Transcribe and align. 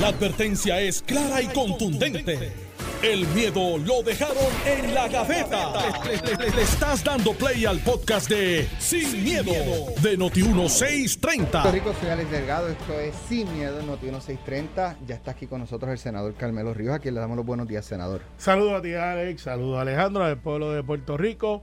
La 0.00 0.08
advertencia 0.08 0.80
es 0.80 1.02
clara 1.02 1.40
y 1.40 1.46
contundente. 1.48 2.52
El 3.02 3.26
miedo 3.28 3.76
lo 3.78 4.02
dejaron 4.02 4.36
en 4.66 4.94
la 4.94 5.08
gaveta. 5.08 5.72
Le, 6.04 6.36
le- 6.36 6.50
le 6.56 6.62
estás 6.62 7.04
dando 7.04 7.32
play 7.34 7.64
al 7.66 7.78
podcast 7.80 8.28
de 8.30 8.66
Sin, 8.78 9.22
miedo, 9.22 9.52
de 10.02 10.18
Noti1630. 10.18 11.50
Puerto 11.50 11.70
Rico, 11.70 11.94
soy 12.00 12.08
Alex 12.08 12.30
Delgado, 12.30 12.68
esto 12.68 12.98
es 12.98 13.14
Sin 13.28 13.52
Miedo 13.54 13.78
en 13.80 13.86
Noti 13.86 14.06
1630. 14.06 14.96
Ya 15.06 15.14
está 15.16 15.32
aquí 15.32 15.46
con 15.46 15.60
nosotros 15.60 15.90
el 15.92 15.98
senador 15.98 16.34
Carmelo 16.34 16.72
Ríos, 16.72 16.94
a 16.94 16.98
quien 16.98 17.14
le 17.14 17.20
damos 17.20 17.36
los 17.36 17.44
buenos 17.46 17.68
días, 17.68 17.84
senador. 17.84 18.22
Saludos 18.38 18.78
a 18.78 18.82
ti, 18.82 18.94
Alex. 18.94 19.42
Saludos 19.42 19.78
a 19.78 19.82
Alejandro, 19.82 20.24
al 20.24 20.38
pueblo 20.38 20.72
de 20.72 20.82
Puerto 20.82 21.16
Rico 21.18 21.62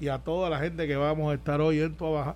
y 0.00 0.08
a 0.08 0.18
toda 0.18 0.50
la 0.50 0.58
gente 0.58 0.86
que 0.88 0.96
vamos 0.96 1.30
a 1.30 1.34
estar 1.36 1.60
hoy 1.60 1.80
en 1.80 1.94
tu 1.96 2.12
Baja. 2.12 2.34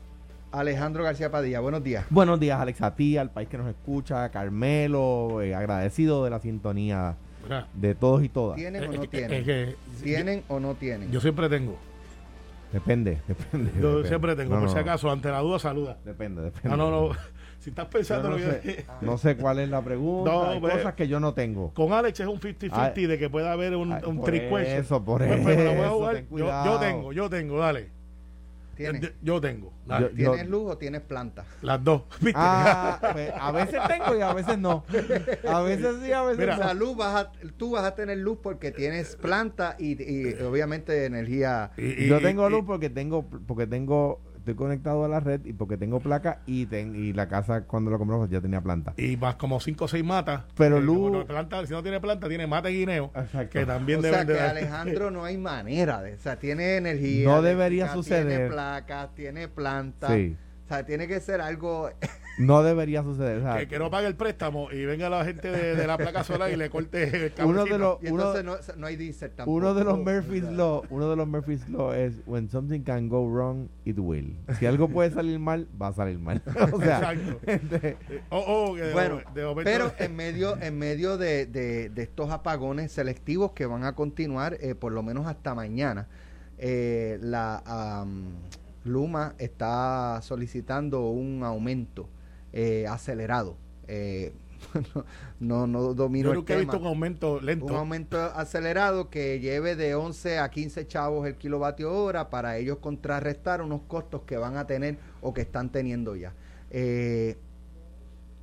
Alejandro 0.59 1.02
García 1.02 1.30
Padilla, 1.30 1.59
buenos 1.61 1.82
días. 1.82 2.05
Buenos 2.11 2.39
días, 2.39 2.61
Alex, 2.61 2.80
a 2.82 2.95
ti, 2.95 3.16
al 3.16 3.30
país 3.30 3.48
que 3.48 3.59
nos 3.59 3.66
escucha, 3.68 4.29
Carmelo, 4.30 5.43
eh, 5.43 5.53
agradecido 5.54 6.23
de 6.25 6.30
la 6.30 6.39
sintonía 6.39 7.17
Mira, 7.43 7.67
de 7.75 7.95
todos 7.96 8.22
y 8.22 8.29
todas. 8.29 8.57
¿Tienen 8.57 8.85
o 8.85 8.93
no 8.93 9.03
es- 9.03 9.11
tienen? 9.11 9.32
es 9.40 9.45
que 9.45 9.76
¿Tienen 10.03 10.45
o 10.48 10.61
no 10.61 10.75
tienen? 10.75 11.11
yo 11.11 11.21
siempre 11.21 11.48
tengo. 11.48 11.76
Depende, 12.72 13.18
depende. 13.29 13.72
Yo 13.81 13.89
depende. 13.89 14.09
siempre 14.09 14.36
tengo. 14.36 14.54
No, 14.54 14.61
por 14.61 14.68
no, 14.68 14.75
si 14.75 14.79
acaso, 14.81 15.11
ante 15.11 15.29
la 15.29 15.40
duda, 15.40 15.59
saluda. 15.59 15.98
Depende, 16.04 16.43
depende. 16.43 16.68
No, 16.68 16.76
no, 16.76 16.90
no. 16.90 17.11
Si 17.64 17.71
estás 17.71 17.86
Yo 17.86 17.90
pensando 17.90 18.25
no, 18.29 18.31
lo 18.32 18.36
que 18.36 18.43
yo 18.43 18.50
sé, 18.53 18.61
dije. 18.61 18.86
no 19.00 19.17
sé 19.17 19.36
cuál 19.39 19.59
es 19.59 19.71
la 19.71 19.81
pregunta. 19.81 20.31
No, 20.31 20.50
hay 20.50 20.61
ve- 20.61 20.68
cosas 20.71 20.93
que 20.93 21.09
yo 21.09 21.18
no 21.18 21.32
tengo. 21.32 21.73
Con 21.73 21.95
Alex 21.95 22.21
es 22.21 22.26
un 22.26 22.39
50-50 22.39 22.93
Ay. 22.95 23.07
de 23.07 23.18
que 23.18 23.31
pueda 23.31 23.53
haber 23.53 23.75
un, 23.75 23.90
Ay, 23.90 24.03
un 24.07 24.18
por 24.18 24.34
eso, 24.34 25.03
por 25.03 25.26
Pues, 25.26 25.40
pues, 25.40 25.57
me 25.57 25.64
la 25.64 25.71
voy 25.71 25.81
a 25.81 25.86
eso, 25.86 25.95
jugar. 25.95 26.14
ten 26.17 26.26
Yo, 26.31 26.64
yo 26.67 26.79
tengo, 26.79 27.12
yo 27.14 27.31
tengo, 27.31 27.59
dale. 27.61 27.89
¿Tienes, 28.75 29.01
Yo, 29.03 29.09
yo 29.23 29.41
tengo. 29.41 29.73
Yo- 29.87 30.11
¿Tienes 30.11 30.49
luz 30.49 30.73
o 30.73 30.79
tienes 30.79 31.01
planta? 31.03 31.45
Las 31.63 31.82
dos. 31.82 32.03
¿Viste? 32.20 32.33
Ah, 32.37 32.98
pues, 33.12 33.33
a 33.39 33.53
veces 33.53 33.81
tengo 33.89 34.17
y 34.17 34.20
a 34.20 34.33
veces 34.33 34.59
no. 34.59 34.84
A 35.48 35.61
veces 35.62 35.97
sí, 36.05 36.12
a 36.12 36.23
veces 36.23 36.39
Mira. 36.39 36.56
La 36.56 36.75
no. 36.75 36.81
luz 36.81 36.97
vas 36.97 37.15
a, 37.27 37.33
tú 37.56 37.73
vas 37.73 37.84
a 37.84 37.95
tener 37.95 38.19
luz 38.19 38.39
porque 38.42 38.71
tienes 38.73 39.17
planta 39.17 39.77
y, 39.79 40.03
y 40.03 40.35
obviamente 40.43 41.05
energía. 41.05 41.71
Y- 41.77 42.05
y- 42.05 42.09
Yo 42.09 42.21
tengo 42.21 42.48
y- 42.48 42.53
luz 42.53 42.65
porque 42.67 42.91
tengo, 42.91 43.29
porque 43.47 43.67
tengo, 43.67 44.21
estoy 44.45 44.55
conectado 44.56 45.06
a 45.06 45.09
la 45.09 45.20
red 45.20 45.41
y 45.47 45.55
porque 45.55 45.78
tengo 45.78 46.00
placa 46.00 46.41
y, 46.45 46.67
ten- 46.67 46.95
y 46.95 47.14
la 47.14 47.28
casa 47.28 47.62
cuando 47.62 47.91
lo 47.91 47.97
compramos 47.98 48.28
ya 48.28 48.42
tenía 48.42 48.61
planta. 48.61 48.92
y 48.98 49.17
más 49.17 49.36
como 49.36 49.59
5 49.59 49.86
o 49.86 49.89
6 49.89 50.05
matas. 50.05 50.42
Pero 50.55 50.77
Eh, 50.78 50.81
no 50.83 51.25
planta, 51.27 51.64
si 51.67 51.73
no 51.73 51.83
tiene 51.83 51.98
planta, 51.98 52.28
tiene 52.28 52.47
mata 52.47 52.70
y 52.70 52.81
guineo. 52.81 53.11
Exacto. 53.14 53.59
Que 53.59 53.64
también 53.64 54.01
O 54.01 54.03
deben 54.03 54.19
sea 54.19 54.25
de 54.27 54.33
que 54.34 54.39
dar- 54.39 54.51
Alejandro 54.51 55.11
no 55.11 55.25
hay 55.25 55.39
manera 55.39 56.03
de, 56.03 56.12
o 56.12 56.19
sea, 56.19 56.39
tiene 56.39 56.77
energía. 56.77 57.27
No 57.27 57.41
debería 57.41 57.84
eléctrica, 57.86 58.17
Tiene 58.17 58.23
suceder. 58.33 58.51
placas, 58.51 59.14
tiene 59.14 59.48
planta. 59.48 60.09
Sí. 60.14 60.36
O 60.64 60.69
sea, 60.69 60.84
tiene 60.84 61.08
que 61.08 61.20
ser 61.20 61.41
algo. 61.41 61.91
No 62.37 62.63
debería 62.65 63.03
suceder. 63.05 63.39
o 63.39 63.43
sea, 63.43 63.59
que, 63.61 63.69
que 63.69 63.79
no 63.79 63.91
pague 63.91 64.09
el 64.09 64.17
préstamo 64.17 64.71
y 64.73 64.85
venga 64.85 65.09
la 65.09 65.25
gente 65.25 65.51
de, 65.53 65.77
de 65.77 65.87
la 65.87 65.97
placa 65.97 66.25
solar 66.25 66.51
y 66.51 66.57
le 66.57 66.69
corte 66.69 67.27
el 67.27 67.33
uno 67.45 67.65
de 67.65 67.79
los 67.79 68.03
Y 68.03 68.09
uno, 68.09 68.35
entonces 68.35 68.45
no, 68.75 68.81
no 68.81 68.87
hay 68.89 68.97
diésel 68.97 69.31
tampoco. 69.31 69.57
uno 69.57 69.73
de 69.75 69.85
los 69.85 69.99
Murphy's 69.99 70.43
Law, 70.51 70.83
uno 70.91 71.09
de 71.11 71.15
los 71.17 71.29
Murphy's 71.29 71.69
Law 71.69 71.93
es 71.93 72.15
when 72.27 72.49
something 72.51 72.81
can 72.81 73.09
go 73.09 73.25
wrong, 73.29 73.69
it 73.85 73.99
will. 73.99 74.37
Si 74.59 74.67
algo 74.67 74.89
puede 74.89 75.13
salir 75.13 75.39
mal, 75.39 75.69
va 75.81 75.89
a 75.89 75.93
salir 75.93 76.19
mal. 76.19 76.43
o 76.73 76.81
sea, 76.81 77.13
Exacto. 77.13 77.41
este, 77.47 77.97
Oh, 78.31 78.45
oh, 78.71 78.75
que 78.75 78.83
de- 78.83 78.93
Bueno, 78.93 79.21
pero 79.63 79.93
en 79.98 80.17
medio, 80.17 80.61
en 80.61 80.77
medio 80.77 81.17
de, 81.17 81.47
de- 81.47 81.89
de 81.89 82.03
estos 82.03 82.31
apagones 82.31 82.91
selectivos 82.91 83.53
que 83.53 83.67
van 83.67 83.85
a 83.85 83.95
continuar 83.95 84.57
eh, 84.61 84.75
por 84.75 84.93
lo 84.93 85.03
menos 85.05 85.27
hasta 85.29 85.55
mañana, 85.55 86.09
eh, 86.59 87.19
la 87.23 87.63
am, 87.65 88.25
Luma 88.85 89.35
está 89.39 90.21
solicitando 90.23 91.09
un 91.11 91.43
aumento 91.45 92.09
eh, 92.55 92.87
acelerado. 92.89 93.57
Eh, 93.89 94.33
no, 95.41 95.67
no 95.67 95.93
domino 95.93 96.29
yo 96.29 96.31
el 96.31 96.37
nunca 96.39 96.55
he 96.55 96.59
visto 96.59 96.73
tema. 96.73 96.83
un 96.83 96.87
aumento 96.87 97.41
lento. 97.41 97.67
Un 97.67 97.75
aumento 97.75 98.17
acelerado 98.17 99.11
que 99.11 99.41
lleve 99.41 99.75
de 99.75 99.95
11 99.97 100.39
a 100.39 100.49
15 100.49 100.87
chavos 100.87 101.27
el 101.27 101.35
kilovatio 101.35 101.93
hora 101.93 102.31
para 102.31 102.57
ellos 102.57 102.79
contrarrestar 102.79 103.61
unos 103.61 103.83
costos 103.83 104.23
que 104.23 104.37
van 104.37 104.57
a 104.57 104.67
tener 104.67 104.98
o 105.20 105.35
que 105.35 105.43
están 105.43 105.70
teniendo 105.70 106.14
ya. 106.14 106.33
Eh, 106.70 107.37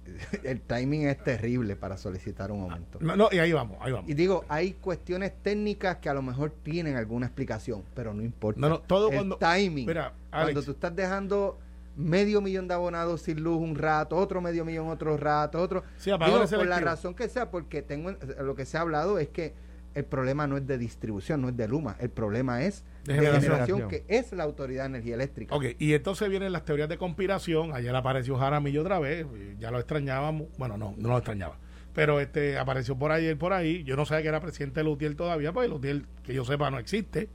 el 0.44 0.60
timing 0.60 1.08
es 1.08 1.24
terrible 1.24 1.78
para 1.78 1.96
solicitar 1.96 2.52
un 2.52 2.64
aumento. 2.64 3.00
No, 3.02 3.16
no, 3.16 3.30
y 3.32 3.40
ahí 3.40 3.54
vamos, 3.54 3.78
ahí 3.80 3.94
vamos. 3.94 4.10
Y 4.10 4.14
digo, 4.14 4.44
hay 4.50 4.74
cuestiones 4.74 5.32
técnicas 5.42 5.98
que 5.98 6.10
a 6.10 6.14
lo 6.14 6.22
mejor 6.22 6.52
tienen 6.64 6.98
alguna 6.98 7.28
explicación, 7.28 7.84
pero 7.96 8.14
no 8.14 8.22
importa. 8.22 8.60
No, 8.60 8.68
no, 8.68 8.82
todo 8.82 9.08
el 9.10 9.16
cuando- 9.16 9.38
timing. 9.38 9.88
Mira, 9.88 10.14
cuando 10.30 10.62
tú 10.64 10.72
estás 10.72 10.94
dejando 10.96 11.60
medio 11.96 12.42
millón 12.42 12.68
de 12.68 12.74
abonados 12.74 13.22
sin 13.22 13.44
luz 13.44 13.58
un 13.58 13.76
rato, 13.76 14.16
otro 14.16 14.42
medio 14.42 14.66
millón 14.66 14.88
otro 14.90 15.18
rato, 15.18 15.62
otro. 15.62 15.84
Sí, 15.98 16.12
Digo, 16.12 16.46
por 16.46 16.68
la 16.68 16.80
razón 16.80 17.14
que 17.14 17.28
sea, 17.30 17.52
porque 17.52 17.82
tengo 17.82 18.12
lo 18.42 18.56
que 18.56 18.66
se 18.66 18.78
ha 18.78 18.82
hablado 18.82 19.20
es 19.20 19.30
que 19.30 19.54
el 19.94 20.06
problema 20.06 20.48
no 20.48 20.58
es 20.58 20.66
de 20.66 20.78
distribución, 20.78 21.42
no 21.42 21.50
es 21.50 21.58
de 21.58 21.68
Luma, 21.68 21.98
el 22.00 22.10
problema 22.10 22.64
es 22.64 22.86
De 23.04 23.14
de, 23.14 23.20
generación. 23.20 23.52
generación, 23.52 23.90
que 23.90 24.06
es 24.08 24.32
la 24.32 24.44
Autoridad 24.44 24.84
de 24.84 24.88
Energía 24.88 25.16
Eléctrica. 25.16 25.54
Ok, 25.54 25.66
y 25.80 25.94
entonces 25.94 26.30
vienen 26.30 26.54
las 26.54 26.64
teorías 26.64 26.88
de 26.88 26.98
conspiración. 26.98 27.74
Ayer 27.74 27.94
apareció 27.94 28.38
Jaramillo 28.38 28.82
otra 28.82 29.00
vez. 29.00 29.26
Ya 29.60 29.70
lo 29.70 29.80
extrañábamos. 29.80 30.48
Bueno, 30.58 30.78
no, 30.78 30.96
no 30.98 31.10
lo 31.10 31.18
extrañaba. 31.18 31.58
Pero 31.94 32.22
este 32.22 32.58
apareció 32.58 32.98
por 32.98 33.12
ayer, 33.12 33.38
por 33.38 33.52
ahí. 33.52 33.84
Yo 33.84 33.98
no 33.98 34.06
sabía 34.06 34.22
que 34.22 34.28
era 34.30 34.40
presidente 34.40 34.80
de 34.80 34.86
Lutiel 34.86 35.18
todavía, 35.18 35.52
porque 35.52 35.68
Lutiel, 35.68 36.06
que 36.24 36.34
yo 36.34 36.46
sepa, 36.46 36.72
no 36.72 36.80
existe. 36.80 37.28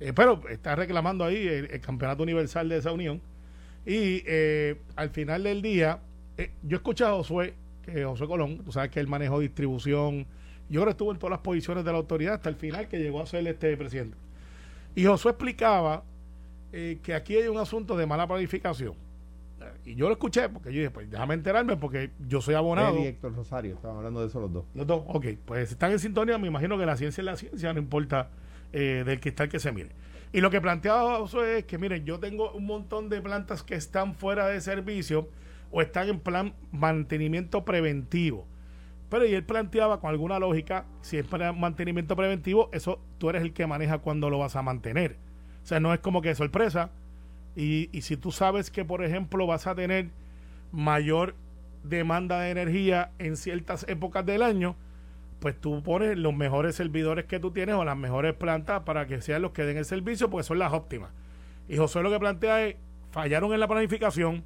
Eh, 0.00 0.14
pero 0.14 0.40
está 0.48 0.74
reclamando 0.74 1.22
ahí 1.26 1.46
el, 1.46 1.70
el 1.70 1.80
campeonato 1.82 2.22
universal 2.22 2.70
de 2.70 2.78
esa 2.78 2.92
unión. 2.92 3.20
Y 3.86 4.22
eh, 4.26 4.80
al 4.96 5.10
final 5.10 5.42
del 5.42 5.62
día, 5.62 6.00
eh, 6.36 6.50
yo 6.62 6.76
escuché 6.76 7.04
a 7.04 7.10
Josué, 7.10 7.54
que 7.82 8.04
Josué 8.04 8.26
Colón, 8.26 8.58
tú 8.64 8.72
sabes 8.72 8.90
que 8.90 9.00
él 9.00 9.06
manejó 9.06 9.40
distribución. 9.40 10.26
Yo 10.68 10.80
creo 10.80 10.84
que 10.86 10.90
estuvo 10.90 11.12
en 11.12 11.18
todas 11.18 11.30
las 11.30 11.40
posiciones 11.40 11.84
de 11.84 11.92
la 11.92 11.98
autoridad 11.98 12.34
hasta 12.34 12.48
el 12.48 12.56
final 12.56 12.88
que 12.88 12.98
llegó 12.98 13.20
a 13.20 13.26
ser 13.26 13.46
este 13.46 13.76
presidente. 13.76 14.16
Y 14.94 15.04
Josué 15.04 15.32
explicaba 15.32 16.04
eh, 16.72 16.98
que 17.02 17.14
aquí 17.14 17.36
hay 17.36 17.48
un 17.48 17.58
asunto 17.58 17.96
de 17.96 18.06
mala 18.06 18.26
planificación. 18.26 18.94
Y 19.84 19.94
yo 19.94 20.06
lo 20.06 20.12
escuché 20.12 20.48
porque 20.48 20.72
yo 20.72 20.78
dije, 20.78 20.90
pues 20.90 21.10
déjame 21.10 21.34
enterarme 21.34 21.76
porque 21.76 22.10
yo 22.28 22.40
soy 22.40 22.54
abonado. 22.54 22.96
Él 22.96 23.02
y 23.02 23.06
Héctor 23.08 23.34
Rosario, 23.34 23.74
estaban 23.74 23.98
hablando 23.98 24.20
de 24.20 24.28
eso 24.28 24.40
los 24.40 24.52
dos. 24.52 24.64
Los 24.74 24.86
dos, 24.86 25.02
ok, 25.06 25.26
pues 25.44 25.72
están 25.72 25.92
en 25.92 25.98
sintonía, 25.98 26.38
me 26.38 26.48
imagino 26.48 26.78
que 26.78 26.86
la 26.86 26.96
ciencia 26.96 27.20
es 27.20 27.26
la 27.26 27.36
ciencia, 27.36 27.72
no 27.72 27.78
importa 27.78 28.30
eh, 28.72 29.02
del 29.04 29.20
cristal 29.20 29.48
que 29.48 29.58
se 29.58 29.72
mire. 29.72 29.90
Y 30.32 30.40
lo 30.40 30.50
que 30.50 30.60
planteaba 30.60 31.18
Josué 31.18 31.58
es 31.58 31.64
que, 31.64 31.78
miren, 31.78 32.04
yo 32.04 32.20
tengo 32.20 32.52
un 32.52 32.66
montón 32.66 33.08
de 33.08 33.20
plantas 33.20 33.62
que 33.62 33.74
están 33.74 34.14
fuera 34.14 34.46
de 34.46 34.60
servicio 34.60 35.28
o 35.72 35.82
están 35.82 36.08
en 36.08 36.20
plan 36.20 36.54
mantenimiento 36.70 37.64
preventivo. 37.64 38.46
Pero 39.08 39.26
y 39.26 39.34
él 39.34 39.44
planteaba 39.44 40.00
con 40.00 40.10
alguna 40.10 40.38
lógica, 40.38 40.86
si 41.00 41.16
es 41.16 41.26
para 41.26 41.52
mantenimiento 41.52 42.14
preventivo, 42.14 42.70
eso 42.72 43.00
tú 43.18 43.28
eres 43.28 43.42
el 43.42 43.52
que 43.52 43.66
maneja 43.66 43.98
cuando 43.98 44.30
lo 44.30 44.38
vas 44.38 44.54
a 44.54 44.62
mantener. 44.62 45.16
O 45.64 45.66
sea, 45.66 45.80
no 45.80 45.92
es 45.92 45.98
como 45.98 46.22
que 46.22 46.34
sorpresa. 46.36 46.90
Y, 47.56 47.88
y 47.90 48.02
si 48.02 48.16
tú 48.16 48.30
sabes 48.30 48.70
que, 48.70 48.84
por 48.84 49.04
ejemplo, 49.04 49.48
vas 49.48 49.66
a 49.66 49.74
tener 49.74 50.10
mayor 50.70 51.34
demanda 51.82 52.38
de 52.40 52.50
energía 52.50 53.10
en 53.18 53.36
ciertas 53.36 53.84
épocas 53.88 54.24
del 54.24 54.44
año, 54.44 54.76
pues 55.40 55.58
tú 55.60 55.82
pones 55.82 56.16
los 56.18 56.34
mejores 56.34 56.76
servidores 56.76 57.24
que 57.24 57.40
tú 57.40 57.50
tienes 57.50 57.74
o 57.74 57.84
las 57.84 57.96
mejores 57.96 58.34
plantas 58.34 58.82
para 58.82 59.06
que 59.06 59.20
sean 59.22 59.42
los 59.42 59.52
que 59.52 59.64
den 59.64 59.76
el 59.78 59.84
servicio, 59.84 60.30
porque 60.30 60.44
son 60.44 60.58
las 60.58 60.72
óptimas. 60.72 61.10
Y 61.68 61.76
José 61.76 62.02
lo 62.02 62.10
que 62.10 62.18
plantea 62.18 62.66
es, 62.66 62.76
fallaron 63.10 63.52
en 63.52 63.60
la 63.60 63.66
planificación, 63.68 64.44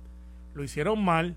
lo 0.55 0.63
hicieron 0.63 1.05
mal, 1.05 1.37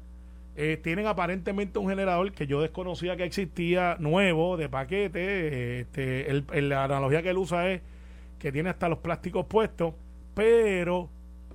eh, 0.56 0.79
tienen 0.81 1.07
aparentemente 1.07 1.78
un 1.79 1.90
generador 1.90 2.31
que 2.31 2.47
yo 2.47 2.62
desconocía 2.62 3.16
que 3.17 3.23
existía 3.23 3.96
nuevo, 4.00 4.57
de 4.57 4.69
paquete, 4.69 5.81
este, 5.81 6.29
el- 6.31 6.46
el- 6.53 6.69
la 6.69 6.84
analogía 6.84 7.22
que 7.22 7.29
él 7.31 7.38
usa 7.38 7.69
es 7.69 7.81
que 8.40 8.51
tiene 8.51 8.69
hasta 8.69 8.90
los 8.90 9.00
plásticos 9.00 9.46
puestos, 9.47 9.94
pero 10.35 11.09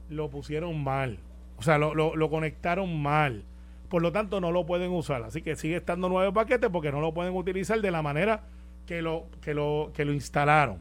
lo 0.09 0.29
pusieron 0.29 0.83
mal. 0.83 1.19
O 1.57 1.63
sea, 1.63 1.79
lo, 1.79 1.95
lo- 1.95 2.17
lo 2.17 2.31
conectaron 2.31 3.01
mal. 3.01 3.45
Por 3.93 4.01
lo 4.01 4.11
tanto, 4.11 4.41
no 4.41 4.53
lo 4.53 4.65
pueden 4.65 4.91
usar. 4.91 5.23
Así 5.23 5.43
que 5.43 5.55
sigue 5.55 5.77
estando 5.77 6.09
nuevo 6.09 6.27
el 6.27 6.33
paquete 6.33 6.71
porque 6.71 6.91
no 6.91 7.03
lo 7.03 7.13
pueden 7.13 7.37
utilizar 7.37 7.79
de 7.79 7.91
la 7.91 8.01
manera 8.01 8.41
que 8.87 9.03
lo, 9.03 9.27
que 9.43 9.53
lo, 9.53 9.91
que 9.93 10.07
lo 10.07 10.15
instalaron. 10.15 10.79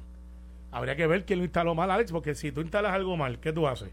Habría 0.72 0.96
que 0.96 1.08
ver 1.08 1.26
quién 1.26 1.40
lo 1.40 1.44
instaló 1.44 1.76
mal, 1.76 1.92
Alex, 1.92 2.14
porque 2.14 2.36
si 2.36 2.54
tú 2.54 2.62
instalas 2.62 2.94
algo 2.94 3.18
mal, 3.18 3.38
¿qué 3.40 3.52
tú 3.52 3.68
haces? 3.68 3.90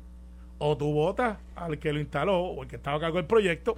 O 0.58 0.76
tú 0.76 0.92
votas 0.92 1.36
al 1.56 1.80
que 1.80 1.92
lo 1.92 1.98
instaló 1.98 2.38
o 2.38 2.62
el 2.62 2.68
que 2.68 2.76
estaba 2.76 2.98
a 2.98 3.00
cargo 3.00 3.16
del 3.16 3.26
proyecto, 3.26 3.76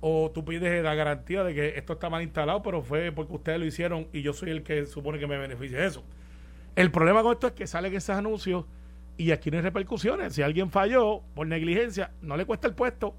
o 0.00 0.30
tú 0.32 0.44
pides 0.44 0.84
la 0.84 0.94
garantía 0.94 1.42
de 1.42 1.54
que 1.54 1.76
esto 1.76 1.94
está 1.94 2.08
mal 2.08 2.22
instalado, 2.22 2.62
pero 2.62 2.82
fue 2.82 3.10
porque 3.10 3.34
ustedes 3.34 3.58
lo 3.58 3.66
hicieron 3.66 4.06
y 4.12 4.22
yo 4.22 4.32
soy 4.32 4.50
el 4.50 4.62
que 4.62 4.86
supone 4.86 5.18
que 5.18 5.26
me 5.26 5.38
beneficia 5.38 5.80
de 5.80 5.86
eso. 5.86 6.04
El 6.76 6.92
problema 6.92 7.24
con 7.24 7.32
esto 7.32 7.48
es 7.48 7.54
que 7.54 7.66
salen 7.66 7.96
esos 7.96 8.14
anuncios 8.14 8.64
y 9.16 9.32
aquí 9.32 9.50
no 9.50 9.56
hay 9.56 9.64
repercusiones. 9.64 10.34
Si 10.36 10.42
alguien 10.42 10.70
falló 10.70 11.22
por 11.34 11.48
negligencia, 11.48 12.12
no 12.22 12.36
le 12.36 12.44
cuesta 12.44 12.68
el 12.68 12.74
puesto. 12.74 13.16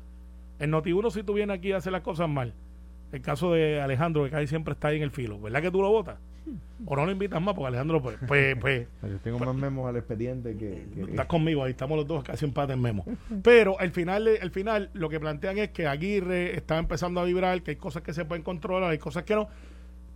En 0.59 0.71
Noti1 0.71 1.11
si 1.11 1.23
tú 1.23 1.33
vienes 1.33 1.57
aquí 1.57 1.71
a 1.71 1.77
hacer 1.77 1.91
las 1.91 2.01
cosas 2.01 2.29
mal. 2.29 2.53
El 3.11 3.21
caso 3.21 3.53
de 3.53 3.79
Alejandro, 3.81 4.23
que 4.23 4.31
casi 4.31 4.47
siempre 4.47 4.73
está 4.73 4.87
ahí 4.87 4.97
en 4.97 5.03
el 5.03 5.11
filo. 5.11 5.39
¿Verdad 5.39 5.61
que 5.61 5.71
tú 5.71 5.81
lo 5.81 5.89
votas? 5.89 6.17
O 6.85 6.97
no 6.97 7.05
lo 7.05 7.11
invitas 7.13 7.41
más 7.41 7.53
porque 7.55 7.67
Alejandro, 7.67 8.01
pues, 8.01 8.17
pues, 8.27 8.57
pues 8.59 8.87
Yo 9.03 9.17
tengo 9.19 9.39
más 9.39 9.55
memos 9.55 9.87
al 9.87 9.95
expediente 9.95 10.57
que... 10.57 10.85
que- 10.93 11.11
estás 11.11 11.27
conmigo, 11.27 11.63
ahí 11.63 11.71
estamos 11.71 11.95
los 11.97 12.05
dos 12.05 12.23
casi 12.25 12.43
empate 12.43 12.73
en 12.73 12.81
memo. 12.81 13.05
Pero 13.41 13.79
al 13.79 13.91
final, 13.91 14.27
al 14.41 14.51
final, 14.51 14.89
lo 14.93 15.07
que 15.07 15.19
plantean 15.19 15.57
es 15.59 15.69
que 15.69 15.87
Aguirre 15.87 16.57
está 16.57 16.77
empezando 16.77 17.21
a 17.21 17.23
vibrar, 17.23 17.61
que 17.61 17.71
hay 17.71 17.77
cosas 17.77 18.03
que 18.03 18.13
se 18.13 18.25
pueden 18.25 18.43
controlar, 18.43 18.89
hay 18.91 18.97
cosas 18.97 19.23
que 19.23 19.33
no, 19.35 19.47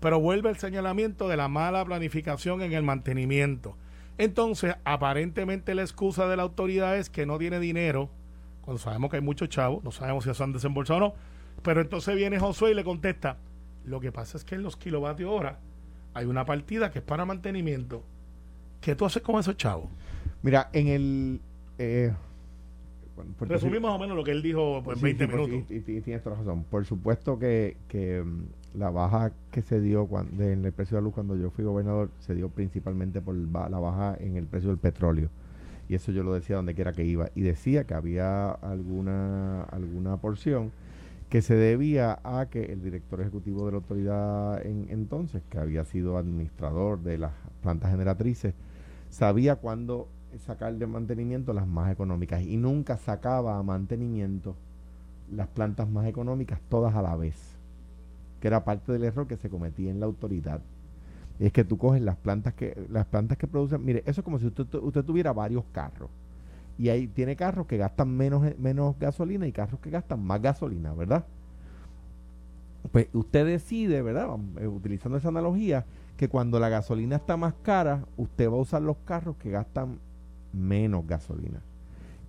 pero 0.01 0.19
vuelve 0.19 0.49
el 0.49 0.57
señalamiento 0.57 1.29
de 1.29 1.37
la 1.37 1.47
mala 1.47 1.85
planificación 1.85 2.61
en 2.61 2.73
el 2.73 2.83
mantenimiento. 2.83 3.77
Entonces, 4.17 4.75
aparentemente 4.83 5.73
la 5.75 5.83
excusa 5.83 6.27
de 6.27 6.35
la 6.35 6.43
autoridad 6.43 6.97
es 6.97 7.09
que 7.09 7.25
no 7.25 7.37
tiene 7.37 7.59
dinero, 7.61 8.09
cuando 8.67 8.79
sabemos 8.83 9.09
que 9.09 9.15
hay 9.15 9.21
muchos 9.21 9.47
chavos, 9.47 9.81
no 9.81 9.91
sabemos 9.91 10.25
si 10.25 10.33
se 10.33 10.43
han 10.43 10.51
desembolsado 10.51 10.97
o 10.97 11.01
no, 11.07 11.13
pero 11.63 11.79
entonces 11.79 12.13
viene 12.17 12.37
Josué 12.37 12.71
y 12.71 12.73
le 12.73 12.83
contesta, 12.83 13.37
lo 13.85 14.01
que 14.01 14.11
pasa 14.11 14.37
es 14.37 14.43
que 14.43 14.55
en 14.55 14.63
los 14.63 14.75
kilovatios 14.75 15.31
hora 15.31 15.59
hay 16.13 16.25
una 16.25 16.43
partida 16.43 16.91
que 16.91 16.99
es 16.99 17.05
para 17.05 17.23
mantenimiento. 17.23 18.03
¿Qué 18.81 18.93
tú 18.93 19.05
haces 19.05 19.23
con 19.23 19.39
esos 19.39 19.55
chavos? 19.55 19.85
Mira, 20.43 20.69
en 20.73 20.87
el... 20.87 21.39
Eh, 21.77 22.11
bueno, 23.15 23.31
Resumimos 23.39 23.89
más 23.89 23.95
o 23.95 23.99
menos 24.01 24.17
lo 24.17 24.23
que 24.25 24.31
él 24.31 24.41
dijo 24.41 24.81
pues, 24.83 24.97
en 24.97 24.99
Sí, 24.99 25.03
20 25.05 25.23
sí, 25.23 25.31
pues, 25.31 25.47
minutos. 25.49 25.71
Y, 25.71 25.73
y- 25.93 25.97
y 25.99 26.01
tienes 26.01 26.21
toda 26.21 26.35
la 26.35 26.41
razón. 26.41 26.65
Por 26.65 26.83
supuesto 26.85 27.39
que, 27.39 27.77
que, 27.87 28.21
mm, 28.21 28.77
la 28.77 28.89
baja 28.89 29.31
que 29.49 29.61
se 29.61 29.79
dio 29.79 30.07
cuando, 30.07 30.43
en 30.43 30.65
el 30.65 30.73
precio 30.73 30.97
de 30.97 31.01
la 31.01 31.05
luz 31.05 31.13
cuando 31.13 31.37
yo 31.37 31.51
fui 31.51 31.63
gobernador 31.63 32.11
se 32.19 32.35
dio 32.35 32.49
principalmente 32.49 33.21
por 33.21 33.33
la 33.33 33.79
baja 33.79 34.17
en 34.19 34.35
el 34.35 34.45
precio 34.45 34.67
del 34.69 34.77
petróleo. 34.77 35.29
Y 35.89 35.95
eso 35.95 36.11
yo 36.11 36.23
lo 36.23 36.33
decía 36.33 36.57
donde 36.57 36.75
quiera 36.75 36.93
que 36.93 37.05
iba. 37.05 37.29
Y 37.35 37.41
decía 37.41 37.85
que 37.85 37.93
había 37.93 38.51
alguna, 38.51 39.63
alguna 39.63 40.17
porción 40.17 40.71
que 41.29 41.41
se 41.41 41.55
debía 41.55 42.19
a 42.23 42.47
que 42.49 42.71
el 42.71 42.81
director 42.81 43.19
ejecutivo 43.21 43.65
de 43.65 43.71
la 43.71 43.77
autoridad 43.77 44.65
en 44.65 44.87
entonces, 44.89 45.43
que 45.49 45.57
había 45.57 45.83
sido 45.83 46.17
administrador 46.17 47.01
de 47.01 47.17
las 47.17 47.33
plantas 47.61 47.91
generatrices, 47.91 48.53
sabía 49.09 49.57
cuándo 49.57 50.07
sacar 50.45 50.73
de 50.75 50.87
mantenimiento 50.87 51.53
las 51.53 51.67
más 51.67 51.91
económicas 51.91 52.41
y 52.43 52.57
nunca 52.57 52.97
sacaba 52.97 53.57
a 53.57 53.63
mantenimiento 53.63 54.55
las 55.31 55.47
plantas 55.47 55.89
más 55.89 56.07
económicas 56.07 56.61
todas 56.69 56.95
a 56.95 57.01
la 57.01 57.15
vez, 57.15 57.57
que 58.39 58.47
era 58.47 58.63
parte 58.63 58.91
del 58.91 59.03
error 59.03 59.27
que 59.27 59.37
se 59.37 59.49
cometía 59.49 59.91
en 59.91 59.99
la 59.99 60.05
autoridad. 60.05 60.61
Es 61.39 61.51
que 61.51 61.63
tú 61.63 61.77
coges 61.77 62.01
las 62.01 62.15
plantas 62.15 62.53
que 62.53 62.87
las 62.89 63.05
plantas 63.05 63.37
que 63.37 63.47
producen, 63.47 63.83
mire, 63.85 64.03
eso 64.05 64.21
es 64.21 64.25
como 64.25 64.39
si 64.39 64.47
usted, 64.47 64.65
usted 64.75 65.03
tuviera 65.03 65.33
varios 65.33 65.63
carros 65.71 66.09
y 66.77 66.89
ahí 66.89 67.07
tiene 67.07 67.35
carros 67.35 67.67
que 67.67 67.77
gastan 67.77 68.15
menos 68.15 68.43
menos 68.57 68.97
gasolina 68.99 69.47
y 69.47 69.51
carros 69.51 69.79
que 69.79 69.89
gastan 69.89 70.23
más 70.23 70.41
gasolina, 70.41 70.93
¿verdad? 70.93 71.25
Pues 72.91 73.07
usted 73.13 73.45
decide, 73.45 74.01
¿verdad? 74.01 74.29
Eh, 74.59 74.67
Utilizando 74.67 75.17
esa 75.17 75.29
analogía, 75.29 75.85
que 76.15 76.29
cuando 76.29 76.59
la 76.59 76.69
gasolina 76.69 77.17
está 77.17 77.37
más 77.37 77.53
cara, 77.61 78.05
usted 78.15 78.49
va 78.49 78.53
a 78.53 78.61
usar 78.61 78.81
los 78.81 78.97
carros 79.05 79.35
que 79.37 79.51
gastan 79.51 79.99
menos 80.53 81.05
gasolina. 81.05 81.61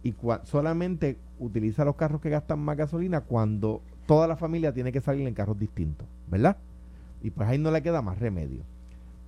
Y 0.03 0.15
solamente 0.45 1.19
utiliza 1.39 1.85
los 1.85 1.97
carros 1.97 2.21
que 2.21 2.31
gastan 2.31 2.61
más 2.61 2.77
gasolina 2.77 3.23
cuando 3.23 3.83
toda 4.07 4.27
la 4.27 4.37
familia 4.37 4.73
tiene 4.73 4.93
que 4.93 5.01
salir 5.01 5.27
en 5.27 5.35
carros 5.35 5.59
distintos, 5.59 6.07
¿verdad? 6.29 6.57
Y 7.23 7.31
pues 7.31 7.49
ahí 7.49 7.59
no 7.59 7.71
le 7.71 7.83
queda 7.83 8.01
más 8.01 8.19
remedio. 8.19 8.63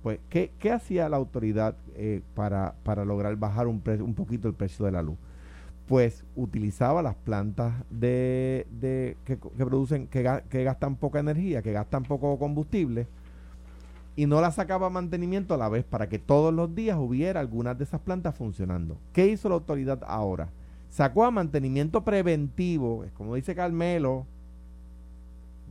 Pues, 0.03 0.19
¿qué, 0.29 0.51
qué 0.59 0.71
hacía 0.71 1.09
la 1.09 1.17
autoridad 1.17 1.75
eh, 1.95 2.21
para, 2.33 2.73
para 2.83 3.05
lograr 3.05 3.35
bajar 3.35 3.67
un, 3.67 3.81
pre- 3.81 4.01
un 4.01 4.15
poquito 4.15 4.47
el 4.47 4.55
precio 4.55 4.85
de 4.85 4.91
la 4.91 5.01
luz? 5.03 5.17
Pues 5.87 6.23
utilizaba 6.35 7.01
las 7.03 7.15
plantas 7.15 7.73
de, 7.89 8.65
de- 8.79 9.17
que, 9.25 9.37
producen, 9.37 10.07
que, 10.07 10.41
que 10.49 10.63
gastan 10.63 10.95
poca 10.95 11.19
energía, 11.19 11.61
que 11.61 11.71
gastan 11.71 12.03
poco 12.03 12.39
combustible, 12.39 13.07
y 14.15 14.25
no 14.25 14.41
la 14.41 14.51
sacaba 14.51 14.89
mantenimiento 14.89 15.53
a 15.53 15.57
la 15.57 15.69
vez 15.69 15.83
para 15.85 16.09
que 16.09 16.19
todos 16.19 16.53
los 16.53 16.73
días 16.75 16.97
hubiera 16.99 17.39
algunas 17.39 17.77
de 17.77 17.83
esas 17.83 18.01
plantas 18.01 18.35
funcionando. 18.35 18.97
¿Qué 19.13 19.27
hizo 19.27 19.49
la 19.49 19.55
autoridad 19.55 20.01
ahora? 20.05 20.49
Sacó 20.89 21.23
a 21.25 21.31
mantenimiento 21.31 22.03
preventivo, 22.03 23.03
es 23.03 23.11
como 23.13 23.35
dice 23.35 23.55
Carmelo, 23.55 24.25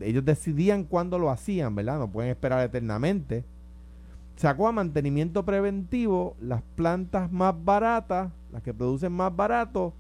ellos 0.01 0.25
decidían 0.25 0.85
cuándo 0.85 1.19
lo 1.19 1.31
hacían, 1.31 1.75
¿verdad? 1.75 1.99
No 1.99 2.09
pueden 2.11 2.31
esperar 2.31 2.65
eternamente. 2.65 3.45
Sacó 4.41 4.69
a 4.69 4.73
mantenimiento 4.73 5.45
preventivo 5.45 6.35
las 6.41 6.63
plantas 6.75 7.31
más 7.31 7.55
baratas, 7.63 8.33
las 8.51 8.63
que 8.63 8.73
producen 8.73 9.13
más 9.13 9.37
barato, 9.37 9.93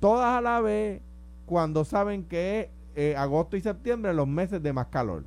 todas 0.00 0.36
a 0.36 0.42
la 0.42 0.60
vez, 0.60 1.00
cuando 1.46 1.86
saben 1.86 2.24
que 2.24 2.60
es 2.60 2.68
eh, 2.94 3.16
agosto 3.16 3.56
y 3.56 3.62
septiembre 3.62 4.12
los 4.12 4.28
meses 4.28 4.62
de 4.62 4.74
más 4.74 4.88
calor. 4.88 5.24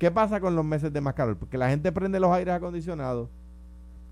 ¿Qué 0.00 0.10
pasa 0.10 0.40
con 0.40 0.56
los 0.56 0.64
meses 0.64 0.92
de 0.92 1.00
más 1.00 1.14
calor? 1.14 1.36
Porque 1.36 1.58
la 1.58 1.68
gente 1.68 1.92
prende 1.92 2.18
los 2.18 2.32
aires 2.32 2.54
acondicionados, 2.54 3.28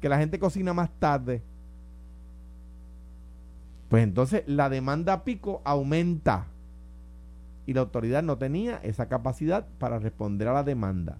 que 0.01 0.09
la 0.09 0.19
gente 0.19 0.39
cocina 0.39 0.73
más 0.73 0.91
tarde. 1.01 1.43
Pues 3.89 4.05
entonces 4.05 4.45
la 4.47 4.69
demanda 4.69 5.25
pico 5.25 5.63
aumenta. 5.65 6.47
Y 7.67 7.73
la 7.73 7.81
autoridad 7.81 8.23
no 8.23 8.39
tenía 8.39 8.77
esa 8.85 9.09
capacidad 9.09 9.67
para 9.81 9.99
responder 9.99 10.47
a 10.47 10.53
la 10.53 10.63
demanda. 10.63 11.19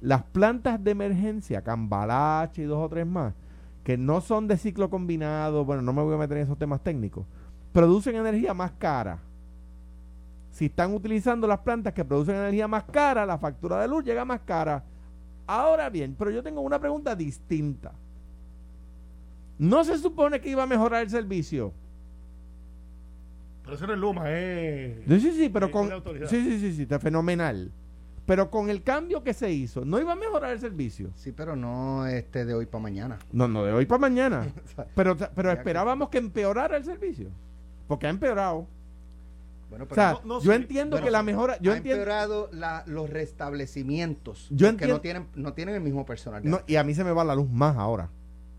Las 0.00 0.22
plantas 0.22 0.82
de 0.82 0.92
emergencia, 0.92 1.62
Cambalache 1.62 2.62
y 2.62 2.64
dos 2.64 2.78
o 2.78 2.88
tres 2.88 3.06
más, 3.06 3.34
que 3.84 3.98
no 3.98 4.20
son 4.20 4.48
de 4.48 4.56
ciclo 4.56 4.88
combinado, 4.88 5.64
bueno, 5.64 5.82
no 5.82 5.92
me 5.92 6.02
voy 6.02 6.14
a 6.14 6.18
meter 6.18 6.38
en 6.38 6.44
esos 6.44 6.58
temas 6.58 6.82
técnicos, 6.82 7.26
producen 7.72 8.16
energía 8.16 8.54
más 8.54 8.72
cara. 8.72 9.18
Si 10.52 10.66
están 10.66 10.94
utilizando 10.94 11.46
las 11.46 11.60
plantas 11.60 11.92
que 11.92 12.04
producen 12.04 12.36
energía 12.36 12.66
más 12.66 12.84
cara, 12.84 13.24
la 13.24 13.38
factura 13.38 13.80
de 13.80 13.88
luz 13.88 14.04
llega 14.04 14.24
más 14.24 14.40
cara. 14.40 14.84
Ahora 15.46 15.88
bien, 15.88 16.14
pero 16.18 16.30
yo 16.30 16.42
tengo 16.42 16.60
una 16.60 16.78
pregunta 16.78 17.14
distinta. 17.14 17.92
¿No 19.58 19.84
se 19.84 19.98
supone 19.98 20.40
que 20.40 20.48
iba 20.48 20.62
a 20.62 20.66
mejorar 20.66 21.02
el 21.02 21.10
servicio? 21.10 21.72
Pero 23.62 23.76
eso 23.76 23.86
no 23.86 23.92
es 23.92 23.98
Luma, 23.98 24.30
es. 24.30 25.04
Sí, 25.06 25.20
sí, 25.20 25.32
sí, 25.32 25.48
pero 25.48 25.70
con... 25.70 25.88
Sí, 26.28 26.42
sí, 26.42 26.58
sí, 26.58 26.72
sí, 26.72 26.82
está 26.82 26.98
fenomenal. 26.98 27.70
Pero 28.26 28.50
con 28.50 28.70
el 28.70 28.82
cambio 28.82 29.24
que 29.24 29.34
se 29.34 29.50
hizo, 29.50 29.84
¿no 29.84 29.98
iba 29.98 30.12
a 30.12 30.16
mejorar 30.16 30.52
el 30.52 30.60
servicio? 30.60 31.10
Sí, 31.16 31.32
pero 31.32 31.56
no 31.56 32.06
este 32.06 32.44
de 32.44 32.54
hoy 32.54 32.66
para 32.66 32.82
mañana. 32.82 33.18
No, 33.32 33.48
no, 33.48 33.64
de 33.64 33.72
hoy 33.72 33.86
para 33.86 33.98
mañana. 33.98 34.46
Pero, 34.94 35.16
pero 35.16 35.50
que- 35.50 35.56
esperábamos 35.56 36.08
que 36.10 36.18
empeorara 36.18 36.76
el 36.76 36.84
servicio. 36.84 37.28
Porque 37.88 38.06
ha 38.06 38.10
empeorado. 38.10 38.66
Bueno, 39.68 39.84
O 39.84 39.88
pero 39.88 39.94
sea, 40.00 40.12
no- 40.12 40.36
no 40.36 40.40
yo 40.42 40.52
entiendo 40.52 40.94
Bueno, 40.96 41.04
que 41.06 41.10
la 41.10 41.22
mejora... 41.22 41.58
Yo 41.60 41.72
ha 41.72 41.76
entiendo... 41.76 42.02
empeorado 42.02 42.48
la- 42.52 42.84
los 42.86 43.10
restablecimientos. 43.10 44.48
Yo 44.50 44.68
porque 44.70 44.84
entien- 44.86 44.88
no 44.92 45.00
tienen, 45.00 45.26
no 45.34 45.52
tienen 45.54 45.74
el 45.74 45.80
mismo 45.80 46.04
personal. 46.06 46.42
No, 46.44 46.60
y 46.66 46.76
a 46.76 46.84
mí 46.84 46.94
se 46.94 47.04
me 47.04 47.12
va 47.12 47.24
la 47.24 47.34
luz 47.34 47.48
más 47.50 47.76
ahora 47.76 48.08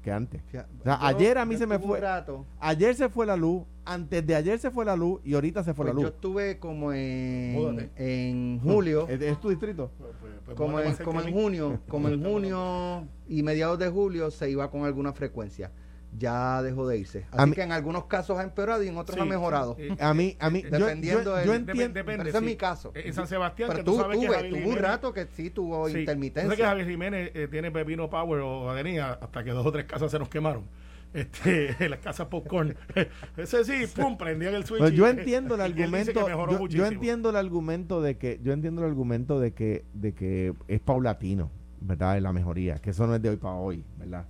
que 0.01 0.11
antes. 0.11 0.41
Fija- 0.51 0.67
O 0.79 0.83
sea, 0.83 0.97
yo- 0.99 1.05
ayer 1.07 1.37
a 1.37 1.45
mí 1.45 1.53
yo 1.55 1.59
se 1.59 1.67
me 1.67 1.77
fue- 1.79 1.97
un 1.97 2.01
rato, 2.01 2.45
Ayer 2.59 2.95
se 2.95 3.07
fue 3.09 3.25
la 3.25 3.35
luz, 3.35 3.63
antes 3.85 4.25
de 4.25 4.35
ayer 4.35 4.57
se 4.59 4.71
fue 4.71 4.83
la 4.85 4.95
luz 4.95 5.21
y 5.23 5.33
ahorita 5.33 5.63
se 5.63 5.73
fue 5.73 5.85
pues 5.85 5.95
la 5.95 6.01
yo 6.01 6.05
luz. 6.07 6.15
estuve 6.15 6.59
como 6.59 6.91
en, 6.93 7.91
en 7.95 8.59
julio. 8.63 9.07
¿Es, 9.07 9.21
es 9.21 9.39
tu 9.39 9.49
distrito? 9.49 9.91
Pues, 9.97 10.11
pues, 10.19 10.33
pues, 10.45 10.57
como 10.57 10.67
¿cómo 10.67 10.79
le 10.79 10.85
va 10.85 10.91
en, 10.91 10.97
como 11.05 11.21
en 11.21 11.33
junio, 11.33 11.79
como 11.87 12.07
en 12.09 12.23
junio 12.23 13.07
y 13.27 13.43
mediados 13.43 13.77
de 13.79 13.89
julio 13.89 14.31
se 14.31 14.49
iba 14.49 14.69
con 14.71 14.83
alguna 14.85 15.13
frecuencia. 15.13 15.71
Ya 16.17 16.61
dejó 16.61 16.87
de 16.87 16.97
irse. 16.97 17.25
A 17.31 17.37
Así 17.43 17.49
mí- 17.51 17.55
que 17.55 17.61
en 17.63 17.71
algunos 17.71 18.05
casos 18.05 18.37
ha 18.37 18.43
empeorado 18.43 18.83
y 18.83 18.89
en 18.89 18.97
otros 18.97 19.15
Sí, 19.15 19.21
ha 19.21 19.25
mejorado. 19.25 19.75
eh, 19.79 19.95
A 19.99 20.13
mí, 20.13 20.35
a 20.39 20.49
mí, 20.49 20.61
yo, 20.63 20.69
Dependiendo 20.79 21.37
yo, 21.39 21.45
yo 21.45 21.53
Dep- 21.53 21.55
entiendo... 21.55 21.93
depende, 21.93 22.29
ese 22.29 22.37
es 22.37 22.43
sí. 22.43 22.45
mi 22.45 22.55
caso. 22.57 22.91
En 22.95 23.13
San 23.13 23.27
Sebastián, 23.27 23.69
Pero 23.69 23.79
que 23.79 23.85
tú 23.85 23.91
tú, 23.95 24.01
sabes 24.01 24.19
que 24.19 24.27
tuve, 24.27 24.49
tuvo 24.49 24.69
un 24.71 24.77
rato 24.77 25.13
que 25.13 25.27
sí 25.27 25.49
tuvo 25.51 25.87
Sí, 25.87 25.93
tú 25.93 25.99
intermitencia. 25.99 26.43
sabes 26.43 26.57
que 26.57 26.65
Javier 26.65 26.87
Jiménez 26.87 27.31
eh, 27.33 27.47
tiene 27.49 27.71
Pepino 27.71 28.09
Power 28.09 28.41
o 28.41 28.69
Avenida 28.69 29.19
hasta 29.21 29.43
que 29.43 29.51
dos 29.51 29.65
o 29.65 29.71
tres 29.71 29.85
casas 29.85 30.11
se 30.11 30.19
nos 30.19 30.27
quemaron. 30.27 30.65
Este, 31.13 31.75
las 31.89 31.99
casas 31.99 32.27
popcorn. 32.27 32.75
Ese 33.37 33.63
sí, 33.65 33.85
pum, 33.95 34.17
prendían 34.17 34.53
el 34.53 34.65
switch. 34.65 34.79
Pues 34.79 34.91
yo 34.93 35.07
entiendo 35.07 35.55
el 35.55 35.61
que 35.75 35.83
argumento. 35.83 36.27
Yo, 36.29 36.67
yo 36.67 36.85
entiendo 36.85 37.29
el 37.29 37.35
argumento 37.37 38.01
de 38.01 38.17
que 38.17 38.39
yo 38.43 38.53
entiendo 38.53 38.81
el 38.83 38.89
argumento 38.89 39.39
de 39.39 39.53
que 39.53 39.85
de 39.93 40.13
que 40.13 40.53
es 40.67 40.79
paulatino, 40.81 41.51
¿verdad? 41.79 42.19
La 42.21 42.31
mejoría, 42.33 42.75
que 42.79 42.89
eso 42.91 43.07
no 43.07 43.15
es 43.15 43.21
de 43.21 43.29
hoy 43.29 43.37
para 43.37 43.55
hoy, 43.55 43.83
¿verdad? 43.97 44.25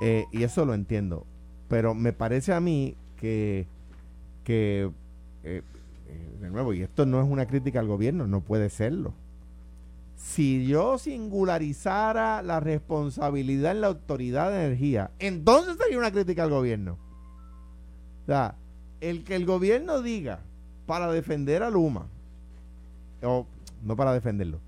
Eh, 0.00 0.24
y 0.32 0.42
eso 0.42 0.64
lo 0.64 0.74
entiendo, 0.74 1.26
pero 1.68 1.94
me 1.94 2.12
parece 2.12 2.52
a 2.52 2.60
mí 2.60 2.96
que 3.16 3.66
que 4.44 4.90
eh, 5.44 5.62
eh, 6.08 6.36
de 6.40 6.50
nuevo 6.50 6.72
y 6.74 6.82
esto 6.82 7.06
no 7.06 7.20
es 7.22 7.28
una 7.28 7.46
crítica 7.46 7.80
al 7.80 7.86
gobierno, 7.86 8.26
no 8.26 8.40
puede 8.40 8.70
serlo. 8.70 9.12
Si 10.16 10.66
yo 10.66 10.98
singularizara 10.98 12.42
la 12.42 12.60
responsabilidad 12.60 13.72
en 13.72 13.80
la 13.80 13.86
autoridad 13.86 14.50
de 14.50 14.66
energía, 14.66 15.10
entonces 15.18 15.76
sería 15.76 15.98
una 15.98 16.10
crítica 16.10 16.42
al 16.42 16.50
gobierno. 16.50 16.98
O 18.24 18.26
sea, 18.26 18.54
el 19.00 19.24
que 19.24 19.34
el 19.34 19.46
gobierno 19.46 20.02
diga 20.02 20.40
para 20.86 21.10
defender 21.10 21.62
a 21.62 21.70
Luma, 21.70 22.06
o 23.22 23.46
no 23.82 23.96
para 23.96 24.12
defenderlo, 24.12 24.58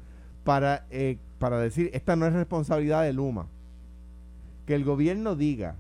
para, 0.44 0.86
eh, 0.90 1.18
para 1.38 1.58
decir 1.58 1.90
esta 1.92 2.16
no 2.16 2.26
es 2.26 2.32
responsabilidad 2.32 3.02
de 3.02 3.12
Luma, 3.12 3.46
que 4.66 4.74
el 4.74 4.84
gobierno 4.84 5.36
diga 5.36 5.76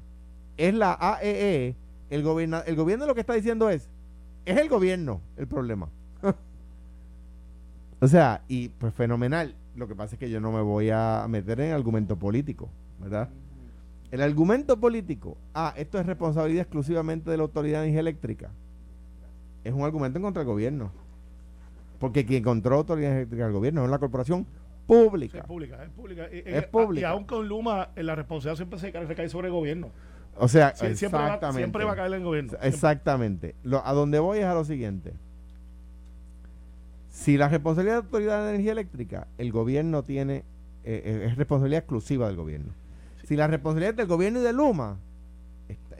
es 0.56 0.74
la 0.74 0.96
AEE, 1.00 1.74
el, 2.10 2.22
gobierna, 2.22 2.60
el 2.60 2.76
gobierno 2.76 3.06
lo 3.06 3.14
que 3.14 3.20
está 3.20 3.34
diciendo 3.34 3.70
es, 3.70 3.88
es 4.44 4.56
el 4.56 4.68
gobierno 4.68 5.20
el 5.36 5.46
problema. 5.46 5.88
o 8.00 8.08
sea, 8.08 8.42
y 8.48 8.68
pues 8.68 8.94
fenomenal. 8.94 9.54
Lo 9.74 9.88
que 9.88 9.94
pasa 9.94 10.16
es 10.16 10.18
que 10.18 10.28
yo 10.28 10.38
no 10.38 10.52
me 10.52 10.60
voy 10.60 10.90
a 10.90 11.24
meter 11.28 11.60
en 11.60 11.72
argumento 11.72 12.16
político, 12.16 12.68
¿verdad? 13.00 13.30
El 14.10 14.20
argumento 14.20 14.78
político, 14.78 15.38
ah, 15.54 15.72
esto 15.76 15.98
es 15.98 16.04
responsabilidad 16.04 16.62
exclusivamente 16.62 17.30
de 17.30 17.38
la 17.38 17.44
Autoridad 17.44 17.86
Eléctrica, 17.86 18.50
es 19.64 19.72
un 19.72 19.82
argumento 19.82 20.18
en 20.18 20.24
contra 20.24 20.40
del 20.40 20.52
gobierno. 20.52 20.92
Porque 21.98 22.26
quien 22.26 22.42
controla 22.42 22.76
la 22.76 22.80
Autoridad 22.80 23.12
Eléctrica 23.12 23.44
del 23.44 23.54
gobierno 23.54 23.84
es 23.84 23.90
la 23.90 23.98
corporación 23.98 24.46
pública. 25.06 25.38
es 25.38 25.44
pública, 25.44 25.82
es 25.84 25.90
pública. 25.90 26.28
Y, 26.32 26.42
Es 26.46 26.64
pública. 26.66 27.00
Y 27.00 27.04
aún 27.10 27.24
con 27.24 27.48
Luma, 27.48 27.90
eh, 27.96 28.02
la 28.02 28.14
responsabilidad 28.14 28.56
siempre 28.56 28.78
se 28.78 28.92
cae, 28.92 29.04
recae 29.06 29.28
sobre 29.28 29.48
el 29.48 29.52
gobierno. 29.54 29.90
O 30.36 30.48
sea, 30.48 30.74
Sie- 30.74 30.94
siempre, 30.96 31.18
va, 31.20 31.26
exactamente. 31.26 31.58
siempre 31.58 31.84
va 31.84 31.92
a 31.92 31.96
caer 31.96 32.12
en 32.12 32.18
el 32.18 32.24
gobierno. 32.24 32.50
Siempre. 32.50 32.68
Exactamente. 32.68 33.54
Lo- 33.62 33.86
a 33.86 33.92
donde 33.92 34.18
voy 34.18 34.38
es 34.38 34.44
a 34.46 34.54
lo 34.54 34.64
siguiente. 34.64 35.12
Si 37.10 37.36
la 37.36 37.48
responsabilidad 37.48 37.96
de 37.96 38.00
la 38.00 38.06
Autoridad 38.06 38.42
de 38.44 38.50
Energía 38.50 38.72
Eléctrica, 38.72 39.26
el 39.38 39.52
gobierno 39.52 40.02
tiene, 40.04 40.36
eh, 40.84 41.02
eh, 41.04 41.26
es 41.30 41.36
responsabilidad 41.36 41.80
exclusiva 41.80 42.26
del 42.26 42.36
gobierno. 42.36 42.72
Si 43.24 43.36
la 43.36 43.46
responsabilidad 43.46 43.90
es 43.90 43.96
del 43.98 44.06
gobierno 44.06 44.40
y 44.40 44.42
de 44.42 44.52
Luma, 44.52 44.98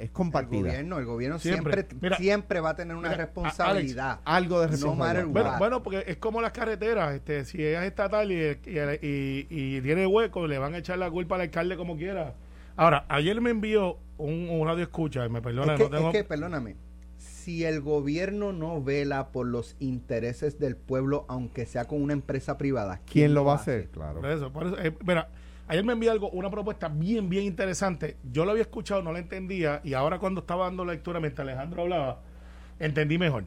es, 0.03 0.09
El 0.09 0.13
compartida. 0.13 0.61
gobierno, 0.61 0.99
el 0.99 1.05
gobierno 1.07 1.39
Siempre. 1.39 1.73
siempre, 1.75 1.99
Mira, 2.01 2.17
siempre 2.17 2.61
va 2.61 2.71
a 2.71 2.77
tener 2.77 2.97
una 2.97 3.09
mira, 3.11 3.25
responsabilidad. 3.25 4.21
Algo 4.25 4.61
de 4.61 4.67
No 4.67 4.73
responsabilidad. 4.73 5.25
matter 5.25 5.27
Bueno, 5.27 5.59
bueno, 5.59 5.83
porque 5.83 6.05
es 6.07 6.17
como 6.19 6.41
las 6.41 6.53
carreteras, 6.53 7.15
este, 7.15 7.45
si 7.45 7.59
ella 7.65 7.83
es 7.83 7.89
estatal 7.89 8.31
y, 8.33 8.37
y, 8.37 8.79
y- 9.07 9.47
y 9.51 9.81
tiene 9.81 10.07
hueco, 10.07 10.47
le 10.47 10.59
van 10.59 10.75
a 10.75 10.79
echar 10.79 10.99
la 10.99 11.11
culpa 11.11 11.35
al 11.37 11.43
alcalde 11.43 11.77
como 11.77 11.97
quiera. 11.97 12.35
Ahora, 12.77 13.05
ayer 13.09 13.41
me 13.41 13.51
envió 13.51 13.99
un, 14.19 14.49
un 14.51 14.67
radio 14.67 14.83
escucha, 14.83 15.25
y 15.27 15.29
me 15.29 15.43
perdona, 15.43 15.75
es, 15.75 15.79
que, 15.79 15.85
no 15.85 15.91
tengo... 15.91 16.09
es 16.11 16.17
que, 16.17 16.25
perdóname, 16.25 16.77
si 17.19 17.65
el 17.65 17.81
gobierno 17.81 18.53
no 18.53 18.83
vela 18.83 19.29
por 19.29 19.47
los 19.47 19.77
intereses 19.79 20.59
del 20.59 20.77
pueblo, 20.77 21.25
aunque 21.29 21.67
sea 21.67 21.85
con 21.87 22.01
una 22.03 22.13
empresa 22.13 22.57
privada, 22.59 23.01
¿Quién 23.11 23.35
lo 23.35 23.45
va 23.45 23.53
a 23.53 23.57
hace? 23.57 23.73
hacer? 23.79 23.89
Claro. 23.91 24.21
Por 24.21 24.31
eso, 24.31 24.53
por 24.53 24.67
eso, 24.67 24.79
eh, 24.79 24.95
mira, 25.05 25.29
ayer 25.73 25.85
me 25.85 25.93
envió 25.95 26.13
algo, 26.13 26.29
una 26.31 26.51
propuesta 26.51 26.89
bien, 26.89 27.29
bien 27.29 27.45
interesante. 27.45 28.17
Yo 28.31 28.45
lo 28.45 28.51
había 28.53 28.63
escuchado, 28.63 29.03
no 29.03 29.13
la 29.13 29.19
entendía, 29.19 29.81
y 29.85 29.95
ahora 29.95 30.19
cuando 30.19 30.41
estaba 30.43 30.65
dando 30.67 30.85
lectura 30.85 31.19
mientras 31.21 31.47
Alejandro 31.49 31.83
hablaba, 31.83 32.21
entendí 32.79 33.19
mejor. 33.19 33.45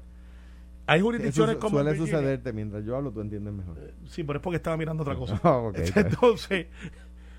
Hay 0.88 1.00
Eso 1.00 1.05
jurisdicciones 1.05 1.53
su- 1.55 1.60
como 1.60 1.77
suele 1.77 1.91
Virginia- 1.91 2.12
sucederte 2.20 2.53
mientras 2.53 2.84
yo 2.86 2.96
hablo, 2.96 3.12
tú 3.12 3.22
entiendes 3.22 3.53
mejor. 3.53 3.77
Sí, 4.08 4.24
pero 4.24 4.38
es 4.38 4.44
porque 4.44 4.58
estaba 4.58 4.77
mirando 4.77 5.03
otra 5.03 5.15
cosa. 5.17 5.39
Ah. 5.44 5.72
Entonces, 5.96 6.67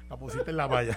la 0.08 0.16
pusiste 0.16 0.50
en 0.50 0.56
la 0.56 0.66
valla. 0.66 0.96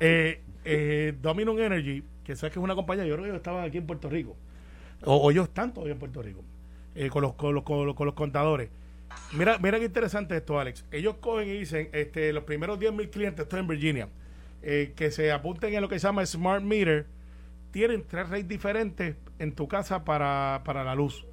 Eh, 0.00 0.42
eh, 0.64 1.14
Dominion 1.20 1.58
Energy, 1.60 2.02
que 2.24 2.36
sabes 2.36 2.52
que 2.52 2.58
es 2.58 2.64
una 2.64 2.74
compañía, 2.74 3.04
yo 3.04 3.14
creo 3.14 3.24
que 3.24 3.28
ellos 3.30 3.36
estaban 3.38 3.64
aquí 3.64 3.78
en 3.78 3.86
Puerto 3.86 4.08
Rico. 4.08 4.36
O, 5.04 5.16
o 5.16 5.30
ellos 5.30 5.44
están 5.48 5.72
todavía 5.72 5.92
en 5.94 5.98
Puerto 6.00 6.20
Rico. 6.22 6.42
eh, 6.94 7.08
con, 7.10 7.22
los, 7.22 7.34
con, 7.34 7.54
los, 7.54 7.62
con, 7.62 7.86
los, 7.86 7.94
con 7.94 8.06
los 8.06 8.14
contadores. 8.14 8.70
Mira, 9.32 9.58
mira 9.58 9.78
qué 9.78 9.86
interesante 9.86 10.36
esto, 10.36 10.58
Alex. 10.58 10.84
Ellos 10.90 11.16
cogen 11.20 11.48
y 11.48 11.58
dicen, 11.58 11.88
este, 11.92 12.32
los 12.32 12.44
primeros 12.44 12.78
10 12.78 12.92
mil 12.92 13.10
clientes, 13.10 13.44
esto 13.44 13.56
es 13.56 13.60
en 13.60 13.68
Virginia, 13.68 14.08
eh, 14.62 14.92
que 14.96 15.10
se 15.10 15.32
apunten 15.32 15.74
en 15.74 15.82
lo 15.82 15.88
que 15.88 15.98
se 15.98 16.06
llama 16.06 16.24
Smart 16.24 16.62
Meter, 16.62 17.06
tienen 17.70 18.04
tres 18.06 18.28
rates 18.28 18.48
diferentes 18.48 19.16
en 19.38 19.52
tu 19.52 19.68
casa 19.68 20.04
para, 20.04 20.62
para 20.64 20.84
la 20.84 20.94
luz. 20.94 21.26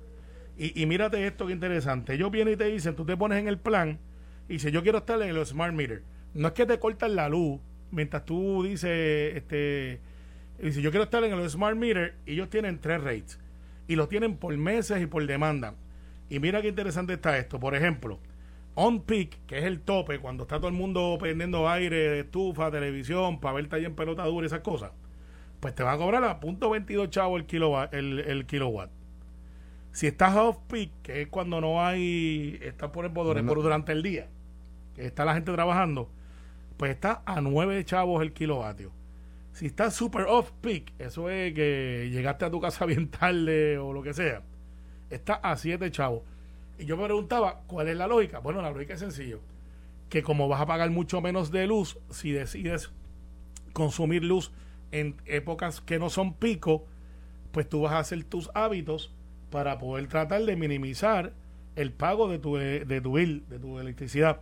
Y, 0.58 0.82
y 0.82 0.86
mírate 0.86 1.25
esto 1.25 1.48
que 1.48 1.53
interesante. 1.53 2.13
Ellos 2.13 2.32
vienen 2.32 2.53
y 2.53 2.58
te 2.58 2.65
dicen, 2.65 2.96
tú 2.96 3.05
te 3.05 3.15
pones 3.15 3.39
en 3.39 3.48
el 3.48 3.58
plan 3.58 4.00
y 4.48 4.53
dice, 4.53 4.72
yo 4.72 4.84
quiero 4.84 5.00
estar 5.00 5.22
en 5.22 5.29
el 5.29 5.46
Smart 5.46 5.74
Meter. 5.74 6.03
No 6.34 6.50
es 6.50 6.53
que 6.53 6.65
te 6.65 6.79
cortan 6.79 7.15
la 7.15 7.29
luz 7.29 7.60
mientras 7.91 8.25
tú 8.25 8.63
dices, 8.63 9.36
este, 9.36 10.00
dice, 10.60 10.82
yo 10.82 10.91
quiero 10.91 11.05
estar 11.05 11.24
en 11.24 11.34
el 11.34 11.50
Smart 11.50 11.77
Meter 11.77 12.15
y 12.25 12.34
ellos 12.34 12.50
tienen 12.50 12.79
tres 12.79 13.01
rates. 13.01 13.39
Y 13.88 13.96
lo 13.96 14.08
tienen 14.08 14.38
por 14.38 14.55
meses 14.58 15.01
y 15.01 15.05
por 15.05 15.25
demanda. 15.25 15.75
Y 16.29 16.39
mira 16.39 16.62
qué 16.62 16.70
interesante 16.70 17.13
está 17.13 17.38
esto. 17.38 17.60
Por 17.60 17.75
ejemplo, 17.75 18.20
on 18.75 19.01
peak, 19.03 19.38
que 19.48 19.60
es 19.60 19.63
el 19.65 19.82
tope, 19.82 20.20
cuando 20.20 20.44
está 20.44 20.58
todo 20.58 20.67
el 20.67 20.74
mundo 20.74 21.17
prendiendo 21.20 21.70
aire, 21.70 22.20
estufa, 22.20 22.72
televisión, 22.72 23.39
para 23.39 23.55
verte 23.55 23.75
ahí 23.77 23.86
en 23.86 23.96
pelota 23.96 24.25
dura 24.25 24.46
y 24.46 24.48
esas 24.48 24.62
cosas, 24.62 24.91
pues 25.60 25.75
te 25.75 25.84
van 25.84 25.96
a 25.96 25.98
cobrar 25.98 26.24
a 26.24 26.39
punto 26.39 26.70
.22 26.70 27.10
chavos 27.10 27.39
el 27.39 27.46
kilowatt. 27.46 27.94
El, 27.94 28.20
el 28.20 28.46
kilowatt. 28.46 28.89
Si 29.91 30.08
estás 30.08 30.36
off 30.36 30.58
peak, 30.67 30.89
que 31.03 31.22
es 31.22 31.27
cuando 31.29 31.62
no 31.62 31.84
hay, 31.86 32.60
está 32.62 32.91
por, 32.91 33.05
el, 33.05 33.12
por, 33.12 33.34
No, 33.34 33.41
no. 33.41 33.48
por 33.48 33.62
durante 33.63 33.94
el 33.94 34.03
día, 34.03 34.27
que 34.94 35.05
está 35.05 35.24
la 35.24 35.34
gente 35.36 35.53
trabajando, 35.53 36.10
pues 36.77 36.91
está 36.91 37.22
a 37.25 37.39
9 37.39 37.86
chavos 37.86 38.22
el 38.22 38.34
kilovatio. 38.34 38.91
Si 39.53 39.67
estás 39.67 39.94
super 39.94 40.24
off 40.24 40.51
peak, 40.62 40.91
eso 41.00 41.29
es 41.29 41.53
que 41.53 42.10
llegaste 42.12 42.44
a 42.44 42.51
tu 42.51 42.60
casa 42.60 42.86
bien 42.88 43.08
tarde 43.10 43.77
o 43.77 43.94
lo 43.94 44.03
que 44.03 44.13
sea, 44.13 44.44
está 45.09 45.35
a 45.35 45.55
7 45.55 45.89
chavos. 45.91 46.24
Y 46.77 46.85
yo 46.85 46.97
me 46.97 47.05
preguntaba, 47.05 47.62
¿cuál 47.67 47.88
es 47.88 47.97
la 47.97 48.07
lógica? 48.07 48.39
Bueno, 48.39 48.62
la 48.62 48.71
lógica 48.71 48.95
es 48.95 49.00
sencillo. 49.00 49.39
Que 50.09 50.24
como 50.24 50.47
vas 50.47 50.62
a 50.62 50.65
pagar 50.65 50.89
mucho 50.89 51.21
menos 51.21 51.51
de 51.51 51.67
luz, 51.67 51.97
si 52.09 52.31
decides 52.31 52.91
consumir 53.74 54.24
luz 54.24 54.51
en 54.91 55.15
épocas 55.25 55.81
que 55.81 56.00
no 56.00 56.09
son 56.09 56.33
pico, 56.33 56.85
pues 57.51 57.67
tú 57.67 57.81
vas 57.81 57.93
a 57.93 58.00
hacer 58.00 58.24
tus 58.24 58.50
hábitos 58.53 59.13
para 59.50 59.77
poder 59.77 60.07
tratar 60.07 60.43
de 60.43 60.55
minimizar 60.55 61.33
el 61.75 61.91
pago 61.91 62.27
de 62.27 62.39
tu, 62.39 62.55
de 62.55 63.01
tu 63.01 63.13
bill, 63.13 63.45
de 63.50 63.59
tu 63.59 63.79
electricidad. 63.79 64.41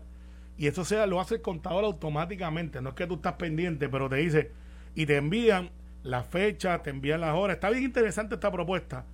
Y 0.57 0.67
esto 0.67 0.85
sea, 0.85 1.07
lo 1.07 1.19
hace 1.19 1.35
el 1.35 1.41
contador 1.41 1.83
automáticamente. 1.83 2.81
No 2.81 2.89
es 2.89 2.95
que 2.95 3.07
tú 3.07 3.15
estás 3.15 3.33
pendiente, 3.33 3.89
pero 3.89 4.09
te 4.09 4.17
dice, 4.17 4.51
y 4.95 5.05
te 5.05 5.17
envían 5.17 5.71
la 6.03 6.23
fecha, 6.23 6.81
te 6.83 6.89
envían 6.89 7.21
las 7.21 7.35
horas. 7.35 7.55
Está 7.55 7.69
bien 7.69 7.83
interesante 7.83 8.35
esta 8.35 8.51
propuesta. 8.51 9.05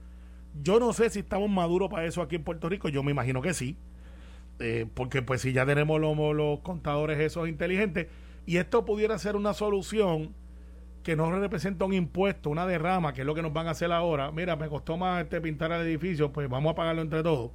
Yo 0.62 0.80
no 0.80 0.94
sé 0.94 1.10
si 1.10 1.20
estamos 1.20 1.50
maduros 1.50 1.90
para 1.90 2.06
eso 2.06 2.22
aquí 2.22 2.36
en 2.36 2.44
Puerto 2.44 2.70
Rico. 2.70 2.90
Yo 2.90 3.04
me 3.04 3.12
imagino 3.12 3.42
que 3.42 3.54
sí. 3.54 3.78
Eh, 4.60 4.86
porque 4.94 5.22
pues 5.22 5.42
si 5.42 5.54
ya 5.54 5.66
tenemos 5.66 6.02
los, 6.02 6.18
los 6.36 6.60
contadores 6.60 7.20
esos 7.20 7.48
inteligentes. 7.48 8.08
Y 8.46 8.58
esto 8.58 8.86
pudiera 8.86 9.18
ser 9.20 9.36
una 9.36 9.54
solución 9.54 10.34
que 11.04 11.16
no 11.16 11.32
representa 11.32 11.86
un 11.86 11.94
impuesto, 11.94 12.50
una 12.50 12.68
derrama, 12.68 13.14
que 13.14 13.22
es 13.22 13.28
lo 13.28 13.36
que 13.36 13.42
nos 13.42 13.54
van 13.54 13.68
a 13.68 13.72
hacer 13.72 13.92
ahora. 13.92 14.32
Mira, 14.32 14.56
me 14.56 14.68
costó 14.68 14.98
más 14.98 15.24
este 15.24 15.40
pintar 15.40 15.72
el 15.72 15.82
edificio, 15.82 16.32
pues 16.32 16.50
vamos 16.50 16.72
a 16.72 16.76
pagarlo 16.76 17.02
entre 17.02 17.24
todos. 17.24 17.52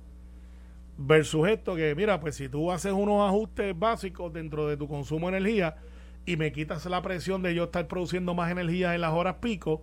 Versus 0.96 1.48
esto 1.48 1.74
que, 1.74 1.94
mira, 1.94 2.20
pues 2.20 2.36
si 2.36 2.48
tú 2.48 2.70
haces 2.70 2.92
unos 2.92 3.28
ajustes 3.28 3.78
básicos 3.78 4.32
dentro 4.32 4.68
de 4.68 4.76
tu 4.76 4.88
consumo 4.88 5.30
de 5.30 5.38
energía 5.38 5.76
y 6.24 6.36
me 6.36 6.52
quitas 6.52 6.86
la 6.86 7.02
presión 7.02 7.42
de 7.42 7.54
yo 7.54 7.64
estar 7.64 7.86
produciendo 7.86 8.32
más 8.34 8.50
energía 8.50 8.94
en 8.94 9.00
las 9.00 9.12
horas 9.12 9.36
pico, 9.40 9.82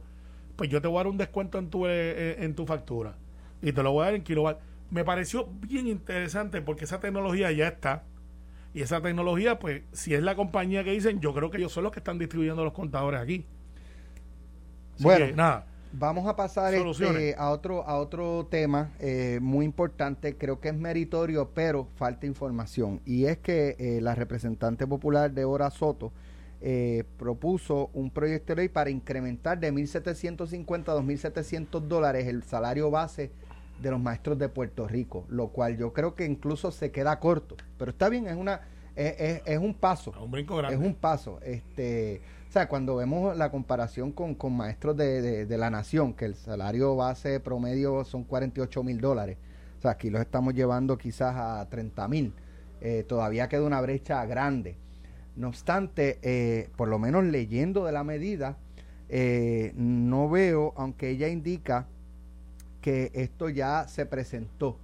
pues 0.55 0.69
yo 0.69 0.81
te 0.81 0.87
voy 0.87 0.97
a 0.97 0.99
dar 0.99 1.07
un 1.07 1.17
descuento 1.17 1.57
en 1.57 1.69
tu, 1.69 1.87
eh, 1.87 2.43
en 2.43 2.55
tu 2.55 2.65
factura. 2.65 3.15
Y 3.61 3.71
te 3.73 3.83
lo 3.83 3.91
voy 3.91 4.03
a 4.03 4.05
dar 4.05 4.15
en 4.15 4.23
kilowatt. 4.23 4.59
Me 4.89 5.03
pareció 5.05 5.47
bien 5.67 5.87
interesante 5.87 6.61
porque 6.61 6.85
esa 6.85 6.99
tecnología 6.99 7.51
ya 7.51 7.67
está. 7.67 8.03
Y 8.73 8.81
esa 8.81 9.01
tecnología, 9.01 9.59
pues, 9.59 9.83
si 9.91 10.13
es 10.13 10.23
la 10.23 10.35
compañía 10.35 10.83
que 10.83 10.91
dicen, 10.91 11.19
yo 11.19 11.33
creo 11.33 11.51
que 11.51 11.57
ellos 11.57 11.71
son 11.71 11.83
los 11.83 11.91
que 11.91 11.99
están 11.99 12.17
distribuyendo 12.17 12.63
los 12.63 12.73
contadores 12.73 13.19
aquí. 13.19 13.45
Así 14.95 15.03
Bueno. 15.03 15.25
que, 15.27 15.33
nada. 15.33 15.67
Vamos 15.93 16.25
a 16.25 16.37
pasar 16.37 16.73
este, 16.73 17.35
a 17.37 17.49
otro 17.49 17.85
a 17.85 17.97
otro 17.97 18.47
tema 18.49 18.91
eh, 18.99 19.39
muy 19.41 19.65
importante, 19.65 20.37
creo 20.37 20.61
que 20.61 20.69
es 20.69 20.75
meritorio, 20.75 21.49
pero 21.53 21.85
falta 21.97 22.25
información. 22.25 23.01
Y 23.05 23.25
es 23.25 23.39
que 23.39 23.75
eh, 23.77 23.99
la 24.01 24.15
representante 24.15 24.87
popular 24.87 25.31
Débora 25.31 25.69
Soto 25.69 26.13
eh, 26.61 27.03
propuso 27.17 27.89
un 27.93 28.11
proyecto 28.11 28.53
de 28.53 28.61
ley 28.61 28.69
para 28.69 28.89
incrementar 28.89 29.59
de 29.59 29.71
1.750 29.73 30.89
a 30.89 30.95
2.700 30.95 31.81
dólares 31.87 32.27
el 32.27 32.43
salario 32.43 32.91
base 32.91 33.31
de 33.81 33.89
los 33.91 33.99
maestros 33.99 34.37
de 34.37 34.47
Puerto 34.47 34.87
Rico, 34.87 35.25
lo 35.29 35.47
cual 35.47 35.75
yo 35.77 35.91
creo 35.91 36.13
que 36.13 36.25
incluso 36.25 36.71
se 36.71 36.91
queda 36.91 37.19
corto. 37.19 37.55
Pero 37.77 37.91
está 37.91 38.09
bien, 38.09 38.27
es 38.27 38.35
una 38.35 38.61
es, 38.95 39.15
es- 39.19 39.41
es 39.45 39.57
un 39.57 39.73
paso. 39.73 40.13
Un 40.21 40.29
brinco 40.29 40.57
grande. 40.57 40.77
Es 40.77 40.85
un 40.85 40.93
paso. 40.93 41.39
Este, 41.41 42.21
o 42.49 42.51
sea, 42.51 42.67
cuando 42.67 42.97
vemos 42.97 43.35
la 43.37 43.49
comparación 43.49 44.11
con, 44.11 44.35
con 44.35 44.53
maestros 44.55 44.95
de, 44.97 45.21
de- 45.21 45.45
de 45.45 45.57
la 45.57 45.69
nación, 45.71 46.13
que 46.13 46.25
el 46.25 46.35
salario 46.35 46.95
base 46.95 47.39
promedio 47.39 48.03
son 48.03 48.23
48 48.25 48.83
mil 48.83 48.99
dólares, 49.01 49.37
o 49.79 49.81
sea, 49.81 49.91
aquí 49.91 50.09
los 50.11 50.21
estamos 50.21 50.53
llevando 50.53 50.97
quizás 50.97 51.35
a 51.35 51.67
30 51.69 52.07
mil, 52.09 52.33
eh, 52.81 53.03
todavía 53.07 53.47
queda 53.49 53.63
una 53.63 53.79
brecha 53.81 54.23
grande. 54.25 54.75
No 55.35 55.47
obstante, 55.47 56.19
eh, 56.21 56.69
por 56.75 56.87
lo 56.87 56.99
menos 56.99 57.23
leyendo 57.23 57.85
de 57.85 57.91
la 57.91 58.03
medida, 58.03 58.57
eh, 59.09 59.73
no 59.75 60.29
veo, 60.29 60.73
aunque 60.75 61.09
ella 61.09 61.27
indica 61.27 61.87
que 62.81 63.11
esto 63.13 63.49
ya 63.49 63.87
se 63.87 64.05
presentó. 64.05 64.77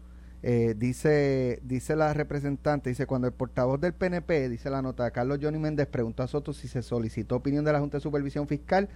Eh, 0.43 0.75
dice, 0.77 1.59
dice 1.63 1.95
la 1.95 2.13
representante, 2.13 2.89
dice, 2.89 3.05
cuando 3.05 3.27
el 3.27 3.33
portavoz 3.33 3.81
del 3.81 3.93
PNP, 3.93 4.49
dice 4.49 4.69
la 4.69 4.81
nota, 4.81 5.09
Carlos 5.11 5.39
Johnny 5.41 5.57
Méndez 5.57 5.87
preguntó 5.87 6.23
a 6.23 6.27
Soto 6.27 6.53
si 6.53 6.67
se 6.67 6.81
solicitó 6.81 7.35
opinión 7.35 7.65
de 7.65 7.73
la 7.73 7.79
Junta 7.79 7.97
de 7.97 8.01
Supervisión 8.01 8.47
Fiscal 8.47 8.87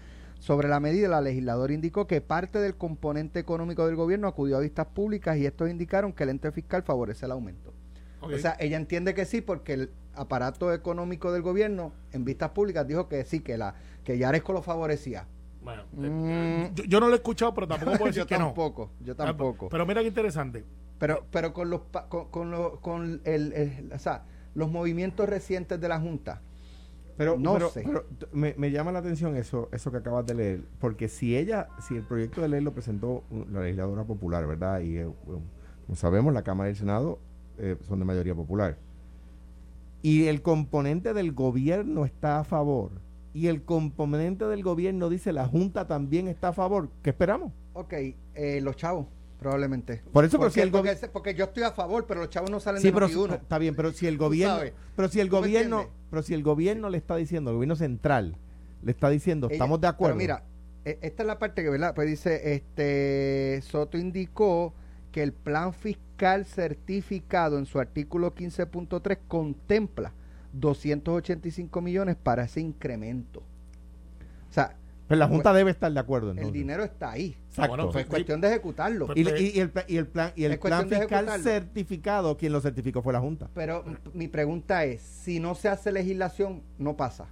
sobre 0.42 0.68
la 0.68 0.80
medida, 0.80 1.08
la 1.08 1.22
legisladora 1.22 1.72
indicó 1.72 2.08
que 2.08 2.20
parte 2.20 2.60
del 2.60 2.76
componente 2.76 3.40
económico 3.40 3.86
del 3.86 3.96
gobierno 3.96 4.28
acudió 4.28 4.58
a 4.58 4.60
vistas 4.60 4.88
públicas 4.88 5.38
y 5.38 5.46
estos 5.46 5.70
indicaron 5.70 6.14
que 6.14 6.24
el 6.24 6.30
ente 6.30 6.52
fiscal 6.52 6.82
favorece 6.82 7.26
el 7.26 7.32
aumento. 7.32 7.74
O 8.22 8.38
sea, 8.38 8.56
ella 8.60 8.78
entiende 8.78 9.14
que 9.14 9.26
sí 9.26 9.42
porque 9.42 9.74
el 9.74 9.92
aparato 10.16 10.74
económico 10.74 11.32
del 11.32 11.42
gobierno 11.42 11.94
en 12.12 12.26
vistas 12.26 12.50
públicas 12.52 12.88
dijo 12.88 13.08
que 13.08 13.24
sí, 13.26 13.40
que 13.40 13.58
la 13.58 13.76
que 14.04 14.18
Yaresco 14.18 14.54
lo 14.54 14.62
favorecía. 14.62 15.28
Bueno, 15.64 15.84
Mm. 15.94 16.74
yo, 16.74 16.84
yo 16.86 17.00
no 17.00 17.08
lo 17.08 17.14
he 17.14 17.18
escuchado, 17.18 17.54
pero 17.54 17.68
tampoco 17.68 17.92
puedo 17.92 18.06
decir 18.08 18.24
yo 18.24 18.28
que 18.28 18.38
no. 18.38 18.46
tampoco, 18.48 18.92
yo 19.00 19.16
tampoco. 19.16 19.70
Pero 19.70 19.86
mira 19.86 20.02
qué 20.02 20.08
interesante. 20.08 20.66
Pero, 20.98 21.26
pero 21.32 21.54
con 21.54 21.70
los, 21.70 21.82
pa- 21.82 22.08
con, 22.10 22.30
con, 22.30 22.52
lo- 22.52 22.80
con 22.82 23.22
el, 23.26 23.54
el- 23.54 23.92
o 23.94 24.00
sea, 24.00 24.24
los 24.56 24.70
movimientos 24.72 25.28
recientes 25.30 25.80
de 25.80 25.88
la 25.88 26.00
Junta. 26.00 26.42
Pero, 27.18 27.38
No 27.38 27.54
pero- 27.54 27.70
sé. 27.70 27.84
pero 27.86 28.06
me, 28.32 28.56
me 28.58 28.72
llama 28.72 28.92
la 28.92 29.00
atención 29.00 29.36
eso, 29.36 29.70
eso 29.72 29.92
que 29.92 29.98
acabas 29.98 30.26
de 30.26 30.34
leer, 30.34 30.62
porque 30.80 31.08
si 31.08 31.38
ella, 31.38 31.68
si 31.80 31.96
el 31.96 32.04
proyecto 32.04 32.42
de 32.42 32.48
ley 32.50 32.62
lo 32.62 32.72
presentó 32.74 33.24
la 33.52 33.62
legisladora 33.62 34.04
popular, 34.04 34.48
¿verdad? 34.48 34.80
Y 34.82 34.98
eh, 34.98 35.08
como 35.26 35.96
sabemos, 35.96 36.34
la 36.34 36.42
Cámara 36.42 36.70
y 36.70 36.72
el 36.72 36.78
Senado 36.78 37.20
eh, 37.60 37.78
son 37.88 38.00
de 38.00 38.06
mayoría 38.06 38.34
popular. 38.34 38.78
Y 40.02 40.28
el 40.28 40.42
componente 40.42 41.14
del 41.14 41.32
gobierno 41.32 42.06
está 42.06 42.40
a 42.40 42.44
favor. 42.44 42.92
Y 43.34 43.48
el 43.48 43.64
componente 43.64 44.46
del 44.46 44.64
gobierno 44.64 45.10
dice 45.10 45.32
la 45.32 45.46
Junta 45.48 45.88
también 45.88 46.28
está 46.28 46.50
a 46.50 46.54
favor. 46.54 46.90
¿Qué 47.02 47.12
esperamos? 47.12 47.54
Ok, 47.74 47.94
eh, 48.34 48.60
los 48.62 48.76
chavos, 48.76 49.08
probablemente. 49.40 50.02
Por 50.12 50.26
eso, 50.26 50.38
porque, 50.38 50.54
si 50.56 50.60
el 50.62 50.72
porque, 51.14 51.34
yo 51.36 51.46
estoy 51.46 51.64
a 51.64 51.72
favor, 51.72 52.06
pero 52.08 52.20
los 52.22 52.30
chavos 52.30 52.50
no 52.50 52.60
salen 52.60 52.82
Sí, 52.82 52.88
de 52.90 52.94
pero 52.94 53.08
Noti1. 53.08 53.36
está 53.36 53.58
bien, 53.58 53.76
pero 53.76 53.92
si 53.92 54.08
el 54.08 54.18
gobierno, 54.18 54.60
pero 54.96 55.08
si 55.08 55.20
el 55.22 55.30
¿Tú 55.30 55.36
me 55.36 55.40
gobierno, 55.42 55.86
pero 56.10 56.24
si 56.24 56.34
el 56.34 56.44
gobierno 56.44 56.90
le 56.90 56.98
está 56.98 57.16
diciendo, 57.16 57.52
el 57.52 57.56
gobierno 57.56 57.76
central 57.78 58.36
le 58.84 58.92
está 58.92 59.10
diciendo, 59.10 59.48
Ella- 59.48 59.56
estamos 59.56 59.80
de 59.80 59.88
acuerdo. 59.88 60.18
Pero 60.18 60.24
mira, 60.24 60.44
e- 60.84 61.00
esta 61.02 61.24
es 61.24 61.28
la 61.28 61.40
parte 61.40 61.64
que, 61.64 61.70
¿verdad? 61.70 61.94
Pues 61.96 62.10
dice, 62.10 62.54
este, 62.54 63.62
Soto 63.62 63.98
indicó 63.98 64.74
que 65.12 65.24
el 65.24 65.34
plan 65.34 65.74
fiscal 65.74 66.46
certificado 66.46 67.58
en 67.58 67.66
su 67.66 67.80
artículo 67.80 68.34
15.3 68.34 69.18
contempla 69.28 70.14
285 70.54 71.82
millones 71.82 72.16
para 72.22 72.44
ese 72.44 72.62
incremento. 72.62 73.40
O 74.50 74.54
sea, 74.54 74.76
Pero 75.08 75.20
la 75.20 75.28
Junta 75.28 75.52
debe 75.54 75.72
estar 75.72 75.92
de 75.92 76.00
acuerdo. 76.00 76.32
el 76.32 76.38
entonces. 76.38 76.54
dinero 76.54 76.84
está 76.84 77.12
ahí. 77.12 77.36
Exacto. 77.50 77.70
bueno, 77.70 77.92
Pues 77.92 78.06
es 78.06 78.10
cuestión 78.10 78.40
de 78.42 78.48
ejecutarlo. 78.50 79.08
Pues- 79.08 79.18
y, 79.18 79.22
y- 79.22 79.58
y 79.58 79.60
el, 79.60 79.72
y 79.88 79.98
el 79.98 80.08
plan, 80.08 80.32
y 80.36 80.44
el 80.46 80.58
plan 80.60 80.88
fiscal 80.88 81.28
certificado, 81.42 82.38
quien 82.38 82.54
lo 82.54 82.62
certificó 82.62 83.02
fue 83.02 83.12
la 83.14 83.20
Junta. 83.20 83.50
Pero 83.54 83.84
mi 84.14 84.28
pregunta 84.28 84.86
es, 84.86 85.02
si 85.02 85.40
no 85.40 85.56
se 85.56 85.68
hace 85.70 85.92
legislación, 85.92 86.64
no 86.78 86.96
pasa, 86.96 87.28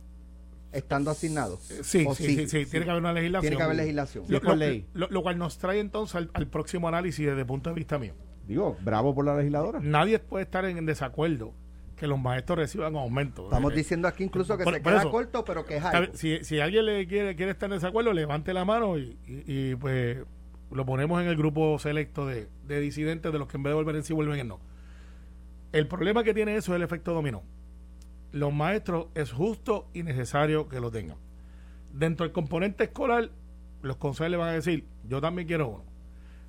estando 0.71 1.11
asignado. 1.11 1.57
Sí, 1.61 2.05
¿O 2.07 2.13
sí, 2.15 2.25
sí, 2.25 2.47
sí, 2.47 2.65
tiene 2.65 2.85
que 2.85 2.91
haber 2.91 3.01
una 3.01 3.13
legislación. 3.13 3.41
Tiene 3.41 3.57
que 3.57 3.63
haber 3.63 3.77
legislación. 3.77 4.25
Lo, 4.27 4.39
lo- 4.39 4.55
ley. 4.55 4.85
lo- 4.93 5.07
lo 5.09 5.21
cual 5.23 5.37
nos 5.37 5.57
trae 5.57 5.79
entonces 5.79 6.15
al, 6.15 6.29
al 6.33 6.47
próximo 6.47 6.87
análisis 6.87 7.25
desde 7.25 7.39
el 7.41 7.45
punto 7.47 7.69
de 7.69 7.75
vista 7.75 7.97
mío. 7.97 8.13
Digo, 8.47 8.77
bravo 8.81 9.13
por 9.13 9.25
la 9.25 9.35
legisladora. 9.37 9.79
Nadie 9.81 10.19
puede 10.19 10.43
estar 10.43 10.65
en 10.65 10.85
desacuerdo 10.85 11.53
que 11.95 12.07
los 12.07 12.17
maestros 12.19 12.57
reciban 12.57 12.95
aumento. 12.95 13.43
Estamos 13.45 13.73
Eh, 13.73 13.75
diciendo 13.75 14.07
aquí 14.07 14.23
incluso 14.23 14.57
que 14.57 14.63
por- 14.63 14.73
se 14.75 14.79
por 14.81 14.91
queda 14.91 15.01
eso. 15.01 15.11
corto, 15.11 15.43
pero 15.45 15.65
que 15.65 15.77
es 15.77 15.83
algo. 15.83 16.13
Si, 16.15 16.43
si 16.43 16.59
alguien 16.59 16.85
le 16.85 17.05
quiere, 17.07 17.35
quiere 17.35 17.51
estar 17.51 17.69
en 17.69 17.75
desacuerdo, 17.75 18.13
levante 18.13 18.53
la 18.53 18.63
mano 18.65 18.97
y, 18.97 19.17
y- 19.27 19.43
y, 19.71 19.75
pues 19.75 20.17
lo 20.71 20.85
ponemos 20.85 21.21
en 21.21 21.27
el 21.27 21.35
grupo 21.35 21.77
selecto 21.79 22.25
de, 22.27 22.47
de 22.67 22.79
disidentes 22.79 23.31
de 23.33 23.39
los 23.39 23.47
que 23.47 23.57
en 23.57 23.63
vez 23.63 23.71
de 23.71 23.75
volver 23.75 23.95
en 23.95 24.03
sí 24.03 24.13
vuelven 24.13 24.39
en 24.39 24.47
no. 24.49 24.59
El 25.71 25.87
problema 25.87 26.23
que 26.23 26.33
tiene 26.33 26.55
eso 26.55 26.71
es 26.73 26.77
el 26.77 26.83
efecto 26.83 27.13
dominó. 27.13 27.43
Los 28.31 28.53
maestros 28.53 29.07
es 29.15 29.31
justo 29.31 29.87
y 29.93 30.03
necesario 30.03 30.67
que 30.69 30.79
lo 30.79 30.91
tengan. 30.91 31.17
Dentro 31.93 32.25
del 32.25 32.31
componente 32.33 32.83
escolar, 32.85 33.29
los 33.81 33.97
consejos 33.97 34.29
le 34.29 34.37
van 34.37 34.49
a 34.49 34.53
decir, 34.53 34.85
yo 35.07 35.19
también 35.21 35.47
quiero 35.47 35.67
uno. 35.67 35.83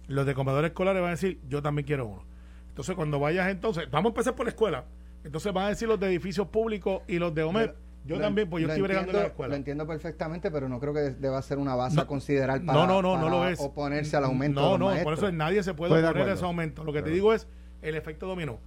Los 0.08 0.26
de 0.26 0.34
comedores 0.34 0.70
escolares 0.70 1.00
van 1.00 1.08
a 1.08 1.12
decir, 1.12 1.40
yo 1.48 1.62
también 1.62 1.86
quiero 1.86 2.06
uno. 2.06 2.24
Entonces, 2.68 2.94
cuando 2.96 3.18
vayas 3.18 3.48
entonces, 3.48 3.90
vamos 3.90 4.10
a 4.10 4.12
empezar 4.12 4.34
por 4.34 4.46
la 4.46 4.50
escuela. 4.50 4.84
Entonces 5.24 5.52
van 5.52 5.66
a 5.66 5.68
decir 5.70 5.86
los 5.88 5.98
de 6.00 6.08
edificios 6.08 6.48
públicos 6.48 7.02
y 7.06 7.18
los 7.18 7.34
de 7.34 7.42
OMED. 7.42 7.70
Yo 8.06 8.16
Lo- 8.16 8.22
también, 8.22 8.48
pues 8.48 8.62
yo 8.62 8.68
estoy 8.68 8.82
bregando 8.82 9.12
en 9.12 9.18
la 9.18 9.26
escuela. 9.26 9.50
Lo 9.50 9.56
entiendo 9.56 9.86
perfectamente, 9.86 10.50
pero 10.50 10.68
no 10.68 10.80
creo 10.80 10.94
que 10.94 11.00
deba 11.10 11.40
ser 11.42 11.58
una 11.58 11.74
base 11.74 11.96
No. 11.96 12.02
a 12.02 12.06
considerar 12.06 12.64
para, 12.64 12.78
no, 12.78 12.86
no, 12.86 13.02
no, 13.02 13.16
no 13.16 13.24
para 13.26 13.30
lo 13.36 13.48
es. 13.48 13.60
oponerse 13.60 14.16
al 14.16 14.24
aumento 14.24 14.60
No, 14.60 14.72
de 14.72 14.78
los 14.78 14.96
no, 14.98 15.02
por 15.04 15.12
eso 15.14 15.30
nadie 15.32 15.62
se 15.62 15.74
puede 15.74 15.94
Estoy 15.94 16.08
oponer 16.10 16.28
a 16.30 16.32
ese 16.34 16.44
aumento. 16.44 16.82
Lo 16.84 16.92
que 16.94 17.02
te 17.02 17.10
digo 17.10 17.34
es 17.34 17.46
el 17.82 17.94
efecto 17.96 18.26
dominó. 18.26 18.58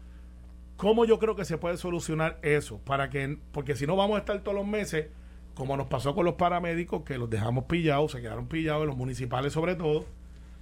¿Cómo 0.84 1.06
yo 1.06 1.18
creo 1.18 1.38
que 1.38 1.46
se 1.46 1.58
puede 1.58 1.78
solucionar 1.78 2.40
eso? 2.42 2.78
Para 2.80 3.10
que, 3.10 3.38
porque 3.54 3.74
si 3.74 3.88
no 3.88 3.96
vamos 3.96 4.18
a 4.18 4.20
estar 4.20 4.38
todos 4.42 4.58
los 4.58 4.68
meses, 4.68 5.08
como 5.54 5.78
nos 5.78 5.88
pasó 5.88 6.14
con 6.14 6.26
los 6.26 6.34
paramédicos, 6.34 7.04
que 7.04 7.18
los 7.18 7.30
dejamos 7.30 7.64
pillados, 7.70 8.12
se 8.12 8.20
quedaron 8.20 8.50
pillados, 8.50 8.86
los 8.86 8.98
municipales 8.98 9.54
sobre 9.54 9.76
todo, 9.76 10.06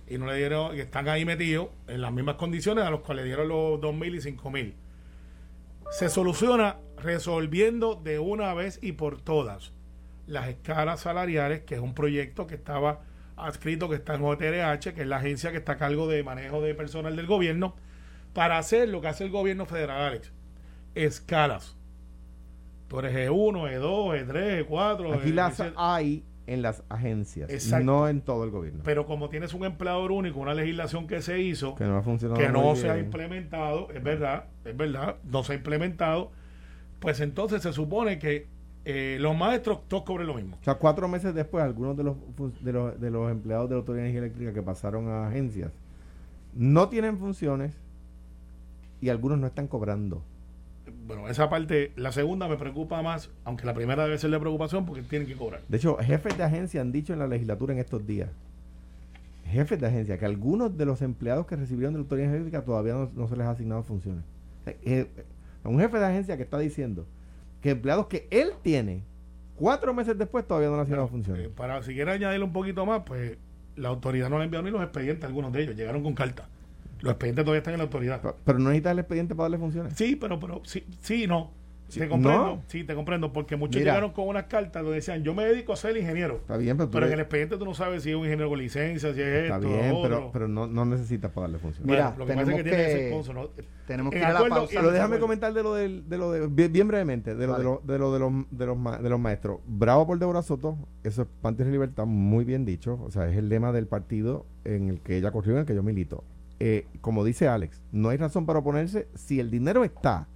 y 0.08 0.20
no 0.20 0.28
le 0.28 0.38
dieron, 0.38 0.78
y 0.78 0.80
están 0.80 1.10
ahí 1.10 1.25
metidos 1.25 1.70
en 1.88 2.01
las 2.01 2.13
mismas 2.13 2.36
condiciones 2.36 2.86
a 2.86 2.92
los 2.92 3.00
cuales 3.00 3.24
le 3.24 3.30
dieron 3.30 3.48
los 3.48 3.82
dos 3.82 3.96
mil 3.96 4.13
y 4.13 4.22
cinco 4.22 4.51
mil. 4.51 4.75
Se 5.90 6.08
soluciona 6.08 6.78
resolviendo 6.98 7.96
de 7.96 8.20
una 8.20 8.54
vez 8.54 8.78
y 8.80 8.92
por 8.92 9.20
todas 9.20 9.74
las 10.28 10.50
escalas 10.50 11.00
salariales, 11.00 11.62
que 11.62 11.74
es 11.74 11.81
un 11.81 11.96
proyecto 11.96 12.46
que 12.46 12.53
estaba 12.53 13.01
adscrito, 13.38 13.90
que 13.90 13.96
está 13.96 14.14
en 14.14 14.24
OTRH, 14.24 14.94
que 14.94 15.01
es 15.01 15.07
la 15.07 15.18
agencia 15.18 15.50
que 15.50 15.57
está 15.57 15.72
a 15.72 15.77
cargo 15.77 16.07
de 16.07 16.24
manejo 16.24 16.62
de 16.62 16.75
personal 16.75 17.16
del 17.16 17.25
gobierno, 17.25 17.75
para 18.33 18.57
hacer 18.57 18.89
lo 18.89 19.01
que 19.01 19.07
hace 19.07 19.24
el 19.25 19.31
gobierno 19.31 19.65
federal, 19.65 20.01
Alex. 20.01 20.31
Escalas. 20.96 21.77
Tú 22.87 23.00
eres 23.00 23.15
E 23.15 23.29
E1, 23.29 23.79
E2, 23.79 24.27
E3, 24.27 24.67
E4. 24.67 25.20
Aquí 25.20 25.31
las 25.31 25.59
E7. 25.59 25.74
hay 25.77 26.25
en 26.48 26.61
las 26.61 26.83
agencias, 26.89 27.50
Exacto. 27.50 27.85
no 27.85 28.07
en 28.09 28.22
todo 28.22 28.44
el 28.44 28.51
gobierno. 28.51 28.81
Pero 28.83 29.05
como 29.05 29.29
tienes 29.29 29.53
un 29.53 29.63
empleador 29.63 30.11
único, 30.11 30.39
una 30.39 30.53
legislación 30.53 31.07
que 31.07 31.22
se 31.22 31.39
hizo, 31.39 31.75
que 31.75 31.85
no 31.85 31.98
ha 31.98 32.01
funcionado 32.01 32.41
que 32.41 32.50
no 32.50 32.75
se 32.75 32.89
ha 32.89 32.98
implementado, 32.98 33.89
es 33.94 34.03
verdad, 34.03 34.46
es 34.65 34.75
verdad, 34.75 35.15
no 35.24 35.44
se 35.44 35.53
ha 35.53 35.55
implementado, 35.55 36.31
pues 37.00 37.22
entonces 37.22 37.61
se 37.61 37.72
supone 37.72 38.20
que 38.20 38.48
eh, 38.83 39.17
los 39.22 39.37
maestros 39.37 39.87
todos 39.87 40.03
cobren 40.03 40.27
lo 40.27 40.33
mismo. 40.33 40.57
O 40.59 40.63
sea, 40.63 40.75
cuatro 40.75 41.07
meses 41.07 41.33
después, 41.33 41.63
algunos 41.63 41.96
de 41.96 42.03
los, 42.03 42.17
de 42.61 42.74
los, 42.74 43.00
de 43.00 43.11
los 43.11 43.31
empleados 43.31 43.70
de 43.70 43.75
la 43.75 43.79
Autoridad 43.79 44.03
de 44.03 44.09
Energía 44.09 44.25
Eléctrica 44.25 44.53
que 44.53 44.61
pasaron 44.63 45.07
a 45.07 45.27
agencias 45.27 45.72
no 46.53 46.89
tienen 46.89 47.17
funciones 47.17 47.79
y 49.01 49.09
algunos 49.09 49.40
no 49.40 49.48
están 49.48 49.68
cobrando. 49.68 50.24
Bueno, 51.05 51.27
esa 51.27 51.50
parte, 51.50 51.92
la 51.96 52.11
segunda 52.11 52.48
me 52.48 52.57
preocupa 52.57 53.01
más, 53.01 53.29
aunque 53.44 53.66
la 53.66 53.74
primera 53.74 54.03
debe 54.03 54.18
ser 54.18 54.29
de 54.31 54.40
preocupación 54.40 54.85
porque 54.85 55.01
tienen 55.01 55.27
que 55.27 55.35
cobrar. 55.35 55.61
De 55.68 55.77
hecho, 55.77 55.98
jefes 55.98 56.37
de 56.37 56.44
agencia 56.44 56.79
han 56.81 56.92
dicho 56.92 57.14
en 57.14 57.20
la 57.20 57.27
legislatura 57.27 57.74
en 57.74 57.79
estos 57.79 58.05
días, 58.05 58.29
jefes 59.46 59.79
de 59.79 59.87
agencia, 59.87 60.18
que 60.18 60.25
algunos 60.25 60.77
de 60.77 60.85
los 60.85 61.01
empleados 61.01 61.46
que 61.46 61.55
recibieron 61.55 61.94
de 61.94 62.00
la 62.00 62.03
Autoridad 62.03 62.29
Eléctrica 62.29 62.64
todavía 62.64 62.94
no, 62.94 63.11
no 63.14 63.27
se 63.27 63.35
les 63.35 63.46
ha 63.46 63.51
asignado 63.51 63.83
funciones. 63.83 64.24
Eh, 64.66 64.77
eh, 64.85 65.07
un 65.64 65.79
jefe 65.79 65.98
de 65.98 66.05
agencia 66.05 66.37
que 66.37 66.44
está 66.44 66.59
diciendo 66.59 67.05
que 67.61 67.72
empleados 67.72 68.07
que 68.07 68.27
él 68.31 68.53
tiene, 68.61 69.03
cuatro 69.55 69.94
meses 69.94 70.18
después 70.18 70.48
todavía 70.48 70.70
no 70.70 70.75
le 70.75 70.81
han 70.81 70.85
asignado 70.85 71.07
funciones. 71.07 71.46
Eh, 71.46 71.51
para 71.55 71.83
si 71.83 71.94
quiere 71.94 72.11
añadirle 72.11 72.46
un 72.46 72.53
poquito 72.53 72.85
más, 72.85 73.03
pues 73.05 73.37
la 73.75 73.90
autoridad 73.90 74.29
no 74.29 74.40
le 74.40 74.46
enviado 74.46 74.64
ni 74.64 74.72
los 74.72 74.81
expedientes, 74.81 75.25
algunos 75.25 75.51
de 75.53 75.64
ellos 75.64 75.75
llegaron 75.75 76.03
con 76.03 76.14
carta. 76.14 76.48
Los 77.01 77.11
expedientes 77.11 77.44
todavía 77.46 77.59
están 77.59 77.74
en 77.74 77.79
la 77.79 77.83
autoridad. 77.85 78.20
Pero- 78.22 78.37
Pero 78.44 78.59
no 78.59 78.70
necesitas 78.70 78.92
el 78.94 79.00
expediente 79.00 79.35
para 79.35 79.46
darle 79.46 79.57
funciones. 79.57 79.94
Sí, 79.96 80.16
pero, 80.16 80.40
pero 80.40 80.61
sí, 80.64 80.83
sí, 81.01 81.27
no. 81.27 81.59
Sí, 81.87 82.00
te 82.00 82.07
comprendo, 82.07 82.46
no. 82.46 82.61
sí, 82.68 82.85
te 82.85 82.96
comprendo, 82.96 83.33
porque 83.33 83.57
muchos 83.57 83.75
Mira. 83.81 83.92
llegaron 83.92 84.11
con 84.14 84.25
unas 84.29 84.46
cartas 84.46 84.81
donde 84.81 84.96
decían, 84.96 85.24
yo 85.24 85.33
me 85.33 85.44
dedico 85.44 85.74
a 85.74 85.75
ser 85.75 85.98
ingeniero. 85.98 86.35
Está 86.35 86.55
bien, 86.55 86.77
pero, 86.77 86.87
tú 86.87 86.94
Pero 86.94 87.07
en 87.07 87.11
el 87.11 87.20
expediente 87.20 87.57
tú 87.57 87.66
no 87.66 87.74
sabes 87.74 88.03
si 88.03 88.11
es 88.11 88.16
un 88.16 88.22
ingeniero 88.24 88.48
con 88.50 88.59
licencia, 88.59 89.14
si 89.14 89.20
es 89.22 89.27
está 89.27 89.57
esto, 89.57 89.68
bien, 89.68 89.90
lo 89.90 90.01
pero, 90.01 90.29
pero 90.31 90.48
no, 90.48 90.68
no 90.68 90.85
necesitas 90.85 91.31
para 91.31 91.48
darle 91.48 91.57
funciones. 91.59 91.85
Bueno, 91.87 92.01
Mira, 92.01 92.18
lo 92.18 92.25
que 92.25 92.33
pasa 92.33 92.51
es 92.51 92.57
que 92.57 92.64
tenemos 92.64 92.94
tiene 92.94 93.09
que- 93.09 93.33
¿no? 93.33 93.66
Tenemos 93.87 94.14
que 94.14 94.20
ir 94.20 94.24
a 94.24 94.29
la 94.31 94.35
acuerdo 94.40 94.55
pausa. 94.55 94.74
Pero 94.74 94.85
déjame 94.92 95.03
acuerdo. 95.07 95.22
comentar 95.25 95.53
de 95.53 95.64
lo 95.64 95.74
del, 95.74 96.07
de 96.07 96.18
lo 96.18 96.31
de, 96.31 96.48
bien, 96.48 96.72
bien 96.72 96.87
brevemente, 96.87 97.35
de 97.35 97.46
lo, 97.46 97.51
Vale. 97.51 97.64
de, 97.66 97.70
lo, 97.70 97.81
de 97.83 98.00
lo 98.00 98.14
de 98.14 98.20
los 98.20 98.31
de 98.51 98.66
los, 98.68 98.77
ma- 98.77 98.98
de 98.98 99.09
los 99.09 99.20
maestros. 99.20 99.59
Bravo 99.68 100.07
por 100.07 100.18
Deborah 100.18 100.44
Soto, 100.44 100.77
eso 101.03 101.24
es 101.24 101.27
Panties 101.42 101.66
de 101.66 101.74
Libertad, 101.74 102.05
muy 102.05 102.46
bien 102.46 102.64
dicho. 102.64 103.01
O 103.03 103.11
sea, 103.11 103.27
es 103.29 103.35
el 103.35 103.50
lema 103.50 103.74
del 103.74 103.87
partido 103.87 104.46
en 104.64 104.87
el 104.87 105.01
que 105.01 105.18
ella 105.18 105.31
corrió, 105.31 105.55
en 105.55 105.59
el 105.59 105.66
que 105.66 105.75
yo 105.75 105.83
milito. 105.83 106.24
Eh, 106.64 106.86
como 107.02 107.24
dice 107.24 107.48
Alex, 107.48 107.82
no 107.92 108.10
hay 108.10 108.18
razón 108.18 108.46
para 108.46 108.60
oponerse 108.60 109.08
si 109.16 109.40
el 109.40 109.50
dinero 109.50 109.84
está. 109.84 110.28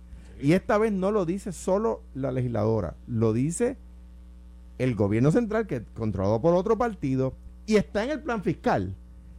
Y 0.42 0.54
esta 0.54 0.78
vez 0.80 0.92
no 0.92 1.12
lo 1.12 1.24
dice 1.26 1.52
solo 1.52 2.02
la 2.16 2.32
legisladora, 2.32 2.96
lo 3.08 3.32
dice 3.32 3.78
el 4.80 4.96
gobierno 4.96 5.30
central, 5.32 5.68
que 5.68 5.76
es 5.78 5.84
controlado 5.94 6.42
por 6.42 6.56
otro 6.56 6.78
partido, 6.78 7.34
y 7.68 7.76
está 7.76 8.04
en 8.04 8.10
el 8.10 8.22
plan 8.22 8.42
fiscal. 8.44 8.96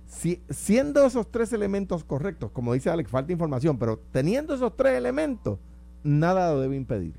Si- 0.06 0.40
siendo 0.48 1.04
esos 1.04 1.28
tres 1.30 1.52
elementos 1.52 2.04
correctos, 2.04 2.50
como 2.52 2.72
dice 2.72 2.88
Alex, 2.88 3.10
falta 3.10 3.32
información, 3.32 3.76
pero 3.78 3.98
teniendo 4.12 4.54
esos 4.54 4.76
tres 4.76 4.94
elementos, 4.96 5.58
nada 6.04 6.52
lo 6.52 6.60
debe 6.60 6.76
impedir. 6.76 7.14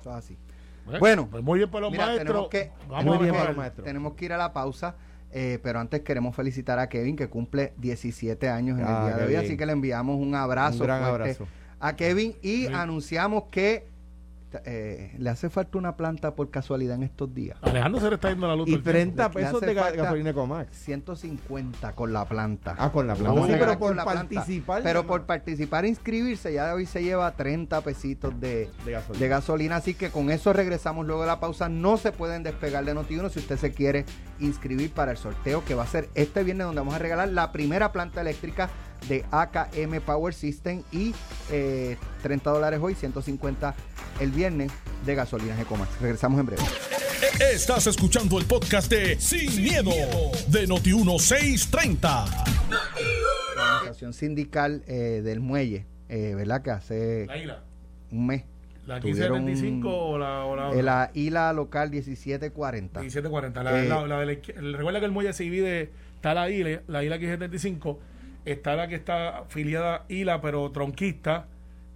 Eso 0.00 0.10
es 0.10 0.16
así. 0.16 0.36
Bueno, 0.84 0.98
Bueno, 1.00 1.28
pues 1.30 1.42
muy 1.44 1.58
bien 1.60 1.70
por 1.70 1.80
los 1.80 1.90
Mira, 1.92 2.06
maestros. 2.06 2.26
tenemos 2.28 2.48
que, 2.50 2.70
Vamos 2.88 3.04
Muy 3.04 3.14
a 3.16 3.18
bien 3.20 3.32
ver. 3.32 3.38
para 3.40 3.50
los 3.50 3.56
maestros. 3.56 3.84
tenemos 3.84 4.14
que 4.14 4.24
ir 4.24 4.32
a 4.32 4.36
la 4.36 4.52
pausa, 4.52 4.96
eh, 5.32 5.58
pero 5.62 5.80
antes 5.80 6.00
queremos 6.02 6.34
felicitar 6.34 6.78
a 6.78 6.88
Kevin 6.88 7.16
que 7.16 7.28
cumple 7.28 7.72
17 7.78 8.48
años 8.48 8.78
en 8.78 8.84
Ah, 8.86 8.98
el 9.00 9.06
día 9.06 9.16
de 9.16 9.22
hoy, 9.24 9.28
bien. 9.30 9.40
así 9.44 9.56
que 9.56 9.66
le 9.66 9.72
enviamos 9.72 10.16
un 10.20 10.34
abrazo 10.34 10.78
Un 10.80 10.86
gran 10.86 11.02
abrazo. 11.02 11.46
a 11.80 11.96
Kevin 11.96 12.34
y 12.42 12.66
Sí. 12.66 12.72
anunciamos 12.72 13.44
que 13.50 13.88
eh, 14.64 15.14
le 15.18 15.30
hace 15.30 15.50
falta 15.50 15.78
una 15.78 15.96
planta 15.96 16.34
por 16.34 16.50
casualidad 16.50 16.96
en 16.96 17.02
estos 17.02 17.32
días. 17.34 17.58
Alejandro 17.62 18.00
se 18.00 18.08
le 18.08 18.14
está 18.14 18.30
yendo 18.30 18.46
la 18.48 18.56
luz. 18.56 18.68
Y 18.68 18.72
todo 18.72 18.78
el 18.78 18.82
tiempo. 18.84 19.16
30 19.16 19.28
Le 19.28 19.34
pesos 19.34 19.60
de 19.60 19.76
ga- 19.76 19.94
gasolina 19.96 20.32
Comax. 20.32 20.76
150 20.76 21.92
con 21.92 22.12
la 22.12 22.24
planta. 22.24 22.74
Ah, 22.78 22.90
con 22.92 23.06
la 23.06 23.14
planta. 23.14 23.42
Sí, 23.46 23.52
pero 23.58 23.66
con 23.66 23.78
por 23.78 23.96
la 23.96 24.04
planta. 24.04 24.34
participar. 24.34 24.82
Pero 24.82 25.02
no. 25.02 25.08
por 25.08 25.24
participar 25.26 25.84
e 25.84 25.88
inscribirse, 25.88 26.52
ya 26.52 26.66
de 26.68 26.72
hoy 26.74 26.86
se 26.86 27.02
lleva 27.02 27.30
30 27.32 27.80
pesitos 27.82 28.38
de, 28.40 28.68
De 28.84 28.92
gasolina. 28.92 29.18
de 29.20 29.28
gasolina. 29.28 29.76
Así 29.76 29.94
que 29.94 30.10
con 30.10 30.30
eso 30.30 30.52
regresamos 30.52 31.06
luego 31.06 31.22
de 31.22 31.28
la 31.28 31.40
pausa. 31.40 31.68
No 31.68 31.96
se 31.96 32.12
pueden 32.12 32.42
despegar 32.42 32.84
de 32.84 32.94
Notiuno 32.94 33.28
si 33.28 33.38
usted 33.40 33.56
se 33.56 33.72
quiere 33.72 34.04
inscribir 34.38 34.92
para 34.92 35.12
el 35.12 35.16
sorteo 35.16 35.64
que 35.64 35.74
va 35.74 35.82
a 35.84 35.86
ser 35.86 36.08
este 36.14 36.42
viernes, 36.44 36.66
donde 36.66 36.80
vamos 36.80 36.94
a 36.94 36.98
regalar 36.98 37.28
la 37.28 37.52
primera 37.52 37.92
planta 37.92 38.20
eléctrica 38.20 38.68
de 39.08 39.24
AKM 39.30 40.00
Power 40.04 40.34
System 40.34 40.82
y 40.92 41.14
30 42.22 42.50
dólares 42.50 42.80
hoy, 42.82 42.94
150 42.94 43.74
el 44.20 44.30
viernes 44.30 44.72
de 45.04 45.14
gasolina 45.14 45.60
Ecomax. 45.60 46.00
Regresamos 46.00 46.40
en 46.40 46.46
breve. 46.46 46.62
Estás 47.52 47.86
escuchando 47.86 48.38
el 48.38 48.46
podcast 48.46 48.90
de 48.90 49.20
Sin, 49.20 49.62
miedo, 49.62 49.90
de 50.48 50.66
Noti1630. 50.66 52.00
La 53.56 53.76
organización 53.76 54.12
sindical 54.12 54.82
del 54.86 55.40
muelle, 55.40 55.86
¿verdad? 56.08 56.62
Que 56.62 56.70
hace 56.70 57.26
un 58.10 58.26
mes 58.26 58.44
¿La 58.86 59.00
1575 59.00 59.88
o 59.88 60.18
la, 60.18 60.44
o 60.44 60.54
la, 60.54 60.70
la 60.82 61.10
ILA 61.12 61.52
local 61.52 61.90
1740. 61.90 63.00
1740. 63.00 63.62
La, 63.64 63.82
eh, 63.82 63.88
la, 63.88 64.76
recuerda 64.76 65.00
que 65.00 65.06
el 65.06 65.12
muelle 65.12 65.32
se 65.32 65.42
divide, 65.42 65.90
está 66.14 66.34
la 66.34 66.48
ILA, 66.48 66.82
la 66.86 67.02
ILA 67.02 67.16
1575, 67.16 67.98
está 68.46 68.76
la 68.76 68.88
que 68.88 68.94
está 68.94 69.38
afiliada 69.40 70.04
ILA, 70.08 70.40
pero 70.40 70.70
tronquista, 70.72 71.46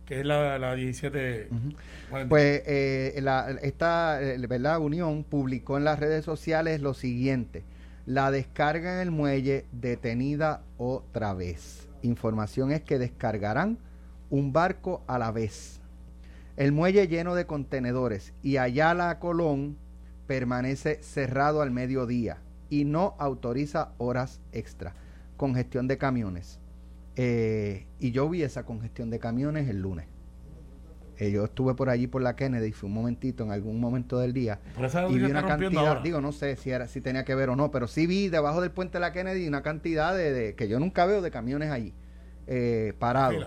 que 0.05 0.21
es 0.21 0.27
la, 0.27 0.59
la 0.59 0.75
1740. 0.75 2.29
Pues 2.29 2.63
eh, 2.67 3.19
la, 3.23 3.51
esta 3.63 4.21
eh, 4.23 4.37
¿verdad? 4.47 4.81
unión 4.81 5.25
publicó 5.25 5.79
en 5.79 5.85
las 5.85 5.99
redes 5.99 6.25
sociales 6.25 6.81
lo 6.83 6.95
siguiente. 6.95 7.65
La 8.07 8.31
descarga 8.31 8.95
en 8.95 9.01
el 9.01 9.11
muelle 9.11 9.67
detenida 9.73 10.63
otra 10.77 11.33
vez. 11.35 11.89
Información 12.03 12.73
es 12.73 12.83
que 12.83 12.99
descargarán 12.99 13.79
un 14.31 14.53
barco 14.53 15.03
a 15.07 15.19
la 15.19 15.31
vez 15.31 15.81
el 16.61 16.73
muelle 16.73 17.09
lleno 17.09 17.35
de 17.35 17.47
contenedores 17.47 18.35
y 18.43 18.59
Ayala 18.59 19.19
Colón 19.19 19.79
permanece 20.27 21.03
cerrado 21.03 21.63
al 21.63 21.71
mediodía 21.71 22.37
y 22.69 22.85
no 22.85 23.15
autoriza 23.19 23.93
horas 23.97 24.43
extra. 24.53 24.93
Congestión 25.41 25.89
de 25.89 25.97
camiones. 25.97 26.61
Eh, 27.17 27.87
y 27.99 28.11
yo 28.11 28.29
vi 28.29 28.43
esa 28.43 28.67
congestión 28.67 29.09
de 29.09 29.19
camiones 29.19 29.71
el 29.71 29.81
lunes. 29.81 30.05
Eh, 31.17 31.31
yo 31.31 31.47
estuve 31.47 31.73
por 31.73 31.89
allí 31.89 32.07
por 32.07 32.21
la 32.21 32.37
Kennedy, 32.37 32.73
fue 32.73 32.89
un 32.89 32.95
momentito, 32.95 33.43
en 33.45 33.51
algún 33.51 33.81
momento 33.81 34.19
del 34.19 34.35
día. 34.35 34.61
y 35.09 35.19
vi 35.19 35.25
una 35.25 35.47
cantidad, 35.47 36.03
digo, 36.03 36.21
no 36.21 36.33
sé 36.33 36.57
si 36.57 36.71
era, 36.71 36.89
si 36.89 37.01
tenía 37.01 37.25
que 37.25 37.35
ver 37.35 37.49
o 37.49 37.57
no, 37.57 37.71
pero 37.71 37.87
sí 37.89 38.07
vi 38.07 38.29
debajo 38.29 38.61
del 38.61 38.71
puente 38.71 38.99
de 38.99 39.01
la 39.01 39.15
Kennedy 39.15 39.49
una 39.49 39.63
cantidad 39.63 40.15
de, 40.15 40.55
que 40.57 40.69
yo 40.69 40.79
nunca 40.79 41.07
veo 41.07 41.23
de 41.23 41.31
camiones 41.31 41.71
allí, 41.71 41.95
eh, 42.47 42.93
parados. 42.99 43.47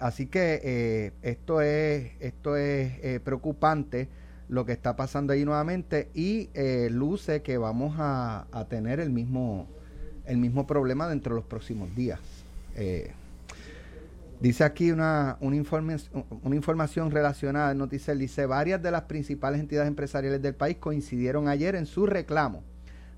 Así 0.00 0.26
que 0.26 1.12
esto 1.22 1.62
es, 1.62 2.12
esto 2.20 2.56
es 2.56 3.18
preocupante 3.22 4.08
lo 4.48 4.66
que 4.66 4.72
está 4.72 4.94
pasando 4.94 5.32
ahí 5.32 5.44
nuevamente 5.44 6.10
y 6.14 6.48
luce 6.90 7.42
que 7.42 7.58
vamos 7.58 7.96
a, 7.98 8.46
tener 8.68 9.00
el 9.00 9.10
mismo, 9.10 9.66
el 10.26 10.38
mismo 10.38 10.66
problema 10.66 11.08
dentro 11.08 11.34
de 11.34 11.40
los 11.40 11.48
próximos 11.48 11.94
días. 11.94 12.20
dice 14.40 14.64
aquí 14.64 14.90
una, 14.90 15.36
una, 15.40 15.62
una 16.42 16.56
información 16.56 17.10
relacionada, 17.10 17.74
Noticel 17.74 18.18
dice, 18.18 18.46
varias 18.46 18.82
de 18.82 18.90
las 18.90 19.02
principales 19.02 19.60
entidades 19.60 19.88
empresariales 19.88 20.42
del 20.42 20.54
país 20.54 20.78
coincidieron 20.78 21.48
ayer 21.48 21.74
en 21.74 21.86
su 21.86 22.06
reclamo 22.06 22.62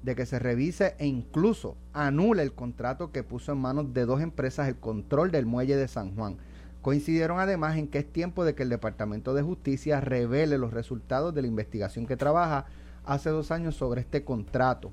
de 0.05 0.15
que 0.15 0.27
se 0.27 0.39
revise 0.39 0.95
e 0.99 1.07
incluso 1.07 1.77
anule 1.95 2.43
el 2.43 2.53
contrato 2.53 3.11
que 3.11 3.23
puso 3.23 3.53
en 3.53 3.59
manos 3.59 3.95
de 3.95 4.05
dos 4.05 4.21
empresas 4.21 4.69
el 4.69 4.77
control 4.77 5.31
del 5.31 5.47
muelle 5.47 5.77
de 5.77 5.89
San 5.89 6.15
Juan. 6.15 6.37
Coincidieron 6.83 7.41
además 7.41 7.79
en 7.79 7.89
que 7.89 8.01
es 8.01 8.13
tiempo 8.13 8.45
de 8.45 8.55
que 8.55 8.65
el 8.65 8.69
Departamento 8.69 9.33
de 9.33 9.41
Justicia 9.41 10.03
revele 10.03 10.59
los 10.59 10.75
resultados 10.75 11.35
de 11.35 11.41
la 11.41 11.49
investigación 11.49 12.07
que 12.07 12.19
trabaja 12.19 12.67
hace 13.07 13.31
dos 13.31 13.51
años 13.51 13.77
sobre 13.77 14.03
este 14.03 14.25
contrato. 14.25 14.93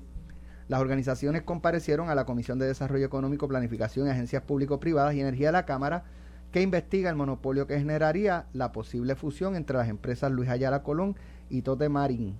Las 0.68 0.80
organizaciones 0.80 1.42
comparecieron 1.42 2.08
a 2.08 2.14
la 2.14 2.24
Comisión 2.24 2.58
de 2.58 2.66
Desarrollo 2.66 3.06
Económico, 3.06 3.48
Planificación 3.48 4.06
y 4.06 4.10
Agencias 4.10 4.42
Público-Privadas 4.42 5.14
y 5.14 5.20
Energía 5.20 5.48
de 5.48 5.52
la 5.52 5.66
Cámara 5.66 6.04
que 6.52 6.60
investiga 6.60 7.10
el 7.10 7.16
monopolio 7.16 7.66
que 7.66 7.78
generaría 7.78 8.46
la 8.52 8.72
posible 8.72 9.16
fusión 9.16 9.56
entre 9.56 9.76
las 9.76 9.88
empresas 9.88 10.30
Luis 10.30 10.50
Ayala 10.50 10.82
Colón 10.82 11.16
y 11.48 11.62
Tote 11.62 11.88
Marín 11.88 12.36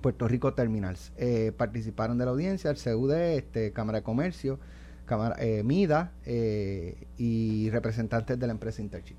Puerto 0.00 0.28
Rico 0.28 0.54
Terminals. 0.54 1.12
Eh, 1.16 1.52
participaron 1.56 2.18
de 2.18 2.24
la 2.24 2.30
audiencia 2.30 2.70
el 2.70 2.76
CUD, 2.76 3.12
este, 3.12 3.72
Cámara 3.72 3.98
de 3.98 4.04
Comercio, 4.04 4.60
Cámara, 5.04 5.34
eh, 5.40 5.62
MIDA 5.64 6.12
eh, 6.24 7.06
y 7.18 7.70
representantes 7.70 8.38
de 8.38 8.46
la 8.46 8.52
empresa 8.52 8.82
Interchip. 8.82 9.16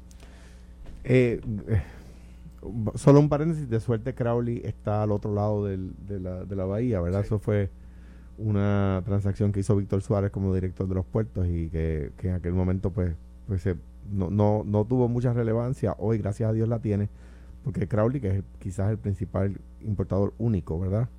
solo 2.96 3.20
un 3.20 3.28
paréntesis, 3.28 3.70
de 3.70 3.80
suerte 3.82 4.16
Crowley 4.16 4.62
está 4.64 5.04
al 5.04 5.12
otro 5.12 5.34
lado 5.34 5.66
de, 5.66 5.78
la, 6.20 6.46
de 6.46 6.56
la 6.56 6.66
bahía, 6.66 7.02
¿verdad? 7.02 7.22
Eso 7.22 7.40
fue 7.40 7.70
una 8.38 9.02
transacción 9.06 9.52
que 9.52 9.62
hizo 9.62 9.76
Víctor 9.76 10.02
Suárez 10.02 10.32
como 10.32 10.54
director 10.54 10.88
de 10.88 10.96
los 10.96 11.06
puertos 11.06 11.48
y 11.48 11.70
que, 11.70 12.12
en 12.24 12.34
aquel 12.34 12.54
momento 12.54 12.92
pues, 12.92 13.16
pues 13.48 13.66
no, 14.12 14.30
no, 14.30 14.64
no 14.66 14.86
tuvo 14.86 15.08
mucha 15.08 15.34
relevancia, 15.34 15.96
hoy 15.98 16.20
gracias 16.20 16.50
a 16.50 16.54
Dios 16.54 16.70
la 16.70 16.80
tiene, 16.80 17.10
porque 17.64 17.88
Crowley, 17.88 18.22
que 18.22 18.38
es 18.38 18.44
quizás 18.60 18.92
el 18.92 18.98
principal 18.98 19.60
importador 19.82 20.34
único, 20.38 20.80
¿verdad? 20.80 21.10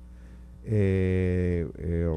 Eh, 0.63 1.69
eh, 1.77 2.09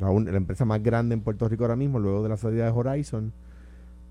la, 0.00 0.36
empresa 0.36 0.64
más 0.64 0.82
grande 0.82 1.14
en 1.14 1.20
Puerto 1.20 1.48
Rico 1.48 1.64
ahora 1.64 1.76
mismo, 1.76 1.98
luego 1.98 2.22
de 2.22 2.28
la 2.28 2.36
salida 2.36 2.64
de 2.64 2.70
Horizon, 2.70 3.32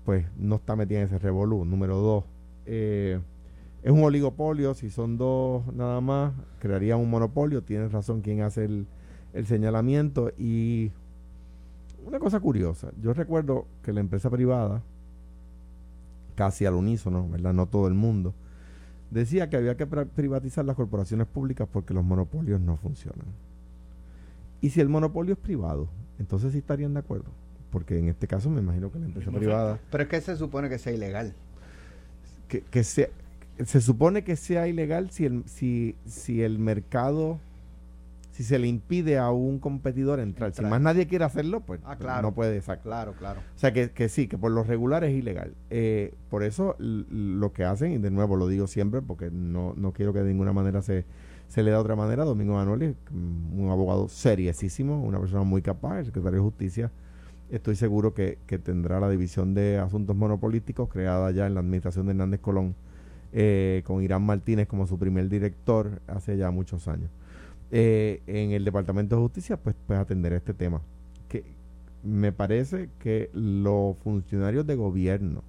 pues 0.04 0.26
no 0.36 0.56
está 0.56 0.76
metida 0.76 1.00
en 1.00 1.06
ese 1.06 1.18
revolú. 1.18 1.64
Número 1.64 1.96
dos, 1.98 2.24
eh, 2.66 3.20
es 3.82 3.90
un 3.90 4.02
oligopolio, 4.02 4.74
si 4.74 4.90
son 4.90 5.18
dos 5.18 5.66
nada 5.74 6.00
más, 6.00 6.32
crearía 6.58 6.96
un 6.96 7.10
monopolio, 7.10 7.62
tienes 7.62 7.92
razón 7.92 8.22
quien 8.22 8.40
hace 8.40 8.64
el, 8.64 8.86
el 9.34 9.46
señalamiento 9.46 10.32
y 10.38 10.90
una 12.06 12.18
cosa 12.18 12.40
curiosa, 12.40 12.90
yo 13.02 13.12
recuerdo 13.12 13.66
que 13.82 13.92
la 13.92 14.00
empresa 14.00 14.30
privada, 14.30 14.82
casi 16.34 16.66
al 16.66 16.74
unísono, 16.74 17.28
¿verdad? 17.28 17.52
No 17.52 17.66
todo 17.66 17.88
el 17.88 17.94
mundo, 17.94 18.34
decía 19.10 19.48
que 19.48 19.56
había 19.56 19.76
que 19.76 19.86
privatizar 19.86 20.64
las 20.64 20.76
corporaciones 20.76 21.26
públicas 21.26 21.68
porque 21.70 21.94
los 21.94 22.04
monopolios 22.04 22.60
no 22.60 22.76
funcionan. 22.76 23.26
Y 24.60 24.70
si 24.70 24.80
el 24.80 24.88
monopolio 24.88 25.34
es 25.34 25.38
privado, 25.38 25.88
entonces 26.18 26.52
sí 26.52 26.58
estarían 26.58 26.94
de 26.94 27.00
acuerdo. 27.00 27.30
Porque 27.70 27.98
en 27.98 28.08
este 28.08 28.26
caso 28.26 28.48
me 28.50 28.60
imagino 28.60 28.90
que 28.90 28.98
la 28.98 29.06
empresa 29.06 29.30
privada... 29.30 29.80
Pero 29.90 30.04
es 30.04 30.08
que 30.08 30.20
se 30.20 30.36
supone 30.36 30.68
que 30.68 30.78
sea 30.78 30.92
ilegal. 30.92 31.34
Que, 32.48 32.60
que 32.60 32.84
sea, 32.84 33.08
se 33.64 33.80
supone 33.80 34.24
que 34.24 34.36
sea 34.36 34.68
ilegal 34.68 35.10
si 35.10 35.26
el, 35.26 35.44
si, 35.46 35.96
si 36.06 36.42
el 36.42 36.58
mercado 36.58 37.40
si 38.34 38.42
se 38.42 38.58
le 38.58 38.66
impide 38.66 39.16
a 39.16 39.30
un 39.30 39.60
competidor 39.60 40.18
entrar. 40.18 40.52
Si 40.52 40.60
más 40.62 40.80
nadie 40.80 41.06
quiere 41.06 41.24
hacerlo, 41.24 41.60
pues, 41.60 41.80
ah, 41.84 41.94
pues 41.96 42.10
no 42.20 42.34
puede 42.34 42.60
sacar. 42.62 42.82
Claro, 42.82 43.12
claro. 43.12 43.38
O 43.54 43.58
sea, 43.58 43.72
que, 43.72 43.92
que, 43.92 44.08
sí, 44.08 44.26
que 44.26 44.36
por 44.36 44.50
lo 44.50 44.64
regular 44.64 45.04
es 45.04 45.14
ilegal. 45.14 45.54
Eh, 45.70 46.12
por 46.30 46.42
eso 46.42 46.74
lo 46.80 47.52
que 47.52 47.64
hacen, 47.64 47.92
y 47.92 47.98
de 47.98 48.10
nuevo 48.10 48.34
lo 48.34 48.48
digo 48.48 48.66
siempre 48.66 49.02
porque 49.02 49.30
no, 49.30 49.72
no 49.76 49.92
quiero 49.92 50.12
que 50.12 50.18
de 50.18 50.30
ninguna 50.30 50.52
manera 50.52 50.82
se, 50.82 51.04
se 51.46 51.62
le 51.62 51.70
da 51.70 51.78
otra 51.78 51.94
manera. 51.94 52.24
Domingo 52.24 52.54
Manuel 52.54 52.96
mm, 53.08 53.60
un 53.60 53.70
abogado 53.70 54.08
seriosísimo, 54.08 55.00
una 55.00 55.20
persona 55.20 55.44
muy 55.44 55.62
capaz, 55.62 56.00
el 56.00 56.06
secretario 56.06 56.38
de 56.40 56.44
Justicia. 56.44 56.90
Estoy 57.50 57.76
seguro 57.76 58.14
que, 58.14 58.38
tendrá 58.64 58.98
la 58.98 59.10
División 59.10 59.54
de 59.54 59.78
Asuntos 59.78 60.16
Monopolíticos 60.16 60.88
creada 60.88 61.30
ya 61.30 61.46
en 61.46 61.54
la 61.54 61.60
administración 61.60 62.06
de 62.06 62.10
Hernández 62.10 62.40
Colón, 62.40 62.74
eh, 63.32 63.82
con 63.86 64.02
Irán 64.02 64.26
Martínez 64.26 64.66
como 64.66 64.88
su 64.88 64.98
primer 64.98 65.28
director 65.28 66.02
hace 66.08 66.36
ya 66.36 66.50
muchos 66.50 66.88
años. 66.88 67.10
Eh, 67.76 68.22
en 68.28 68.52
el 68.52 68.64
Departamento 68.64 69.16
de 69.16 69.22
Justicia, 69.22 69.56
pues, 69.56 69.74
pues 69.84 69.98
atender 69.98 70.32
este 70.32 70.54
tema. 70.54 70.80
Que 71.28 71.42
me 72.04 72.30
parece 72.30 72.88
que 73.00 73.30
los 73.32 73.96
funcionarios 73.98 74.64
de 74.64 74.76
gobierno 74.76 75.42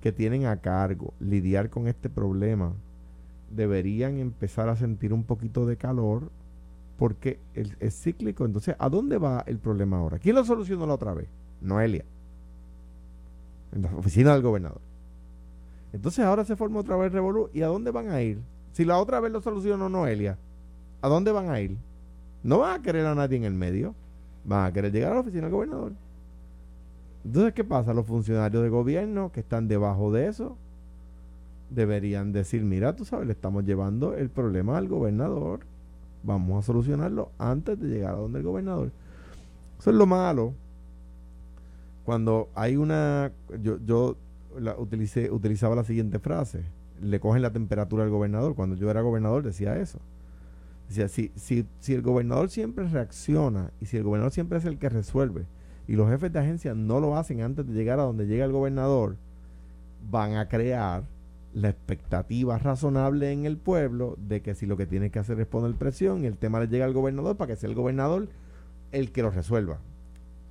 que 0.00 0.12
tienen 0.12 0.46
a 0.46 0.58
cargo 0.58 1.14
lidiar 1.18 1.68
con 1.68 1.88
este 1.88 2.08
problema 2.08 2.74
deberían 3.50 4.18
empezar 4.18 4.68
a 4.68 4.76
sentir 4.76 5.12
un 5.12 5.24
poquito 5.24 5.66
de 5.66 5.76
calor 5.76 6.30
porque 6.96 7.40
es 7.56 8.00
cíclico. 8.00 8.44
Entonces, 8.44 8.76
¿a 8.78 8.88
dónde 8.88 9.18
va 9.18 9.42
el 9.48 9.58
problema 9.58 9.98
ahora? 9.98 10.20
¿Quién 10.20 10.36
lo 10.36 10.44
solucionó 10.44 10.86
la 10.86 10.94
otra 10.94 11.12
vez? 11.12 11.26
Noelia. 11.60 12.04
En 13.72 13.82
la 13.82 13.96
oficina 13.96 14.32
del 14.34 14.42
gobernador. 14.42 14.80
Entonces 15.92 16.24
ahora 16.24 16.44
se 16.44 16.54
forma 16.54 16.78
otra 16.78 16.94
vez 16.94 17.10
Revolu. 17.10 17.50
¿Y 17.52 17.62
a 17.62 17.66
dónde 17.66 17.90
van 17.90 18.10
a 18.10 18.22
ir? 18.22 18.38
Si 18.70 18.84
la 18.84 18.98
otra 18.98 19.18
vez 19.18 19.32
lo 19.32 19.40
solucionó 19.42 19.88
Noelia, 19.88 20.38
¿a 21.02 21.08
dónde 21.08 21.32
van 21.32 21.50
a 21.50 21.60
ir? 21.60 21.76
No 22.42 22.58
van 22.60 22.80
a 22.80 22.82
querer 22.82 23.04
a 23.06 23.14
nadie 23.14 23.36
en 23.36 23.44
el 23.44 23.54
medio. 23.54 23.94
Van 24.44 24.66
a 24.66 24.72
querer 24.72 24.92
llegar 24.92 25.12
a 25.12 25.14
la 25.16 25.20
oficina 25.20 25.42
del 25.42 25.52
gobernador. 25.52 25.92
Entonces, 27.24 27.52
¿qué 27.52 27.64
pasa? 27.64 27.94
Los 27.94 28.06
funcionarios 28.06 28.62
de 28.62 28.68
gobierno 28.68 29.30
que 29.30 29.40
están 29.40 29.68
debajo 29.68 30.10
de 30.10 30.26
eso 30.26 30.56
deberían 31.70 32.32
decir, 32.32 32.62
mira, 32.64 32.96
tú 32.96 33.04
sabes, 33.04 33.26
le 33.26 33.32
estamos 33.32 33.64
llevando 33.64 34.14
el 34.14 34.28
problema 34.28 34.76
al 34.76 34.88
gobernador, 34.88 35.60
vamos 36.22 36.62
a 36.62 36.66
solucionarlo 36.66 37.30
antes 37.38 37.78
de 37.80 37.88
llegar 37.88 38.14
a 38.14 38.18
donde 38.18 38.40
el 38.40 38.44
gobernador. 38.44 38.90
Eso 39.78 39.90
es 39.90 39.96
lo 39.96 40.06
malo. 40.06 40.54
Cuando 42.04 42.48
hay 42.54 42.76
una, 42.76 43.32
yo, 43.62 43.78
yo 43.84 44.16
utilicé, 44.78 45.30
utilizaba 45.30 45.76
la 45.76 45.84
siguiente 45.84 46.18
frase, 46.18 46.62
le 47.00 47.20
cogen 47.20 47.42
la 47.42 47.52
temperatura 47.52 48.04
al 48.04 48.10
gobernador. 48.10 48.54
Cuando 48.54 48.76
yo 48.76 48.90
era 48.90 49.00
gobernador 49.00 49.42
decía 49.42 49.76
eso. 49.78 49.98
Si, 50.92 51.32
si, 51.34 51.66
si 51.80 51.94
el 51.94 52.02
gobernador 52.02 52.50
siempre 52.50 52.86
reacciona 52.86 53.70
y 53.80 53.86
si 53.86 53.96
el 53.96 54.04
gobernador 54.04 54.32
siempre 54.32 54.58
es 54.58 54.64
el 54.64 54.78
que 54.78 54.88
resuelve 54.88 55.46
y 55.86 55.96
los 55.96 56.08
jefes 56.08 56.32
de 56.32 56.38
agencia 56.38 56.74
no 56.74 57.00
lo 57.00 57.16
hacen 57.16 57.42
antes 57.42 57.66
de 57.66 57.74
llegar 57.74 57.98
a 57.98 58.04
donde 58.04 58.26
llega 58.26 58.44
el 58.44 58.52
gobernador, 58.52 59.16
van 60.10 60.36
a 60.36 60.48
crear 60.48 61.04
la 61.54 61.68
expectativa 61.68 62.58
razonable 62.58 63.30
en 63.32 63.44
el 63.44 63.58
pueblo 63.58 64.16
de 64.18 64.40
que 64.40 64.54
si 64.54 64.66
lo 64.66 64.76
que 64.76 64.86
tiene 64.86 65.10
que 65.10 65.18
hacer 65.18 65.38
es 65.40 65.46
poner 65.46 65.74
presión 65.76 66.24
y 66.24 66.26
el 66.26 66.36
tema 66.36 66.60
le 66.60 66.68
llega 66.68 66.84
al 66.84 66.94
gobernador 66.94 67.36
para 67.36 67.52
que 67.52 67.56
sea 67.56 67.68
el 67.68 67.74
gobernador 67.74 68.28
el 68.90 69.12
que 69.12 69.22
lo 69.22 69.30
resuelva. 69.30 69.78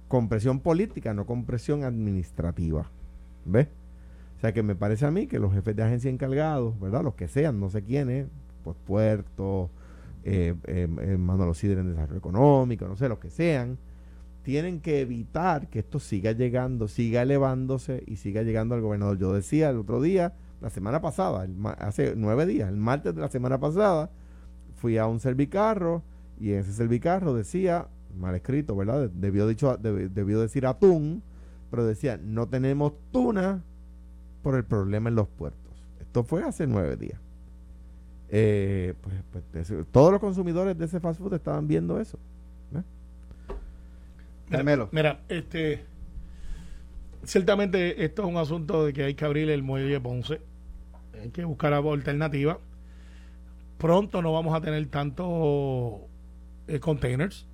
Con 0.08 0.30
presión 0.30 0.60
política, 0.60 1.14
no 1.14 1.26
con 1.26 1.46
presión 1.46 1.84
administrativa. 1.84 2.90
¿Ves? 3.46 3.68
O 4.38 4.42
sea 4.42 4.54
que 4.54 4.64
me 4.64 4.76
parece 4.76 5.06
a 5.06 5.12
mí 5.12 5.28
que 5.28 5.40
los 5.40 5.54
jefes 5.54 5.76
de 5.76 5.84
agencia 5.84 6.10
encargados, 6.10 6.80
¿verdad? 6.80 7.04
Los 7.04 7.16
que 7.16 7.28
sean, 7.28 7.60
no 7.60 7.70
sé 7.70 7.84
quiénes, 7.84 8.28
pues 8.64 8.76
Puerto, 8.86 9.70
eh, 10.24 10.56
eh, 10.66 10.88
eh 11.00 11.18
los 11.18 11.64
en 11.64 11.90
Desarrollo 11.90 12.18
Económico, 12.18 12.88
no 12.88 12.96
sé, 12.96 13.10
los 13.10 13.20
que 13.20 13.30
sean, 13.30 13.78
tienen 14.44 14.82
que 14.82 15.02
evitar 15.02 15.68
que 15.70 15.80
esto 15.80 16.00
siga 16.00 16.32
llegando, 16.32 16.88
siga 16.88 17.22
elevándose 17.22 18.04
y 18.08 18.18
siga 18.18 18.42
llegando 18.42 18.76
al 18.76 18.82
gobernador. 18.82 19.18
Yo 19.18 19.34
decía 19.34 19.70
el 19.70 19.78
otro 19.78 20.02
día, 20.02 20.34
la 20.62 20.70
semana 20.70 21.02
pasada, 21.02 21.48
hace 21.80 22.14
nueve 22.16 22.46
días, 22.46 22.70
el 22.70 22.78
martes 22.78 23.16
de 23.16 23.22
la 23.22 23.30
semana 23.30 23.60
pasada, 23.60 24.10
fui 24.76 24.98
a 24.98 25.06
un 25.08 25.20
servicarro 25.20 26.04
y 26.40 26.52
ese 26.52 26.74
servicarro 26.74 27.36
decía, 27.36 27.88
mal 28.18 28.36
escrito, 28.36 28.76
¿verdad? 28.76 29.10
Debió, 29.10 29.48
dicho, 29.48 29.78
debió 29.78 30.40
decir 30.42 30.66
atún, 30.66 31.24
pero 31.70 31.86
decía, 31.86 32.20
no 32.22 32.48
tenemos 32.48 32.94
tuna 33.12 33.64
por 34.42 34.56
el 34.56 34.66
problema 34.66 35.10
en 35.10 35.16
los 35.16 35.28
puertos. 35.28 35.72
Esto 36.00 36.24
fue 36.24 36.44
hace 36.44 36.66
nueve 36.68 36.98
días. 36.98 37.20
Eh, 38.34 38.94
pues, 39.02 39.44
pues 39.52 39.74
todos 39.91 40.13
los 40.13 40.22
consumidores 40.22 40.78
de 40.78 40.86
ese 40.86 41.02
fast 41.02 41.20
food 41.20 41.34
estaban 41.34 41.67
viendo 41.67 42.00
eso. 42.00 42.17
Mira, 44.50 44.88
mira, 44.91 45.20
este, 45.30 45.86
ciertamente 47.24 48.04
esto 48.04 48.24
es 48.24 48.28
un 48.28 48.38
asunto 48.38 48.86
de 48.86 48.91
que 48.91 49.04
hay 49.04 49.15
que 49.15 49.24
abrir 49.24 49.50
el 49.50 49.63
muelle 49.63 50.00
Ponce 50.02 50.41
hay 51.22 51.30
que 51.30 51.46
buscar 51.46 51.74
alternativas. 51.74 52.58
Pronto 53.78 54.22
no 54.22 54.34
vamos 54.34 54.56
a 54.56 54.62
tener 54.62 54.86
tantos 54.88 56.02
eh, 56.67 56.80
containers, 56.80 57.48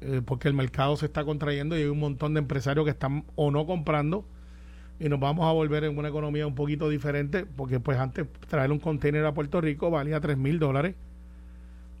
eh, 0.00 0.22
porque 0.24 0.48
el 0.48 0.54
mercado 0.54 0.96
se 0.96 1.06
está 1.06 1.24
contrayendo 1.24 1.76
y 1.76 1.82
hay 1.82 1.88
un 1.88 2.00
montón 2.00 2.34
de 2.34 2.40
empresarios 2.40 2.84
que 2.84 2.90
están 2.90 3.24
o 3.34 3.50
no 3.50 3.66
comprando 3.66 4.26
y 4.98 5.08
nos 5.08 5.20
vamos 5.20 5.46
a 5.46 5.52
volver 5.52 5.84
en 5.84 5.98
una 5.98 6.08
economía 6.08 6.46
un 6.46 6.54
poquito 6.54 6.88
diferente, 6.88 7.46
porque 7.46 7.80
pues 7.80 7.98
antes 7.98 8.26
traer 8.48 8.70
un 8.70 8.78
container 8.78 9.24
a 9.26 9.34
Puerto 9.34 9.60
Rico 9.60 9.90
valía 9.90 10.20
3 10.20 10.36
mil 10.36 10.58
dólares 10.58 10.94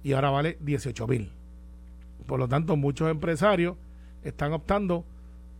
y 0.02 0.12
ahora 0.12 0.30
vale 0.30 0.58
18 0.60 1.06
mil. 1.06 1.30
Por 2.26 2.38
lo 2.38 2.48
tanto, 2.48 2.76
muchos 2.76 3.10
empresarios 3.10 3.76
están 4.22 4.52
optando 4.52 5.04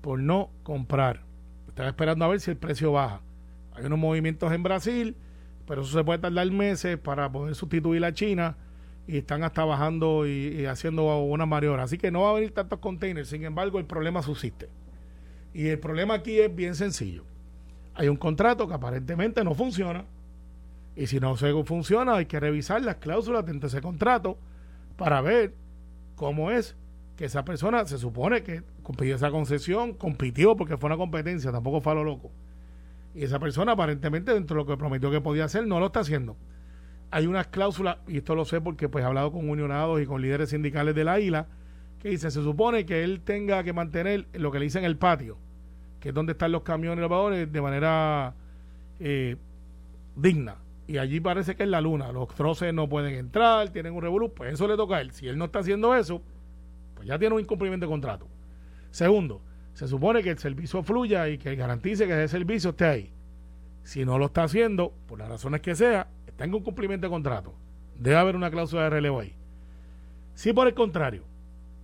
por 0.00 0.18
no 0.18 0.50
comprar. 0.62 1.22
Están 1.68 1.88
esperando 1.88 2.24
a 2.24 2.28
ver 2.28 2.40
si 2.40 2.50
el 2.50 2.56
precio 2.56 2.92
baja. 2.92 3.20
Hay 3.74 3.84
unos 3.84 3.98
movimientos 3.98 4.52
en 4.52 4.62
Brasil 4.62 5.16
pero 5.66 5.82
eso 5.82 5.96
se 5.96 6.04
puede 6.04 6.18
tardar 6.18 6.50
meses 6.50 6.98
para 6.98 7.30
poder 7.30 7.54
sustituir 7.54 8.04
a 8.04 8.12
China 8.12 8.56
y 9.06 9.18
están 9.18 9.42
hasta 9.44 9.64
bajando 9.64 10.26
y, 10.26 10.64
haciendo 10.66 11.18
una 11.18 11.46
maniobra. 11.46 11.84
Así 11.84 11.98
que 11.98 12.10
no 12.10 12.22
va 12.22 12.30
a 12.30 12.34
venir 12.34 12.52
tantos 12.52 12.78
containers, 12.78 13.28
sin 13.28 13.44
embargo 13.44 13.78
el 13.78 13.86
problema 13.86 14.22
subsiste. 14.22 14.68
Y 15.54 15.68
el 15.68 15.78
problema 15.78 16.14
aquí 16.14 16.38
es 16.38 16.54
bien 16.54 16.74
sencillo. 16.74 17.24
Hay 17.94 18.08
un 18.08 18.16
contrato 18.16 18.68
que 18.68 18.74
aparentemente 18.74 19.42
no 19.42 19.54
funciona 19.54 20.04
y 20.96 21.06
si 21.06 21.18
no 21.20 21.36
se 21.36 21.52
funciona 21.64 22.16
hay 22.16 22.26
que 22.26 22.38
revisar 22.38 22.82
las 22.82 22.96
cláusulas 22.96 23.46
dentro 23.46 23.68
de 23.68 23.76
ese 23.76 23.82
contrato 23.82 24.36
para 24.96 25.22
ver 25.22 25.54
cómo 26.16 26.50
es 26.50 26.76
que 27.16 27.24
esa 27.24 27.44
persona 27.44 27.86
se 27.86 27.96
supone 27.96 28.42
que 28.42 28.62
pidió 28.98 29.14
esa 29.14 29.30
concesión, 29.30 29.94
compitió 29.94 30.56
porque 30.56 30.76
fue 30.76 30.88
una 30.88 30.96
competencia, 30.96 31.50
tampoco 31.50 31.80
fue 31.80 31.92
a 31.92 31.94
lo 31.94 32.04
loco 32.04 32.30
y 33.14 33.22
esa 33.22 33.38
persona 33.38 33.72
aparentemente 33.72 34.34
dentro 34.34 34.56
de 34.56 34.62
lo 34.62 34.66
que 34.66 34.76
prometió 34.76 35.10
que 35.10 35.20
podía 35.20 35.44
hacer 35.44 35.66
no 35.66 35.78
lo 35.78 35.86
está 35.86 36.00
haciendo. 36.00 36.36
Hay 37.10 37.26
unas 37.26 37.46
cláusulas, 37.46 37.98
y 38.08 38.18
esto 38.18 38.34
lo 38.34 38.44
sé 38.44 38.60
porque 38.60 38.88
pues 38.88 39.04
he 39.04 39.06
hablado 39.06 39.30
con 39.30 39.48
unionados 39.48 40.02
y 40.02 40.06
con 40.06 40.20
líderes 40.20 40.50
sindicales 40.50 40.96
de 40.96 41.04
la 41.04 41.20
isla, 41.20 41.46
que 42.04 42.10
dice, 42.10 42.30
se 42.30 42.42
supone 42.42 42.84
que 42.84 43.02
él 43.02 43.22
tenga 43.22 43.64
que 43.64 43.72
mantener 43.72 44.26
lo 44.34 44.52
que 44.52 44.58
le 44.58 44.66
dicen 44.66 44.84
el 44.84 44.98
patio, 44.98 45.38
que 46.00 46.10
es 46.10 46.14
donde 46.14 46.32
están 46.32 46.52
los 46.52 46.62
camiones 46.62 47.02
y 47.02 47.08
los 47.08 47.50
de 47.50 47.62
manera 47.62 48.34
eh, 49.00 49.36
digna. 50.14 50.56
Y 50.86 50.98
allí 50.98 51.18
parece 51.20 51.56
que 51.56 51.62
es 51.62 51.68
la 51.70 51.80
luna. 51.80 52.12
Los 52.12 52.28
troces 52.34 52.74
no 52.74 52.90
pueden 52.90 53.14
entrar, 53.14 53.70
tienen 53.70 53.94
un 53.94 54.02
revolú, 54.02 54.34
pues 54.34 54.52
eso 54.52 54.68
le 54.68 54.76
toca 54.76 54.96
a 54.96 55.00
él. 55.00 55.12
Si 55.12 55.26
él 55.26 55.38
no 55.38 55.46
está 55.46 55.60
haciendo 55.60 55.94
eso, 55.94 56.20
pues 56.94 57.08
ya 57.08 57.18
tiene 57.18 57.36
un 57.36 57.40
incumplimiento 57.40 57.86
de 57.86 57.90
contrato. 57.90 58.28
Segundo, 58.90 59.40
se 59.72 59.88
supone 59.88 60.22
que 60.22 60.28
el 60.28 60.38
servicio 60.38 60.82
fluya 60.82 61.30
y 61.30 61.38
que 61.38 61.56
garantice 61.56 62.06
que 62.06 62.12
ese 62.12 62.28
servicio 62.28 62.68
esté 62.68 62.84
ahí. 62.84 63.12
Si 63.82 64.04
no 64.04 64.18
lo 64.18 64.26
está 64.26 64.42
haciendo, 64.42 64.92
por 65.06 65.18
las 65.18 65.30
razones 65.30 65.62
que 65.62 65.74
sea, 65.74 66.08
está 66.26 66.44
en 66.44 66.52
un 66.52 66.62
cumplimiento 66.62 67.06
de 67.06 67.10
contrato. 67.10 67.54
Debe 67.98 68.16
haber 68.16 68.36
una 68.36 68.50
cláusula 68.50 68.82
de 68.82 68.90
relevo 68.90 69.20
ahí. 69.20 69.34
Si 70.34 70.52
por 70.52 70.66
el 70.66 70.74
contrario, 70.74 71.22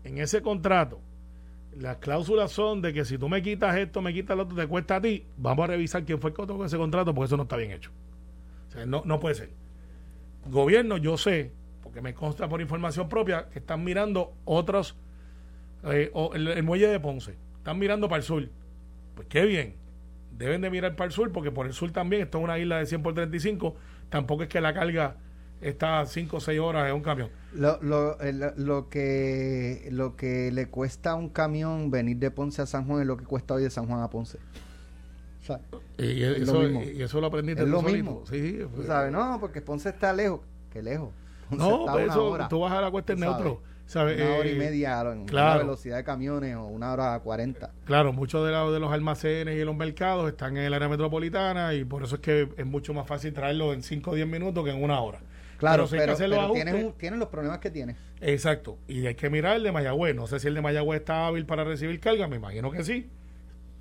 en 0.05 0.19
ese 0.19 0.43
contrato, 0.43 1.01
las 1.77 1.99
cláusulas 1.99 2.51
son 2.51 2.83
de 2.83 2.93
que 2.93 3.05
si 3.05 3.19
tú 3.19 3.29
me 3.29 3.43
quitas 3.43 3.77
esto, 3.77 4.03
me 4.03 4.13
quitas 4.13 4.37
lo 4.37 4.45
otro, 4.45 4.57
te 4.57 4.67
cuesta 4.67 4.97
a 4.97 5.01
ti, 5.01 5.27
vamos 5.37 5.65
a 5.65 5.67
revisar 5.69 6.05
quién 6.05 6.21
fue 6.21 6.31
el 6.31 6.37
que 6.37 6.43
otorgó 6.43 6.65
ese 6.65 6.77
contrato 6.77 7.15
porque 7.15 7.27
eso 7.27 7.37
no 7.37 7.45
está 7.45 7.57
bien 7.57 7.71
hecho. 7.71 7.91
O 8.69 8.73
sea, 8.73 8.87
no, 8.87 9.03
no 9.05 9.21
puede 9.21 9.35
ser. 9.35 9.51
Gobierno, 10.47 10.97
yo 10.97 11.17
sé, 11.17 11.53
porque 11.83 12.01
me 12.01 12.15
consta 12.15 12.49
por 12.49 12.61
información 12.61 13.09
propia, 13.09 13.49
que 13.51 13.59
están 13.59 13.85
mirando 13.85 14.35
otros, 14.45 14.97
eh, 15.85 16.11
el 16.35 16.63
muelle 16.63 16.89
de 16.89 17.01
Ponce 17.01 17.37
están 17.61 17.79
mirando 17.79 18.09
para 18.09 18.19
el 18.19 18.25
sur. 18.25 18.49
Pues 19.15 19.29
qué 19.29 19.45
bien. 19.45 19.77
Deben 20.33 20.63
de 20.63 20.71
mirar 20.71 20.97
para 20.97 21.07
el 21.07 21.13
sur 21.13 21.31
porque 21.31 21.51
por 21.51 21.67
el 21.67 21.73
sur 21.73 21.91
también, 21.93 22.23
esto 22.23 22.39
es 22.39 22.45
una 22.45 22.59
isla 22.59 22.79
de 22.79 22.87
100 22.87 23.03
por 23.03 23.15
35, 23.15 23.77
tampoco 24.09 24.45
es 24.45 24.49
que 24.49 24.61
la 24.61 24.73
carga 24.73 25.17
está 25.61 26.05
5 26.07 26.37
o 26.37 26.41
6 26.41 26.61
horas 26.61 26.89
en 26.89 26.95
un 26.95 27.03
camión. 27.03 27.31
Lo, 27.53 27.81
lo, 27.83 28.17
lo, 28.57 28.89
que, 28.89 29.89
lo 29.91 30.17
que 30.17 30.53
le 30.53 30.69
cuesta 30.69 31.13
a 31.13 31.15
un 31.15 31.29
camión 31.29 31.91
venir 31.91 32.17
de 32.19 32.31
Ponce 32.31 32.63
a 32.63 32.67
San 32.67 32.87
Juan 32.87 33.01
es 33.01 33.07
lo 33.07 33.17
que 33.17 33.25
cuesta 33.25 33.55
hoy 33.55 33.63
de 33.63 33.71
San 33.71 33.87
Juan 33.87 34.03
a 34.03 34.11
Ponce. 34.11 34.39
y, 35.99 36.23
eso, 36.23 36.63
lo 36.63 36.83
y, 36.83 37.03
eso 37.03 37.21
lo 37.21 37.27
aprendiste 37.27 37.63
es 37.63 37.69
lo 37.69 37.83
mismo. 37.83 38.23
Sí, 38.31 38.61
¿sabes? 38.87 39.13
No, 39.13 39.39
porque 39.41 39.61
Ponce 39.61 39.89
está 39.89 40.13
lejos. 40.13 40.41
¿Qué 40.73 40.83
lejos? 40.83 41.11
no, 41.51 41.87
pues 41.91 42.09
eso, 42.09 42.39
tú 42.49 42.61
vas 42.61 42.73
a 42.73 42.81
la 42.81 42.91
cuesta 42.91 43.13
en 43.13 43.21
neutro 43.21 43.61
una 43.95 44.05
hora 44.37 44.49
y 44.49 44.53
eh, 44.53 44.59
media 44.59 45.01
en 45.01 45.27
una 45.31 45.57
velocidad 45.57 45.97
de 45.97 46.05
camiones 46.05 46.57
o 46.57 46.65
una 46.65 46.93
hora 46.93 47.15
a 47.15 47.21
40. 47.21 47.71
Claro, 47.85 48.13
muchos 48.13 48.47
de, 48.47 48.53
de 48.53 48.81
los 48.81 48.93
almacenes 48.93 49.57
y 49.57 49.65
los 49.65 49.75
mercados 49.75 50.29
están 50.29 50.57
en 50.57 50.65
el 50.65 50.75
área 50.75 50.89
metropolitana 50.89 51.75
y 51.75 51.85
por 51.85 52.05
eso 52.05 52.17
es 52.17 52.21
que 52.21 52.49
es 52.57 52.67
mucho 52.67 52.95
más 52.95 53.07
fácil 53.07 53.33
traerlo 53.33 53.73
en 53.73 53.83
5 53.83 54.11
o 54.11 54.15
10 54.15 54.29
minutos 54.29 54.65
que 54.65 54.71
en 54.71 54.83
una 54.83 55.01
hora. 55.01 55.21
Claro, 55.61 55.87
pero, 55.91 56.17
tienen, 56.17 57.21
los 57.21 57.29
problemas 57.29 57.59
que 57.59 57.71
tiene. 57.71 57.95
Exacto, 58.23 58.79
y 58.89 59.07
hay 59.07 59.15
que 59.15 59.29
mirar 59.29 59.57
el 59.57 59.63
de 59.63 59.73
Mayagüez. 59.73 60.17
No 60.17 60.27
sé 60.27 60.41
si 60.41 60.49
el 60.49 60.55
de 60.55 60.63
Mayagüez 60.63 61.01
está 61.01 61.27
hábil 61.27 61.45
para 61.45 61.65
recibir 61.65 62.01
carga, 62.01 62.27
me 62.29 62.37
imagino 62.37 62.71
que 62.71 62.83
sí. 62.83 63.11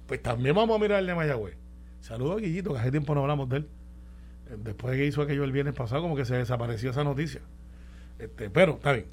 Pues 0.05 0.21
también 0.21 0.55
vamos 0.55 0.75
a 0.75 0.79
mirar 0.79 0.99
el 0.99 1.07
de 1.07 1.15
Mayagüez. 1.15 1.55
Saludos 2.01 2.37
a 2.37 2.41
Guillito, 2.41 2.73
que 2.73 2.79
hace 2.79 2.91
tiempo 2.91 3.15
no 3.15 3.21
hablamos 3.21 3.47
de 3.47 3.57
él. 3.57 3.67
Eh, 4.49 4.57
después 4.61 4.91
de 4.91 4.97
que 4.97 5.05
hizo 5.05 5.21
aquello 5.21 5.45
el 5.45 5.53
viernes 5.53 5.73
pasado, 5.73 6.01
como 6.01 6.17
que 6.17 6.25
se 6.25 6.35
desapareció 6.35 6.89
esa 6.89 7.05
noticia. 7.05 7.39
Este, 8.19 8.49
pero 8.49 8.73
está 8.73 8.91
bien. 8.91 9.05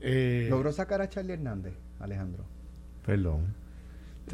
Eh, 0.00 0.46
¿Logró 0.48 0.70
sacar 0.70 1.02
a 1.02 1.08
Charlie 1.08 1.32
Hernández, 1.32 1.74
Alejandro? 1.98 2.44
Perdón. 3.04 3.56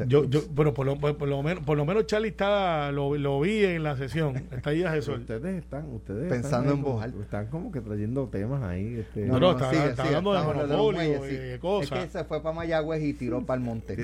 Yo, 0.07 0.25
yo, 0.25 0.41
bueno, 0.51 0.73
por 0.73 0.85
lo, 0.85 0.97
por, 0.97 1.27
lo 1.27 1.41
menos, 1.41 1.63
por 1.63 1.77
lo 1.77 1.85
menos 1.85 2.05
Charlie 2.07 2.29
está, 2.29 2.91
lo, 2.91 3.15
lo 3.17 3.39
vi 3.39 3.63
en 3.63 3.83
la 3.83 3.95
sesión. 3.95 4.35
Está 4.51 4.71
ahí 4.71 4.83
a 4.83 4.93
Ustedes 4.95 5.63
están, 5.63 5.89
ustedes 5.93 6.29
pensando 6.29 6.73
en 6.73 6.81
voz 6.81 7.05
Están 7.21 7.47
como 7.47 7.71
que 7.71 7.81
trayendo 7.81 8.27
temas 8.27 8.63
ahí. 8.63 8.95
Este, 8.99 9.25
no, 9.25 9.39
no, 9.39 9.51
está, 9.51 9.71
está 9.85 10.03
hablando 10.03 10.33
de 10.33 10.43
monopolio 10.43 11.55
y 11.55 11.59
cosas. 11.59 11.99
Es 11.99 12.05
que 12.05 12.19
se 12.19 12.23
fue 12.25 12.41
para 12.41 12.55
Mayagüez 12.55 13.03
y 13.03 13.13
tiró 13.13 13.45
para 13.45 13.59
el 13.59 13.65
monte. 13.65 13.95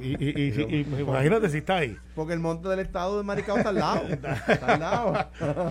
y, 0.00 1.00
imagínate 1.00 1.48
si 1.50 1.58
está 1.58 1.76
ahí. 1.78 1.96
Porque 2.14 2.32
el 2.32 2.40
monte 2.40 2.68
del 2.68 2.80
estado 2.80 3.18
de 3.18 3.24
Maricao 3.24 3.58
está 3.58 3.68
al 3.70 3.76
lado. 3.76 4.08
está 4.48 4.74
al 4.74 4.80
lado. 4.80 5.12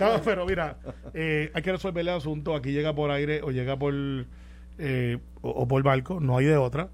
no, 0.00 0.22
pero 0.24 0.46
mira, 0.46 0.78
eh, 1.14 1.50
hay 1.52 1.62
que 1.62 1.72
resolver 1.72 2.00
el 2.00 2.08
asunto. 2.08 2.54
Aquí 2.54 2.72
llega 2.72 2.94
por 2.94 3.10
aire 3.10 3.42
o 3.42 3.50
llega 3.50 3.78
por 3.78 3.94
eh, 4.78 5.18
o 5.42 5.66
por 5.66 5.82
barco, 5.82 6.20
no 6.20 6.38
hay 6.38 6.46
de 6.46 6.56
otra 6.56 6.88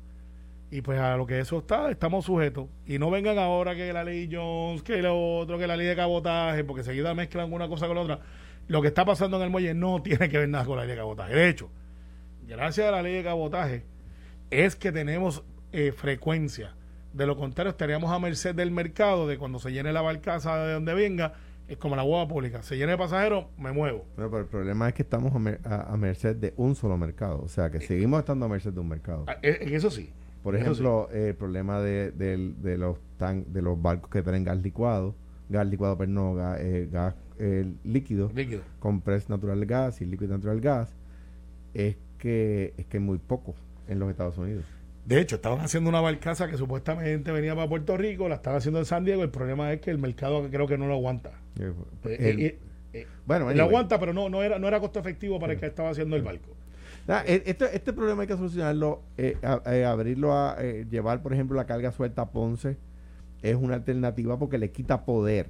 y 0.70 0.80
pues 0.80 0.98
a 0.98 1.16
lo 1.16 1.26
que 1.26 1.40
eso 1.40 1.58
está, 1.58 1.90
estamos 1.90 2.24
sujetos. 2.24 2.66
Y 2.86 2.98
no 2.98 3.10
vengan 3.10 3.38
ahora 3.38 3.74
que 3.74 3.92
la 3.92 4.04
ley 4.04 4.28
Jones, 4.30 4.82
que 4.82 5.02
lo 5.02 5.38
otro, 5.38 5.58
que 5.58 5.66
la 5.66 5.76
ley 5.76 5.86
de 5.86 5.96
cabotaje, 5.96 6.64
porque 6.64 6.82
seguida 6.82 7.14
mezclan 7.14 7.52
una 7.52 7.68
cosa 7.68 7.86
con 7.86 7.96
la 7.96 8.02
otra. 8.02 8.20
Lo 8.66 8.82
que 8.82 8.88
está 8.88 9.04
pasando 9.04 9.36
en 9.36 9.44
el 9.44 9.50
muelle 9.50 9.74
no 9.74 10.02
tiene 10.02 10.28
que 10.28 10.38
ver 10.38 10.48
nada 10.48 10.64
con 10.64 10.76
la 10.76 10.82
ley 10.82 10.92
de 10.92 10.96
cabotaje. 10.96 11.34
De 11.34 11.48
hecho, 11.48 11.70
gracias 12.46 12.88
a 12.88 12.90
la 12.90 13.02
ley 13.02 13.14
de 13.14 13.22
cabotaje, 13.22 13.84
es 14.50 14.76
que 14.76 14.90
tenemos 14.92 15.44
eh, 15.72 15.92
frecuencia. 15.92 16.74
De 17.12 17.26
lo 17.26 17.36
contrario, 17.36 17.70
estaríamos 17.70 18.10
a 18.10 18.18
merced 18.18 18.54
del 18.54 18.72
mercado, 18.72 19.28
de 19.28 19.38
cuando 19.38 19.60
se 19.60 19.70
llene 19.70 19.92
la 19.92 20.02
barcaza 20.02 20.56
de 20.64 20.72
donde 20.72 20.94
venga, 20.94 21.34
es 21.68 21.76
como 21.78 21.94
la 21.94 22.02
hueva 22.02 22.26
pública. 22.26 22.62
Se 22.62 22.76
llene 22.76 22.92
de 22.92 22.98
pasajeros, 22.98 23.46
me 23.56 23.70
muevo. 23.70 24.06
pero 24.16 24.38
el 24.38 24.46
problema 24.46 24.88
es 24.88 24.94
que 24.94 25.02
estamos 25.02 25.32
a, 25.64 25.96
merced 25.96 26.34
de 26.34 26.52
un 26.56 26.74
solo 26.74 26.96
mercado. 26.96 27.40
O 27.42 27.48
sea, 27.48 27.70
que 27.70 27.80
seguimos 27.80 28.18
estando 28.18 28.46
a 28.46 28.48
merced 28.48 28.72
de 28.72 28.80
un 28.80 28.88
mercado. 28.88 29.26
Eh, 29.42 29.70
eso 29.70 29.90
sí. 29.90 30.12
Por 30.44 30.54
ejemplo, 30.54 31.08
eh, 31.12 31.28
el 31.30 31.34
problema 31.34 31.80
de, 31.80 32.12
de- 32.12 32.52
de 32.62 32.78
los 32.78 32.98
tan, 33.18 33.52
de 33.52 33.62
los 33.62 33.80
barcos 33.82 34.10
que 34.10 34.22
traen 34.22 34.44
gas 34.44 34.62
licuado, 34.62 35.16
gas 35.48 35.66
licuado, 35.66 35.98
pero 35.98 36.12
no, 36.12 36.34
gas, 36.34 36.58
eh, 36.60 36.88
gas 36.92 37.14
eh, 37.40 37.66
líquido, 37.82 38.30
Líquido. 38.32 38.60
compress 38.78 39.28
natural 39.28 39.64
gas 39.66 40.00
y 40.00 40.04
liquid 40.06 40.28
natural 40.28 40.60
gas, 40.60 40.94
es 41.74 41.96
que 42.18 42.72
es 42.76 42.86
que 42.86 43.00
muy 43.00 43.18
poco 43.18 43.54
en 43.88 43.98
los 43.98 44.08
Estados 44.10 44.38
Unidos. 44.38 44.64
De 45.04 45.20
hecho, 45.20 45.36
estaban 45.36 45.60
haciendo 45.60 45.90
una 45.90 46.00
barcaza 46.00 46.48
que 46.48 46.56
supuestamente 46.56 47.30
venía 47.32 47.54
para 47.54 47.68
Puerto 47.68 47.96
Rico, 47.96 48.28
la 48.28 48.36
estaban 48.36 48.58
haciendo 48.58 48.78
en 48.78 48.86
San 48.86 49.04
Diego. 49.04 49.22
El 49.22 49.30
problema 49.30 49.72
es 49.72 49.80
que 49.80 49.90
el 49.90 49.98
mercado 49.98 50.48
creo 50.50 50.66
que 50.66 50.78
no 50.78 50.86
lo 50.86 50.94
aguanta. 50.94 51.32
Eh, 51.58 51.72
Eh, 52.04 52.16
eh, 52.38 52.58
eh, 52.94 53.06
bueno, 53.26 53.44
lo 53.46 53.50
anyway. 53.50 53.66
aguanta, 53.68 53.98
pero 53.98 54.12
no, 54.14 54.28
no, 54.30 54.42
era, 54.42 54.58
no 54.58 54.66
era 54.68 54.80
costo 54.80 55.00
efectivo 55.00 55.38
para 55.40 55.54
el 55.54 55.58
que 55.60 55.66
estaba 55.66 55.90
haciendo 55.90 56.16
el 56.16 56.22
barco. 56.22 56.56
E- 57.08 57.42
este, 57.46 57.76
este 57.76 57.92
problema 57.92 58.22
hay 58.22 58.28
que 58.28 58.36
solucionarlo, 58.36 59.02
eh, 59.18 59.36
a- 59.42 59.60
eh, 59.74 59.84
abrirlo 59.84 60.32
a 60.34 60.56
eh, 60.58 60.86
llevar, 60.90 61.22
por 61.22 61.32
ejemplo, 61.34 61.56
la 61.56 61.66
carga 61.66 61.92
suelta 61.92 62.22
a 62.22 62.30
Ponce 62.30 62.76
es 63.42 63.56
una 63.56 63.74
alternativa 63.74 64.38
porque 64.38 64.56
le 64.58 64.70
quita 64.70 65.04
poder 65.04 65.48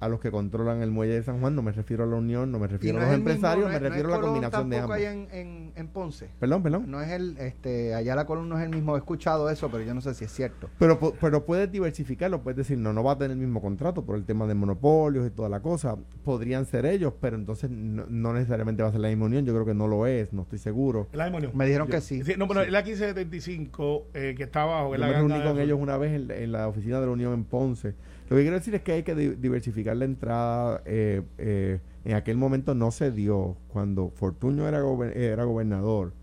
a 0.00 0.08
los 0.08 0.18
que 0.20 0.30
controlan 0.30 0.82
el 0.82 0.90
muelle 0.90 1.12
de 1.14 1.22
San 1.22 1.40
Juan. 1.40 1.54
No 1.54 1.62
me 1.62 1.72
refiero 1.72 2.04
a 2.04 2.06
la 2.06 2.16
Unión, 2.16 2.50
no 2.50 2.58
me 2.58 2.66
refiero 2.66 2.98
no 2.98 3.04
a 3.04 3.08
los 3.08 3.16
mismo, 3.18 3.30
empresarios, 3.30 3.64
no 3.66 3.70
me 3.70 3.76
es- 3.76 3.82
refiero 3.82 4.08
a 4.08 4.10
la 4.12 4.16
Colón 4.16 4.30
combinación 4.34 4.70
de 4.70 4.78
ambos. 4.78 4.96
allá 4.96 5.12
en, 5.12 5.28
en, 5.32 5.72
en 5.76 5.88
Ponce. 5.88 6.30
Perdón, 6.40 6.62
perdón. 6.62 6.90
No 6.90 7.00
es 7.02 7.10
el, 7.10 7.36
este, 7.38 7.94
allá 7.94 8.14
la 8.16 8.24
Colón 8.26 8.48
no 8.48 8.58
es 8.58 8.64
el 8.64 8.70
mismo. 8.70 8.96
He 8.96 8.98
escuchado 8.98 9.48
eso, 9.50 9.70
pero 9.70 9.84
yo 9.84 9.92
no 9.94 10.00
sé 10.00 10.14
si 10.14 10.24
es 10.24 10.32
cierto. 10.32 10.68
Pero, 10.78 10.98
pero 11.20 11.44
puedes 11.44 11.70
diversificarlo, 11.70 12.42
puedes 12.42 12.56
decir, 12.56 12.78
no, 12.78 12.92
no 12.92 13.04
va 13.04 13.12
a 13.12 13.18
tener 13.18 13.32
el 13.32 13.36
mismo 13.36 13.60
contrato 13.60 14.04
por 14.04 14.16
el 14.16 14.24
tema 14.24 14.46
de 14.46 14.54
monopolios 14.54 15.26
y 15.26 15.30
toda 15.30 15.48
la 15.48 15.60
cosa. 15.60 15.96
Podrían 16.24 16.64
ser 16.64 16.86
ellos, 16.86 17.12
pero 17.20 17.36
entonces 17.36 17.70
no, 17.70 18.04
no 18.08 18.32
necesariamente 18.32 18.82
va 18.82 18.88
a 18.88 18.92
ser 18.92 19.00
la 19.00 19.08
misma 19.08 19.26
unión. 19.26 19.44
Yo 19.44 19.52
creo 19.52 19.66
que 19.66 19.74
no 19.74 19.86
lo 19.86 20.06
es, 20.06 20.32
no 20.32 20.42
estoy 20.42 20.58
seguro. 20.58 21.08
El 21.12 21.18
demonio. 21.20 21.50
Me 21.54 21.66
dijeron 21.66 21.88
que 21.88 22.00
sí. 22.00 22.22
Sí, 22.24 22.34
no, 22.38 22.48
pero 22.48 22.62
el 22.62 22.74
A1575 22.74 24.02
eh, 24.14 24.34
que 24.36 24.44
está 24.44 24.62
abajo. 24.62 24.92
que 24.92 24.98
Yo 24.98 25.04
me 25.04 25.10
la 25.12 25.18
reuní 25.18 25.32
ganga 25.34 25.44
con 25.46 25.56
de- 25.56 25.62
ellos 25.64 25.78
una 25.80 25.96
vez 25.96 26.12
en, 26.14 26.28
la- 26.28 26.36
en 26.36 26.52
la 26.52 26.68
oficina 26.68 27.00
de 27.00 27.06
la 27.06 27.12
Unión 27.12 27.32
en 27.34 27.44
Ponce. 27.44 27.94
Lo 28.30 28.36
que 28.36 28.42
quiero 28.42 28.56
decir 28.56 28.74
es 28.74 28.80
que 28.82 28.92
hay 28.92 29.02
que 29.02 29.14
di- 29.14 29.34
diversificar 29.34 29.96
la 29.96 30.06
entrada. 30.06 30.82
eh, 30.86 31.20
eh, 31.36 31.80
en 32.04 32.14
aquel 32.14 32.38
momento 32.38 32.74
no 32.74 32.90
se 32.92 33.10
dio. 33.10 33.56
Cuando 33.68 34.10
Fortuño 34.10 34.66
era, 34.66 34.80
gober- 34.82 35.14
era 35.16 35.44
gobernador, 35.44 36.14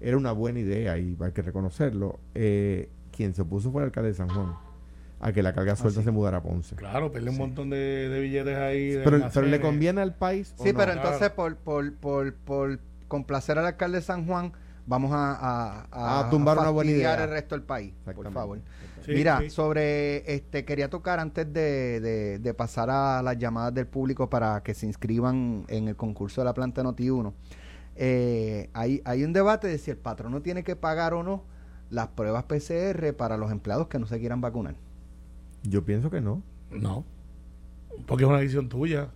era 0.00 0.16
una 0.18 0.32
buena 0.32 0.58
idea 0.60 0.98
y 0.98 1.16
hay 1.18 1.32
que 1.32 1.40
reconocerlo. 1.42 2.18
Eh, 2.34 2.90
quien 3.12 3.34
se 3.34 3.42
opuso 3.42 3.70
fue 3.72 3.82
el 3.82 3.86
alcalde 3.86 4.10
de 4.10 4.14
San 4.16 4.28
Juan 4.28 4.52
a 5.20 5.32
que 5.32 5.42
la 5.42 5.52
carga 5.54 5.76
suelta 5.76 6.00
sí. 6.00 6.04
se 6.04 6.10
mudara 6.10 6.38
a 6.38 6.42
Ponce. 6.42 6.74
Claro, 6.74 7.12
pierde 7.12 7.30
un 7.30 7.38
montón 7.38 7.70
de, 7.70 7.76
de 8.08 8.20
billetes 8.20 8.56
ahí. 8.58 8.90
de 8.90 9.04
Pero, 9.04 9.20
pero 9.32 9.46
le 9.46 9.60
conviene 9.60 10.00
al 10.00 10.14
país. 10.16 10.52
o 10.58 10.64
Sí, 10.64 10.72
no? 10.72 10.78
pero 10.80 10.92
Claro. 10.92 11.06
entonces 11.08 11.30
por, 11.30 11.54
por, 11.56 11.94
por, 11.94 12.34
por 12.34 12.80
complacer 13.06 13.56
al 13.58 13.66
alcalde 13.66 13.98
de 13.98 14.02
San 14.02 14.26
Juan, 14.26 14.52
vamos 14.86 15.10
a, 15.12 15.86
a, 15.90 16.20
A 16.26 16.30
tumbar 16.30 16.58
una 16.58 16.70
buena 16.70 16.90
idea. 16.90 17.22
el 17.24 17.30
resto 17.30 17.54
del 17.54 17.64
país, 17.64 17.92
por 18.04 18.32
favor. 18.32 18.60
Sí, 19.04 19.12
Mira, 19.14 19.40
sí. 19.40 19.50
sobre, 19.50 20.32
este, 20.32 20.64
quería 20.64 20.88
tocar 20.88 21.18
antes 21.18 21.52
de, 21.52 22.00
de- 22.00 22.38
de 22.38 22.54
pasar 22.54 22.88
a 22.90 23.20
las 23.22 23.36
llamadas 23.36 23.74
del 23.74 23.86
público 23.88 24.30
para 24.30 24.62
que 24.62 24.74
se 24.74 24.86
inscriban 24.86 25.64
en 25.68 25.88
el 25.88 25.96
concurso 25.96 26.40
de 26.40 26.44
la 26.44 26.54
planta 26.54 26.82
Noti 26.84 27.10
1. 27.10 27.34
Eh, 27.96 28.70
hay, 28.72 29.02
hay 29.04 29.24
un 29.24 29.32
debate 29.32 29.66
de 29.66 29.78
si 29.78 29.90
el 29.90 29.96
patrono 29.98 30.40
tiene 30.40 30.62
que 30.62 30.76
pagar 30.76 31.14
o 31.14 31.22
no 31.22 31.44
las 31.90 32.08
pruebas 32.08 32.44
PCR 32.44 33.12
para 33.16 33.36
los 33.36 33.50
empleados 33.50 33.88
que 33.88 33.98
no 33.98 34.06
se 34.06 34.18
quieran 34.20 34.40
vacunar. 34.40 34.76
Yo 35.64 35.84
pienso 35.84 36.08
que 36.10 36.20
no. 36.20 36.42
No. 36.70 37.04
Porque 38.06 38.24
es 38.24 38.30
una 38.30 38.38
decisión 38.38 38.68
tuya. 38.68 39.08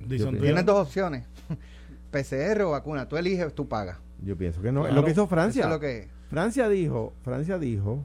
Decisión 0.00 0.34
Yo 0.34 0.38
tuya. 0.38 0.50
Tienes 0.52 0.64
dos 0.64 0.86
opciones, 0.86 1.24
PCR 2.10 2.62
o 2.62 2.70
vacuna. 2.70 3.08
Tú 3.08 3.16
eliges, 3.16 3.52
tú 3.54 3.68
pagas. 3.68 3.98
Yo 4.24 4.36
pienso 4.36 4.62
que 4.62 4.70
no. 4.72 4.80
Es 4.82 4.86
Claro. 4.88 5.00
lo 5.00 5.04
que 5.06 5.12
hizo 5.12 5.26
Francia. 5.26 5.60
Eso 5.60 5.68
es 5.68 5.74
lo 5.74 5.80
que 5.80 6.08
Francia 6.30 6.68
dijo, 6.68 7.12
Francia 7.24 7.58
dijo, 7.58 8.04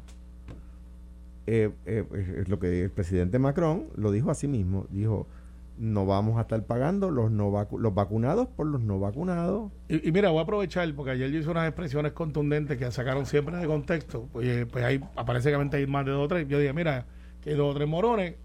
eh, 1.45 1.71
eh, 1.86 2.03
es 2.39 2.49
lo 2.49 2.60
que 2.60 2.84
el 2.84 2.89
presidente 2.91 3.39
Macron 3.39 3.86
lo 3.95 4.12
dijo 4.12 4.30
a 4.32 4.36
sí 4.36 4.47
mismo, 4.47 4.86
dijo, 4.89 5.27
no 5.77 6.06
vamos 6.06 6.38
a 6.38 6.41
estar 6.41 6.62
pagando 6.63 7.12
los 7.12 7.30
no 7.32 7.51
vacu- 7.51 7.77
los 7.80 7.93
vacunados 7.93 8.47
por 8.47 8.65
los 8.65 8.82
no 8.82 8.99
vacunados. 8.99 9.71
Y, 9.88 10.10
y 10.10 10.12
mira, 10.12 10.30
voy 10.32 10.39
a 10.39 10.41
aprovechar 10.43 10.91
porque 10.95 11.12
ayer 11.12 11.30
yo 11.32 11.39
hice 11.39 11.49
unas 11.49 11.67
expresiones 11.67 12.12
contundentes 12.13 12.77
que 12.77 12.91
sacaron 12.91 13.25
siempre 13.27 13.56
de 13.58 13.67
contexto. 13.67 14.27
Pues, 14.34 14.47
eh, 14.47 14.65
pues 14.65 14.84
ahí 14.84 14.99
aparentemente 15.15 15.77
hay 15.77 15.86
más 15.88 16.03
de 16.06 16.12
dos 16.12 16.25
o 16.25 16.27
tres. 16.27 16.47
Yo 16.47 16.58
dije, 16.60 16.73
mira, 16.73 17.06
que 17.41 17.51
hay 17.51 17.56
dos 17.56 17.71
o 17.73 17.77
tres 17.77 17.88
morones 17.88 18.36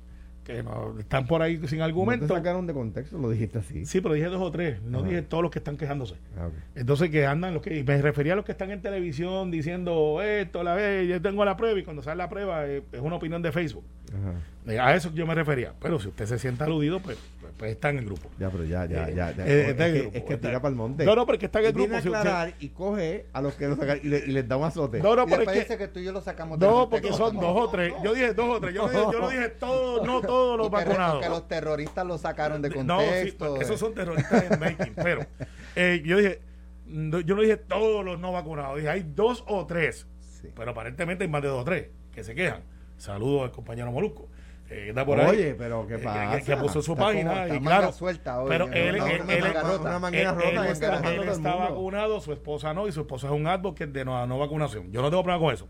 que 0.44 0.62
no, 0.62 0.98
están 0.98 1.26
por 1.26 1.40
ahí 1.42 1.61
sin 1.68 1.78
No 1.78 1.85
argumento. 1.85 2.26
te 2.26 2.35
sacaron 2.35 2.66
de 2.66 2.72
contexto, 2.74 3.16
lo 3.18 3.31
dijiste 3.31 3.59
así. 3.59 3.85
Sí, 3.87 4.00
pero 4.00 4.14
dije 4.14 4.26
dos 4.26 4.40
o 4.40 4.50
tres, 4.50 4.83
no 4.83 4.98
Ajá. 4.98 5.09
dije 5.09 5.22
todos 5.22 5.42
los 5.42 5.52
que 5.52 5.59
están 5.61 5.76
quejándose. 5.76 6.14
Ah. 6.38 6.48
Entonces 6.74 7.11
que 7.11 7.26
andan 7.26 7.55
los 7.55 7.62
que 7.62 7.78
y 7.78 7.85
me 7.85 8.00
refería 8.02 8.33
a 8.33 8.37
los 8.37 8.44
que 8.44 8.52
están 8.52 8.70
en 8.70 8.83
televisión 8.83 9.50
diciendo 9.50 10.20
esto, 10.22 10.62
la 10.62 10.74
vez, 10.74 11.09
yo 11.09 11.20
tengo 11.22 11.44
la 11.44 11.57
prueba 11.57 11.78
y 11.78 11.85
cuando 11.85 12.02
sale 12.02 12.16
la 12.18 12.28
prueba 12.28 12.66
eh, 12.66 12.83
es 12.92 13.00
una 13.00 13.16
opinión 13.16 13.40
de 13.42 13.52
Facebook. 13.52 13.85
Ajá. 14.11 14.72
Eh, 14.72 14.78
A 14.78 14.94
eso 14.94 15.12
yo 15.14 15.26
me 15.26 15.35
refería. 15.35 15.72
Pero 15.81 15.98
si 16.00 16.09
usted 16.09 16.26
se 16.26 16.38
sienta 16.38 16.64
aludido, 16.64 17.00
pues, 17.00 17.18
pues, 17.56 17.72
está 17.72 17.90
en 17.90 17.98
el 17.98 18.04
grupo. 18.06 18.28
Ya, 18.38 18.50
pero 18.50 18.64
ya, 18.64 18.84
ya, 18.86 19.08
Eh, 19.08 19.14
ya. 19.14 19.32
ya. 19.32 19.46
eh, 19.46 19.62
es, 19.62 19.68
está 19.70 19.86
en 19.88 19.90
el 19.90 19.96
que, 19.96 20.02
grupo, 20.02 20.18
es 20.18 20.24
que 20.24 20.34
está- 20.34 20.48
tira 20.48 20.60
para 20.60 20.70
el 20.70 20.76
monte. 20.76 21.04
No, 21.04 21.14
no, 21.16 21.26
pero 21.26 21.34
es 21.36 21.40
que 21.40 21.46
está 21.46 21.60
en 21.60 21.66
el 21.66 21.72
grupo. 21.72 21.96
aclarar 21.96 22.54
y 22.60 22.68
coge 22.70 23.26
a 23.32 23.40
los 23.42 23.54
que 23.54 23.68
lo 23.68 23.76
sacan 23.76 24.00
y, 24.02 24.08
le- 24.08 24.18
y 24.18 24.26
les 24.32 24.46
da 24.48 24.56
un 24.56 24.64
azote. 24.64 24.98
No, 25.00 25.14
no, 25.16 25.22
Y 25.22 25.26
pero 25.26 25.36
después 25.38 25.48
es 25.48 25.52
que- 25.64 25.68
dice 25.74 25.78
que 25.78 25.88
tú 25.88 26.00
y 26.00 26.04
yo 26.04 26.12
lo 26.12 26.20
sacamos 26.20 26.58
de 26.58 26.66
No, 26.66 26.72
contexto. 26.88 27.08
porque 27.08 27.16
son 27.16 27.40
dos 27.40 27.56
o 27.56 27.70
tres. 27.70 27.94
Yo 28.02 28.14
dije 28.14 28.34
dos 28.34 28.56
o 28.56 28.60
tres. 28.60 28.74
Yo 28.74 28.82
no 28.82 28.88
dije, 28.90 29.02
yo 29.12 29.20
no 29.20 29.28
dije 29.30 29.48
todos, 29.50 30.06
no 30.06 30.20
todos 30.20 30.58
los 30.58 30.68
que 30.68 30.72
vacunados. 30.76 31.22
Que 31.22 31.28
los 31.28 31.48
terroristas 31.48 32.06
lo 32.06 32.18
sacaron 32.18 32.62
de 32.62 32.68
No, 32.70 32.74
sí, 33.00 33.06
contexto. 33.06 33.46
porque 33.48 33.64
esos 33.64 33.78
son 33.80 33.94
terroristas 33.94 34.50
en 34.50 34.60
making. 34.60 34.94
Pero 34.96 35.26
eh, 35.76 36.02
yo 36.04 36.18
dije, 36.18 36.40
no, 36.86 37.20
yo 37.20 37.34
no 37.34 37.42
dije 37.42 37.56
todos 37.56 38.04
los 38.04 38.18
no 38.20 38.32
vacunados. 38.32 38.76
Dije, 38.76 38.88
hay 38.88 39.02
dos 39.14 39.44
o 39.46 39.66
tres. 39.66 40.06
Sí. 40.20 40.48
Pero 40.54 40.72
aparentemente 40.72 41.24
hay 41.24 41.30
más 41.30 41.42
de 41.42 41.48
dos 41.48 41.60
o 41.60 41.64
tres 41.64 41.88
que 42.12 42.24
se 42.24 42.34
quejan. 42.34 42.62
Saludos 42.96 43.42
al 43.44 43.50
compañero 43.52 43.90
Molusco. 43.90 44.28
Eh, 44.70 44.92
ahí. 44.96 45.27
Oye, 45.29 45.55
pero 45.55 45.87
¿qué 45.87 45.94
eh, 45.94 45.98
que- 45.98 46.05
pasa? 46.05 46.37
Que, 46.38 46.44
que 46.44 46.57
puso 46.57 46.81
su 46.83 46.92
Está 46.92 47.05
como- 47.05 47.07
página. 47.14 47.42
está 47.44 47.57
y 47.57 47.61
manga 47.61 47.77
claro, 47.79 47.92
suelta 47.92 48.40
hoy, 48.40 48.48
pero 48.48 48.64
él, 48.72 48.94
una- 48.96 49.11
él- 49.12 49.20
una 49.22 49.33
él- 49.35 49.42
rota. 49.44 49.96
Una 49.98 50.09
él- 50.09 51.29
está, 51.29 51.55
vacunado, 51.57 52.20
su 52.20 52.33
esposa 52.33 52.72
no, 52.75 52.88
y 52.88 52.92
su 52.92 53.01
esposa 53.01 53.27
es 53.27 53.33
un 53.33 53.46
advocate 53.46 53.87
de 53.92 54.05
no, 54.05 54.27
no 54.27 54.38
vacunación. 54.38 54.90
Yo 54.92 55.03
no 55.03 55.11
tengo 55.11 55.22
problema 55.22 55.44
con 55.44 55.55
eso. 55.55 55.68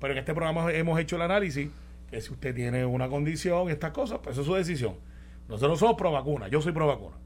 Pero 0.00 0.12
en 0.12 0.18
este 0.18 0.34
programa 0.34 0.72
hemos 0.72 0.98
hecho 1.00 1.16
el 1.16 1.22
análisis 1.22 1.68
que 2.10 2.20
si 2.20 2.32
usted 2.32 2.54
tiene 2.54 2.84
una 2.86 3.08
condición, 3.08 3.68
estas 3.70 3.90
cosas, 3.92 4.20
pues 4.22 4.34
eso 4.34 4.42
es 4.42 4.46
su 4.46 4.54
decisión. 4.54 4.94
Nosotros 5.48 5.78
somos 5.78 5.96
pro 5.96 6.12
vacuna, 6.12 6.48
yo 6.48 6.60
soy 6.62 6.72
pro 6.72 6.86
vacuna. 6.86 7.16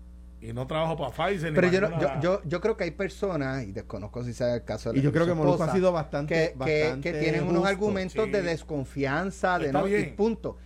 Y 0.42 0.54
no 0.54 0.66
trabajo 0.66 0.96
para 0.96 1.10
Pfizer 1.10 1.50
ni 1.52 1.54
Pero 1.60 1.68
para 1.68 1.72
yo, 1.72 1.80
no- 1.88 2.00
yo, 2.00 2.20
yo, 2.22 2.42
yo 2.46 2.60
creo 2.62 2.74
que 2.76 2.84
hay 2.84 2.92
personas, 2.92 3.62
y 3.64 3.72
desconozco 3.72 4.24
si 4.24 4.32
sea 4.32 4.54
el 4.54 4.64
caso 4.64 4.90
de 4.92 4.98
Y 4.98 5.02
yo 5.02 5.12
creo 5.12 5.26
que 5.26 5.32
esposa, 5.32 5.64
ha 5.64 5.72
sido 5.74 5.92
bastante, 5.92 6.34
que, 6.34 6.64
que- 6.64 6.82
bastante 6.84 7.12
que 7.12 7.18
tienen 7.18 7.46
unos 7.46 7.66
argumentos 7.66 8.24
Sí. 8.24 8.30
de 8.30 8.40
desconfianza, 8.42 9.58
de 9.58 9.66
Está 9.66 9.80
no, 9.80 9.88
y 9.88 10.02
punto. 10.16 10.56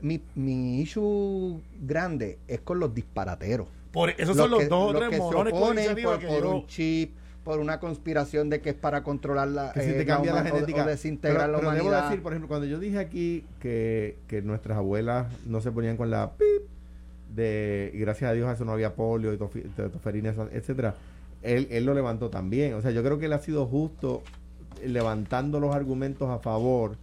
Mi, 0.00 0.22
mi 0.34 0.80
issue 0.80 1.60
grande 1.82 2.38
es 2.48 2.60
con 2.60 2.78
los 2.80 2.94
disparateros. 2.94 3.68
Por, 3.92 4.10
esos 4.10 4.36
son 4.36 4.50
los 4.50 4.60
que- 4.60 4.68
dos 4.68 4.90
o 4.90 4.92
los 4.92 5.00
tres 5.00 5.10
que 5.10 5.16
se 5.16 5.22
oponen 5.22 6.02
por, 6.02 6.18
que 6.18 6.26
por 6.26 6.42
yo- 6.42 6.50
un 6.56 6.66
chip, 6.66 7.14
por 7.44 7.58
una 7.60 7.78
conspiración 7.78 8.48
de 8.48 8.60
que 8.62 8.70
es 8.70 8.74
para 8.74 9.02
controlar 9.02 9.48
la, 9.48 9.72
que 9.72 9.82
si 9.82 9.90
eh, 9.90 9.92
te 9.94 10.06
cambia 10.06 10.32
la, 10.32 10.40
o- 10.40 10.44
genética. 10.44 10.84
o, 10.84 10.86
desintegrar 10.86 11.42
pero, 11.46 11.52
la 11.52 11.58
pero 11.58 11.70
debo 11.72 11.86
humanidad. 11.88 12.08
decir, 12.08 12.22
por 12.22 12.32
ejemplo, 12.32 12.48
cuando 12.48 12.66
yo 12.66 12.78
dije 12.78 12.98
aquí 12.98 13.44
que, 13.60 14.16
que 14.26 14.40
nuestras 14.42 14.78
abuelas 14.78 15.26
no 15.46 15.60
se 15.60 15.70
ponían 15.70 15.96
con 15.98 16.10
la 16.10 16.32
pip 16.32 16.62
de 17.34 17.90
y 17.92 17.98
gracias 17.98 18.30
a 18.30 18.32
Dios 18.34 18.48
a 18.48 18.52
eso 18.52 18.64
no 18.64 18.72
había 18.72 18.94
polio 18.94 19.32
y 19.34 19.36
tofi- 19.36 19.68
to- 19.74 19.90
toferina, 19.90 20.34
etcétera, 20.52 20.94
él, 21.42 21.68
él 21.70 21.84
lo 21.84 21.92
levantó 21.92 22.30
también. 22.30 22.72
O 22.74 22.80
sea, 22.80 22.90
yo 22.90 23.02
creo 23.02 23.18
que 23.18 23.26
él 23.26 23.32
ha 23.34 23.38
sido 23.38 23.66
justo 23.66 24.22
levantando 24.84 25.60
los 25.60 25.74
argumentos 25.74 26.30
a 26.30 26.38
favor 26.38 26.96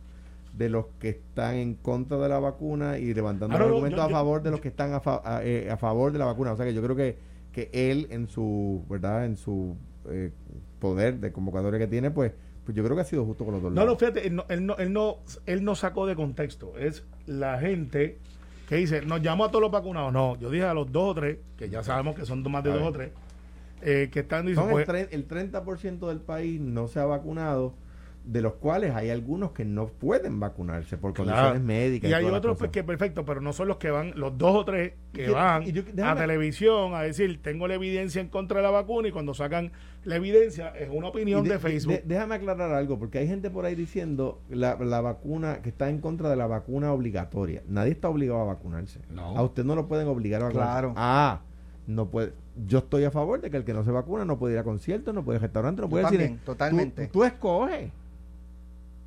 de 0.53 0.69
los 0.69 0.85
que 0.99 1.09
están 1.09 1.55
en 1.55 1.75
contra 1.75 2.17
de 2.17 2.27
la 2.29 2.39
vacuna 2.39 2.97
y 2.97 3.13
levantando 3.13 3.57
no, 3.57 3.59
no, 3.59 3.65
argumentos 3.71 3.99
yo- 3.99 4.05
a 4.05 4.09
favor 4.09 4.43
de 4.43 4.51
los 4.51 4.59
que 4.59 4.67
están 4.67 4.93
a, 4.93 4.99
fa- 4.99 5.21
a, 5.23 5.43
eh, 5.43 5.69
a 5.71 5.77
favor 5.77 6.11
de 6.11 6.19
la 6.19 6.25
vacuna. 6.25 6.51
O 6.53 6.57
sea 6.57 6.65
que 6.65 6.73
yo 6.73 6.81
creo 6.83 6.95
que, 6.95 7.17
que 7.51 7.69
él 7.73 8.07
en 8.11 8.27
su, 8.27 8.83
¿verdad? 8.89 9.25
En 9.25 9.37
su 9.37 9.75
eh, 10.09 10.31
poder 10.79 11.19
de 11.19 11.31
convocatoria 11.31 11.79
que 11.79 11.87
tiene, 11.87 12.11
pues, 12.11 12.33
pues 12.65 12.75
yo 12.75 12.83
creo 12.83 12.95
que 12.95 13.01
ha 13.01 13.05
sido 13.05 13.25
justo 13.25 13.43
con 13.45 13.53
los 13.55 13.63
dos 13.63 13.71
No, 13.71 13.81
no, 13.81 13.85
lados. 13.85 13.99
fíjate, 13.99 14.27
él 14.27 14.35
no, 14.35 14.45
él, 14.49 14.65
no, 14.65 14.75
él, 14.77 14.91
no, 14.93 15.17
él 15.45 15.63
no 15.63 15.75
sacó 15.75 16.05
de 16.05 16.15
contexto. 16.15 16.77
Es 16.77 17.05
la 17.25 17.57
gente 17.59 18.17
que 18.67 18.75
dice, 18.75 19.01
nos 19.01 19.21
llamó 19.21 19.45
a 19.45 19.47
todos 19.49 19.61
los 19.61 19.71
vacunados. 19.71 20.11
No, 20.13 20.37
yo 20.39 20.49
dije 20.49 20.65
a 20.65 20.73
los 20.73 20.91
dos 20.91 21.11
o 21.11 21.15
tres, 21.15 21.37
que 21.57 21.69
ya 21.69 21.81
sabemos 21.83 22.15
que 22.15 22.25
son 22.25 22.43
más 22.51 22.63
de 22.63 22.71
A 22.71 22.73
dos 22.73 22.81
ver. 22.83 22.89
o 22.89 22.93
tres, 22.93 23.11
eh, 23.83 24.09
que 24.11 24.19
están 24.19 24.45
diciendo, 24.45 24.77
el, 24.77 24.85
pues, 24.85 24.87
tre- 24.87 25.07
el 25.11 25.27
30% 25.27 26.07
del 26.07 26.19
país 26.19 26.59
no 26.61 26.87
se 26.87 26.99
ha 26.99 27.05
vacunado, 27.05 27.73
de 28.23 28.41
los 28.41 28.53
cuales 28.53 28.93
hay 28.95 29.09
algunos 29.09 29.51
que 29.51 29.65
no 29.65 29.87
pueden 29.87 30.39
vacunarse 30.39 30.95
por 30.97 31.13
Claro. 31.13 31.31
condiciones 31.31 31.61
médicas. 31.63 32.11
y 32.11 32.13
hay 32.13 32.25
otros 32.25 32.57
pues, 32.57 32.69
que 32.69 32.83
perfecto, 32.83 33.25
pero 33.25 33.41
no 33.41 33.51
son 33.51 33.67
los 33.67 33.77
que 33.77 33.89
van, 33.89 34.13
los 34.15 34.37
dos 34.37 34.55
o 34.55 34.63
tres 34.65 34.93
que 35.11 35.25
Y 35.25 35.29
van 35.31 35.63
y 35.63 35.71
yo- 35.71 35.81
a 36.03 36.15
televisión 36.15 36.93
a 36.93 37.01
decir, 37.01 37.41
tengo 37.41 37.67
la 37.67 37.73
evidencia 37.75 38.21
en 38.21 38.27
contra 38.29 38.57
de 38.57 38.63
la 38.63 38.69
vacuna 38.71 39.07
y 39.07 39.11
cuando 39.11 39.33
sacan 39.33 39.71
la 40.03 40.15
evidencia 40.17 40.69
es 40.69 40.89
una 40.91 41.07
opinión 41.07 41.43
de- 41.43 41.49
de, 41.51 41.59
Facebook. 41.59 41.93
de- 41.93 42.03
déjame 42.05 42.35
aclarar 42.35 42.71
algo, 42.71 42.99
porque 42.99 43.17
hay 43.17 43.27
gente 43.27 43.49
por 43.49 43.65
ahí 43.65 43.73
diciendo 43.75 44.39
la, 44.49 44.75
la 44.75 45.01
vacuna, 45.01 45.61
que 45.63 45.69
está 45.69 45.89
en 45.89 45.99
contra 45.99 46.29
de 46.29 46.35
la 46.35 46.45
vacuna 46.47 46.93
obligatoria. 46.93 47.63
Nadie 47.67 47.91
está 47.91 48.07
obligado 48.09 48.41
a 48.41 48.45
vacunarse. 48.45 48.99
No. 49.09 49.35
A 49.37 49.41
usted 49.43 49.63
no 49.63 49.75
lo 49.75 49.87
pueden 49.87 50.07
obligar 50.07 50.41
a 50.41 50.45
vacunarse. 50.45 50.71
Claro. 50.71 50.93
Ah, 50.95 51.41
no 51.87 52.07
puede. 52.09 52.33
Yo 52.67 52.79
estoy 52.79 53.03
a 53.05 53.11
favor 53.11 53.41
de 53.41 53.49
que 53.49 53.57
el 53.57 53.63
que 53.63 53.73
no 53.73 53.83
se 53.83 53.91
vacuna 53.91 54.25
no 54.25 54.37
puede 54.37 54.53
ir 54.53 54.59
a 54.59 54.63
conciertos, 54.63 55.13
no 55.15 55.23
puede 55.23 55.37
ir 55.37 55.41
a 55.43 55.47
restaurantes, 55.47 55.81
no 55.81 55.89
puede 55.89 56.03
ir 56.03 56.05
al 56.05 56.11
también, 56.11 56.29
cine. 56.31 56.41
totalmente. 56.45 57.05
Tú, 57.07 57.11
tú 57.19 57.23
escoges. 57.23 57.91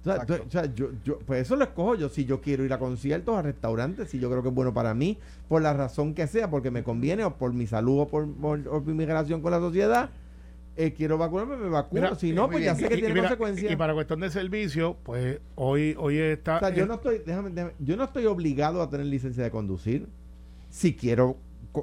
O 0.05 0.13
sea, 0.15 0.27
tú- 0.27 0.35
o 0.35 0.51
sea, 0.51 0.67
yo, 0.75 0.91
yo, 1.03 1.19
pues 1.21 1.43
eso 1.43 1.57
lo 1.57 1.65
escojo 1.65 1.95
yo. 1.95 2.09
Si 2.11 2.25
yo 2.27 2.41
quiero 2.43 2.63
ir 2.65 2.73
a 2.75 2.79
conciertos, 2.79 3.37
a 3.37 3.43
restaurantes, 3.43 4.11
si 4.11 4.19
yo 4.19 4.29
creo 4.31 4.43
que 4.43 4.51
es 4.51 4.55
bueno 4.55 4.75
para 4.75 4.93
mí, 4.93 5.19
por 5.49 5.63
la 5.63 5.73
razón 5.73 6.13
que 6.15 6.27
sea, 6.27 6.51
porque 6.51 6.71
me 6.71 6.83
conviene, 6.83 7.25
o 7.25 7.35
por 7.37 7.53
mi 7.55 7.67
salud, 7.67 8.01
o 8.01 8.09
por, 8.09 8.31
por- 8.35 8.69
o 8.69 8.83
por 8.83 8.95
mi 8.95 9.07
relación 9.07 9.41
con 9.41 9.51
la 9.53 9.61
sociedad, 9.61 10.11
eh, 10.77 10.93
quiero 10.93 11.17
vacunarme, 11.17 11.57
me 11.57 11.69
vacuno. 11.71 12.03
Mira, 12.03 12.15
si 12.17 12.31
y- 12.31 12.33
no, 12.33 12.51
pues 12.51 12.65
ya 12.65 12.75
sé 12.75 12.89
que 12.89 12.95
Y- 12.97 12.99
tiene 12.99 13.15
mira, 13.15 13.29
consecuencias. 13.29 13.73
Y 13.73 13.77
para 13.77 13.95
cuestión 13.95 14.21
de 14.21 14.29
servicio, 14.31 14.97
pues 15.05 15.39
hoy, 15.55 15.95
hoy 15.99 16.19
está. 16.19 16.57
O 16.57 16.59
sea, 16.61 16.71
yo 16.71 16.85
eh, 16.85 16.87
no 16.87 16.95
estoy, 16.95 17.23
déjame, 17.25 17.51
déjame- 17.51 17.73
yo 17.79 17.97
no 17.97 18.05
estoy 18.05 18.27
obligado 18.27 18.83
a 18.83 18.91
tener 18.91 19.07
licencia 19.07 19.43
de 19.45 19.51
conducir. 19.51 20.07
Si 20.69 20.95
quiero, 20.95 21.37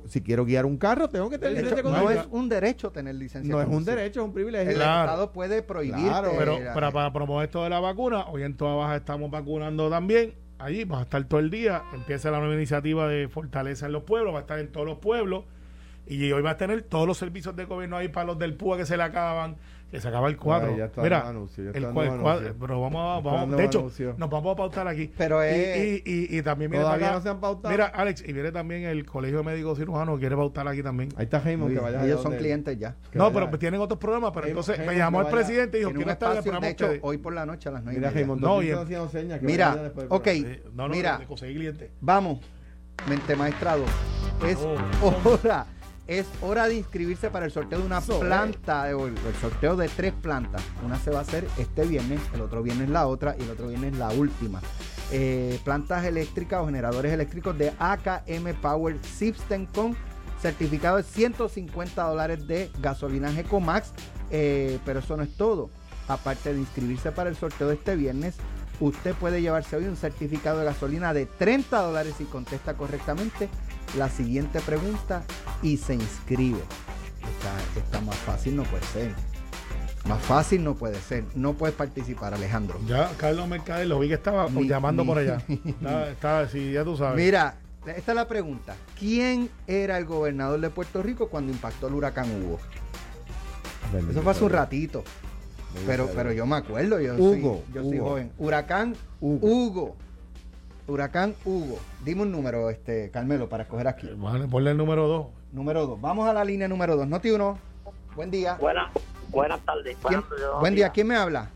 si 0.05 0.21
quiero 0.21 0.45
guiar 0.45 0.65
un 0.65 0.77
carro, 0.77 1.09
tengo 1.09 1.29
que 1.29 1.37
tener 1.37 1.63
licencia 1.63 1.83
No 1.83 2.09
es 2.09 2.27
un 2.31 2.49
derecho 2.49 2.91
tener 2.91 3.15
licencia. 3.15 3.51
No 3.53 3.61
es 3.61 3.67
un 3.67 3.83
derecho, 3.85 4.21
es 4.21 4.25
un 4.25 4.33
privilegio. 4.33 4.69
El 4.71 4.75
Claro. 4.75 5.09
Estado 5.11 5.31
puede 5.31 5.61
prohibir. 5.63 5.95
Claro, 6.07 6.31
Pero 6.37 6.57
para, 6.73 6.91
para 6.91 7.11
promover 7.13 7.45
esto 7.45 7.63
de 7.63 7.69
la 7.69 7.79
vacuna, 7.79 8.25
hoy 8.27 8.43
en 8.43 8.55
toda 8.55 8.75
baja 8.75 8.95
estamos 8.95 9.29
vacunando 9.31 9.89
también. 9.89 10.33
Allí 10.59 10.83
va 10.83 10.99
a 10.99 11.01
estar 11.03 11.23
todo 11.25 11.39
el 11.39 11.49
día. 11.49 11.83
Empieza 11.93 12.29
la 12.31 12.39
nueva 12.39 12.53
iniciativa 12.53 13.07
de 13.07 13.27
Fortaleza 13.27 13.87
en 13.87 13.93
los 13.93 14.03
pueblos, 14.03 14.33
va 14.33 14.39
a 14.39 14.41
estar 14.41 14.59
en 14.59 14.71
todos 14.71 14.85
los 14.85 14.99
pueblos. 14.99 15.45
Y 16.07 16.31
hoy 16.31 16.41
va 16.41 16.51
a 16.51 16.57
tener 16.57 16.81
todos 16.83 17.07
los 17.07 17.17
servicios 17.17 17.55
de 17.55 17.65
gobierno 17.65 17.97
ahí 17.97 18.07
para 18.09 18.25
los 18.27 18.37
del 18.39 18.55
PUA 18.55 18.77
que 18.77 18.85
se 18.85 18.97
le 18.97 19.03
acaban, 19.03 19.55
que 19.91 19.99
se 19.99 20.07
acaba 20.07 20.29
el 20.29 20.37
cuadro. 20.37 20.71
Ay, 20.71 20.77
ya 20.77 20.85
está 20.85 21.01
Mira, 21.01 21.17
dando 21.17 21.29
anuncio, 21.31 21.63
ya 21.65 21.69
está 21.71 21.79
el, 21.87 21.93
cuadro, 22.21 22.55
pero 22.59 22.79
vamos 22.81 23.01
a, 23.01 23.29
vamos, 23.29 23.57
de 23.57 23.65
hecho, 23.65 23.79
anuncio. 23.79 24.15
nos 24.17 24.29
vamos 24.29 24.53
a 24.53 24.55
pautar 24.55 24.87
aquí. 24.87 25.11
Pero 25.17 25.43
y, 25.43 25.49
es- 25.49 26.01
y, 26.05 26.11
y, 26.33 26.37
y 26.37 26.41
también 26.41 26.71
viene 26.71 26.85
Todavía 26.85 27.07
acá- 27.07 27.15
no 27.17 27.21
se 27.21 27.29
han 27.29 27.39
pautado. 27.41 27.71
Mira, 27.71 27.87
Alex, 27.87 28.23
y 28.25 28.31
viene 28.31 28.51
también 28.53 28.83
el 28.85 29.05
Colegio 29.05 29.39
de 29.39 29.43
Médicos 29.43 29.77
Cirujanos, 29.77 30.17
quiere 30.17 30.35
pautar 30.37 30.65
aquí 30.67 30.81
también. 30.81 31.09
Ahí 31.17 31.25
está 31.25 31.39
Raymond, 31.39 31.73
que 31.73 31.79
vaya. 31.81 32.05
Ellos 32.05 32.21
son 32.23 32.35
clientes 32.37 32.79
ya. 32.79 32.95
No, 33.13 33.29
vaya- 33.31 33.47
pero 33.47 33.59
tienen 33.59 33.81
otros 33.81 33.99
programas, 33.99 34.31
pero 34.33 34.47
entonces 34.47 34.79
me 34.79 34.95
llamó 34.95 35.21
el 35.21 35.27
presidente 35.27 35.77
y 35.77 35.81
dijo, 35.81 35.91
quiero 35.93 36.11
estar 36.11 36.31
en 36.31 36.37
el 36.37 36.43
programa 36.43 36.65
de 36.67 36.71
hecho, 36.71 36.89
hoy 37.01 37.17
por 37.17 37.33
la 37.33 37.45
noche 37.45 37.67
a 37.67 37.73
las 37.73 37.83
9 37.83 37.99
Mira, 37.99 38.11
Raymond, 38.11 38.41
No, 38.41 38.47
no, 38.47 38.61
y 38.63 38.69
en- 38.71 38.77
haciendo 38.77 39.09
señas. 39.09 39.39
que 39.39 39.45
Mira, 39.45 39.91
ok. 40.07 40.23
programa. 40.23 40.55
No, 40.73 40.87
no, 40.87 40.93
Mira. 40.93 41.17
de 41.17 41.25
conseguir 41.25 41.57
clientes. 41.57 41.91
Vamos, 41.99 42.39
mente 43.09 43.35
maestrado. 43.35 43.83
Es 44.47 44.57
Oh. 44.57 45.39
hora, 45.43 45.65
es 46.07 46.27
hora 46.41 46.67
de 46.67 46.75
inscribirse 46.75 47.29
para 47.29 47.45
el 47.45 47.51
sorteo 47.51 47.79
de 47.79 47.85
una 47.85 47.99
Eso, 47.99 48.19
planta, 48.19 48.89
el, 48.89 48.97
el 48.97 49.35
sorteo 49.39 49.75
de 49.75 49.87
tres 49.87 50.13
plantas. 50.13 50.61
Una 50.85 50.99
se 50.99 51.11
va 51.11 51.19
a 51.19 51.21
hacer 51.21 51.47
este 51.57 51.85
viernes, 51.85 52.19
el 52.33 52.41
otro 52.41 52.63
viernes 52.63 52.89
la 52.89 53.07
otra 53.07 53.35
y 53.39 53.43
el 53.43 53.51
otro 53.51 53.67
viernes 53.67 53.95
la 53.97 54.09
última. 54.09 54.61
Eh, 55.11 55.59
plantas 55.63 56.05
eléctricas 56.05 56.61
o 56.61 56.65
generadores 56.65 57.11
eléctricos 57.11 57.57
de 57.57 57.73
AKM 57.79 58.53
Power 58.61 58.97
System 59.03 59.65
con 59.65 59.95
certificado 60.41 60.97
de 60.97 61.03
150 61.03 62.01
dólares 62.03 62.47
de 62.47 62.71
gasolina 62.79 63.37
Ecomax. 63.39 63.91
Eh, 64.31 64.79
pero 64.85 64.99
eso 64.99 65.17
no 65.17 65.23
es 65.23 65.35
todo. 65.35 65.69
Aparte 66.07 66.53
de 66.53 66.59
inscribirse 66.59 67.11
para 67.11 67.29
el 67.29 67.35
sorteo 67.35 67.67
de 67.67 67.75
este 67.75 67.95
viernes, 67.95 68.35
usted 68.79 69.13
puede 69.15 69.41
llevarse 69.41 69.75
hoy 69.75 69.85
un 69.85 69.95
certificado 69.95 70.59
de 70.59 70.65
gasolina 70.65 71.13
de 71.13 71.25
30 71.25 71.79
dólares 71.79 72.15
si 72.17 72.25
contesta 72.25 72.73
correctamente 72.73 73.49
la 73.97 74.09
siguiente 74.09 74.59
pregunta 74.61 75.23
y 75.61 75.77
se 75.77 75.93
inscribe. 75.95 76.59
Está, 77.19 77.79
está 77.79 78.01
más 78.01 78.15
fácil, 78.17 78.55
no 78.55 78.63
puede 78.63 78.83
ser. 78.85 79.13
Más 80.07 80.21
fácil 80.21 80.63
no 80.63 80.75
puede 80.75 80.99
ser. 80.99 81.25
No 81.35 81.53
puedes 81.53 81.75
participar, 81.75 82.33
Alejandro. 82.33 82.79
Ya 82.87 83.11
Carlos 83.17 83.47
Mercader 83.47 83.87
lo 83.87 83.99
vi 83.99 84.07
que 84.07 84.15
estaba 84.15 84.49
Ni- 84.49 84.67
llamando 84.67 85.03
ni- 85.03 85.07
por 85.07 85.17
allá. 85.19 85.37
Estaba, 85.47 86.09
estaba- 86.09 86.47
sí, 86.47 86.71
ya 86.71 86.83
tú 86.83 86.97
sabes. 86.97 87.15
Mira, 87.23 87.55
esta 87.85 88.11
es 88.11 88.15
la 88.15 88.27
pregunta. 88.27 88.75
¿Quién 88.97 89.49
era 89.67 89.97
el 89.97 90.05
gobernador 90.05 90.59
de 90.59 90.69
Puerto 90.71 91.03
Rico 91.03 91.29
cuando 91.29 91.51
impactó 91.51 91.87
el 91.87 91.93
huracán 91.93 92.29
Hugo? 92.31 92.59
Bendito 93.91 94.11
Eso 94.13 94.21
fue 94.23 94.31
hace 94.31 94.43
un 94.43 94.49
ratito. 94.51 95.03
Bendito 95.73 95.87
Pero, 95.91 96.09
pero 96.15 96.31
yo 96.33 96.45
me 96.45 96.55
acuerdo, 96.57 96.99
yo, 96.99 97.15
Hugo, 97.15 97.61
soy, 97.65 97.73
yo 97.73 97.83
soy 97.83 97.97
joven. 97.99 98.31
Huracán 98.39 98.95
Hugo. 99.19 99.47
Hugo. 99.47 99.95
Huracán 100.91 101.35
Hugo. 101.45 101.79
Dime 102.03 102.23
un 102.23 102.31
número, 102.31 102.69
este, 102.69 103.09
Carmelo, 103.11 103.47
para 103.49 103.63
escoger 103.63 103.87
aquí. 103.87 104.09
Vale, 104.15 104.47
ponle 104.47 104.71
el 104.71 104.77
número 104.77 105.07
2. 105.07 105.27
Número 105.53 105.87
2. 105.87 106.01
Vamos 106.01 106.27
a 106.29 106.33
la 106.33 106.43
línea 106.43 106.67
número 106.67 106.95
2. 106.95 107.07
Noti 107.07 107.31
1. 107.31 107.57
Buen 108.15 108.29
día. 108.31 108.55
Buenas, 108.59 108.91
buenas 109.29 109.59
tardes. 109.61 109.95
¿Quién- 110.05 110.21
Buenas 110.21 110.29
tardes, 110.29 110.45
buen 110.59 110.75
día. 110.75 110.89
¿Quién 110.89 111.07
me 111.07 111.15
habla? 111.15 111.49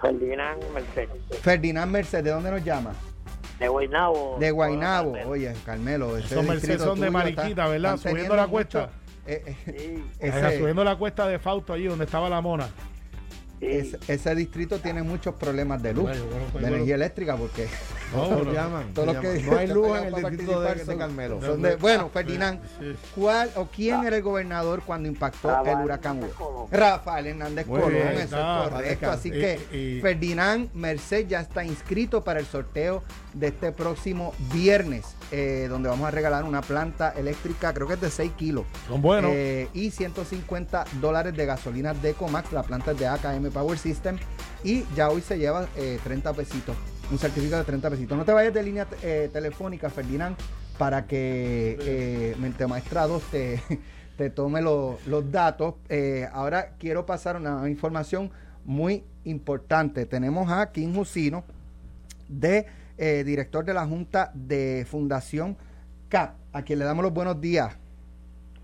Ferdinand 0.00 0.62
Mercedes. 0.72 1.08
Ferdinand 1.40 1.90
Merced. 1.90 2.22
¿De 2.22 2.30
dónde 2.30 2.50
nos 2.50 2.62
llama? 2.64 2.92
De 3.58 3.66
Guaynabo. 3.68 4.36
De 4.38 4.50
Guainabo. 4.52 5.14
Oye, 5.26 5.52
Carmelo. 5.66 6.16
ese 6.16 6.34
Esos 6.34 6.46
Mercedes 6.46 6.80
son 6.82 7.00
de 7.00 7.10
Mariquita, 7.10 7.66
¿verdad? 7.66 7.96
Subiendo 7.96 8.36
la 8.36 8.46
cuesta. 8.46 8.80
mucho- 8.82 8.92
eh, 9.26 9.42
eh, 9.44 9.56
Sí, 9.66 10.04
ese- 10.20 10.58
subiendo 10.58 10.84
la 10.84 10.94
cuesta 10.96 11.26
de 11.26 11.38
Fausto 11.40 11.72
allí 11.72 11.86
donde 11.86 12.04
estaba 12.04 12.28
la 12.28 12.40
mona. 12.40 12.68
Ese, 13.60 14.34
distrito 14.34 14.78
tiene 14.78 15.02
muchos 15.02 15.34
problemas 15.34 15.82
de 15.82 15.92
luz, 15.94 16.04
Bueno, 16.04 16.24
bueno, 16.26 16.40
pues, 16.40 16.54
de 16.54 16.60
bueno. 16.60 16.76
energía 16.76 16.94
eléctrica, 16.94 17.36
porque 17.36 17.66
No, 18.14 18.42
llaman. 18.52 18.92
Todos 18.94 19.08
los 19.08 19.16
que- 19.18 19.40
llaman. 19.40 19.50
no 19.50 19.58
hay 19.58 19.66
luz 19.74 19.98
en 19.98 20.04
el 20.06 20.14
distrito 20.14 20.60
de, 20.60 20.66
participar 20.66 20.94
de 20.96 20.98
Carmelo. 20.98 21.40
son 21.42 21.62
de- 21.62 21.76
bueno, 21.76 22.10
Ferdinand. 22.10 22.60
¿cuál 23.14 23.50
o 23.56 23.66
quién 23.66 24.04
era 24.04 24.16
el 24.16 24.22
gobernador 24.22 24.82
cuando 24.84 25.08
impactó 25.08 25.48
Rafael 25.48 25.78
el 25.78 25.84
huracán 25.84 26.22
Hugo? 26.22 26.68
Rafael 26.70 27.26
Hernández 27.26 27.66
Colón, 27.66 27.90
bien, 27.90 28.08
eso 28.08 28.22
está, 28.24 28.64
es 28.64 28.70
correcto. 28.70 29.10
Así 29.10 29.28
Y- 29.28 29.32
que 29.32 29.60
y- 29.98 30.00
Ferdinand 30.00 30.70
Merced 30.74 31.26
ya 31.26 31.40
está 31.40 31.64
inscrito 31.64 32.22
para 32.24 32.40
el 32.40 32.46
sorteo 32.46 33.02
de 33.34 33.48
este 33.48 33.72
próximo 33.72 34.32
viernes, 34.52 35.04
eh, 35.30 35.66
donde 35.68 35.88
vamos 35.88 36.06
a 36.08 36.10
regalar 36.10 36.44
una 36.44 36.60
planta 36.62 37.10
eléctrica, 37.16 37.72
creo 37.74 37.86
que 37.86 37.94
es 37.94 38.00
de 38.00 38.10
6 38.10 38.32
kilos. 38.36 38.64
Son 38.88 39.00
buenos. 39.02 39.30
Eh, 39.34 39.68
y 39.74 39.90
150 39.90 40.84
dólares 41.00 41.36
de 41.36 41.46
gasolina 41.46 41.94
de 41.94 42.14
Comax, 42.14 42.52
la 42.52 42.62
planta 42.62 42.92
es 42.92 42.98
de 42.98 43.06
AKM 43.06 43.47
Power 43.50 43.78
System. 43.78 44.16
Y 44.64 44.84
ya 44.96 45.08
hoy 45.10 45.20
se 45.20 45.38
lleva 45.38 45.68
eh, 45.76 45.98
30 46.02 46.32
pesitos, 46.32 46.76
un 47.10 47.18
certificado 47.18 47.62
de 47.62 47.66
30 47.66 47.90
pesitos. 47.90 48.18
No 48.18 48.24
te 48.24 48.32
vayas 48.32 48.52
de 48.52 48.62
línea 48.62 48.86
eh, 49.02 49.30
telefónica, 49.32 49.88
Ferdinand, 49.90 50.36
para 50.78 51.06
que 51.06 51.78
eh, 51.80 52.36
Mente 52.38 52.66
Maestra 52.66 53.06
2 53.06 53.22
te, 54.16 54.30
tome 54.30 54.60
lo- 54.62 54.98
los 55.06 55.30
datos. 55.30 55.74
Eh, 55.88 56.28
ahora 56.32 56.70
quiero 56.78 57.06
pasar 57.06 57.36
una 57.36 57.68
información 57.68 58.30
muy 58.64 59.04
importante. 59.24 60.06
Tenemos 60.06 60.50
a 60.50 60.70
Kim 60.72 60.94
Jusino, 60.94 61.44
de 62.28 62.66
eh, 62.98 63.22
director 63.24 63.64
de 63.64 63.74
la 63.74 63.86
Junta 63.86 64.30
de 64.34 64.86
Fundación 64.90 65.56
CAP, 66.08 66.34
a 66.52 66.62
quien 66.62 66.78
le 66.80 66.84
damos 66.84 67.04
los 67.04 67.12
buenos 67.14 67.40
días. 67.40 67.76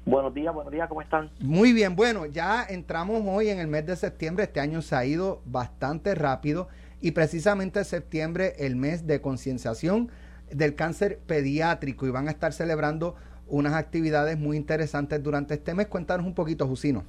Buenos 0.06 0.34
días, 0.34 0.52
buenos 0.54 0.70
días, 0.70 0.86
¿cómo 0.86 1.00
están? 1.00 1.30
Muy 1.40 1.72
bien, 1.72 1.96
bueno, 1.96 2.26
ya 2.26 2.62
entramos 2.62 3.22
hoy 3.26 3.48
en 3.48 3.58
el 3.58 3.68
mes 3.68 3.86
de 3.86 3.96
septiembre, 3.96 4.44
este 4.44 4.60
año 4.60 4.82
se 4.82 4.94
ha 4.94 5.06
ido 5.06 5.40
bastante 5.46 6.14
rápido 6.14 6.68
y 7.00 7.12
precisamente 7.12 7.82
septiembre 7.84 8.52
el 8.58 8.76
mes 8.76 9.06
de 9.06 9.22
concienciación 9.22 10.10
del 10.50 10.74
cáncer 10.74 11.20
pediátrico 11.26 12.06
y 12.06 12.10
van 12.10 12.28
a 12.28 12.32
estar 12.32 12.52
celebrando 12.52 13.14
unas 13.48 13.72
actividades 13.72 14.38
muy 14.38 14.58
interesantes 14.58 15.22
durante 15.22 15.54
este 15.54 15.72
mes. 15.72 15.86
Cuéntanos 15.86 16.26
un 16.26 16.34
poquito, 16.34 16.66
Jusino. 16.66 17.04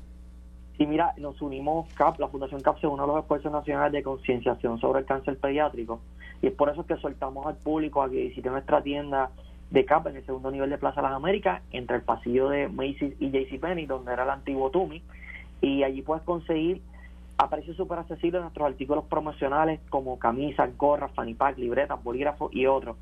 Sí, 0.77 0.85
mira, 0.87 1.13
nos 1.17 1.41
unimos 1.41 1.93
CAP, 1.95 2.19
la 2.19 2.29
Fundación 2.29 2.61
CAP 2.61 2.79
se 2.79 2.87
une 2.87 3.03
a 3.03 3.05
los 3.05 3.19
esfuerzos 3.19 3.51
nacionales 3.51 3.91
de 3.91 4.03
concienciación 4.03 4.79
sobre 4.79 5.01
el 5.01 5.05
cáncer 5.05 5.37
pediátrico 5.37 5.99
y 6.41 6.47
es 6.47 6.53
por 6.53 6.69
eso 6.69 6.85
que 6.85 6.95
soltamos 6.97 7.45
al 7.45 7.55
público 7.55 8.01
a 8.01 8.09
que 8.09 8.27
visite 8.27 8.49
nuestra 8.49 8.81
tienda 8.81 9.31
de 9.71 9.85
CAP 9.85 10.07
en 10.07 10.17
el 10.17 10.25
segundo 10.25 10.51
nivel 10.51 10.69
de 10.69 10.77
Plaza 10.77 11.01
Las 11.01 11.13
Américas, 11.13 11.61
entre 11.71 11.97
el 11.97 12.03
pasillo 12.03 12.49
de 12.49 12.67
Macy's 12.67 13.15
y 13.19 13.31
JCPenney, 13.31 13.85
donde 13.85 14.13
era 14.13 14.23
el 14.23 14.29
antiguo 14.29 14.69
Tumi, 14.69 15.01
y 15.61 15.83
allí 15.83 16.01
puedes 16.01 16.23
conseguir 16.23 16.81
a 17.37 17.49
precios 17.49 17.75
súper 17.75 17.99
accesibles 17.99 18.41
nuestros 18.41 18.67
artículos 18.67 19.05
promocionales 19.05 19.79
como 19.89 20.17
camisas, 20.19 20.75
gorras, 20.77 21.11
fanny 21.11 21.33
pack, 21.33 21.57
libretas, 21.57 22.01
bolígrafos 22.03 22.53
y 22.53 22.65
otros. 22.65 22.97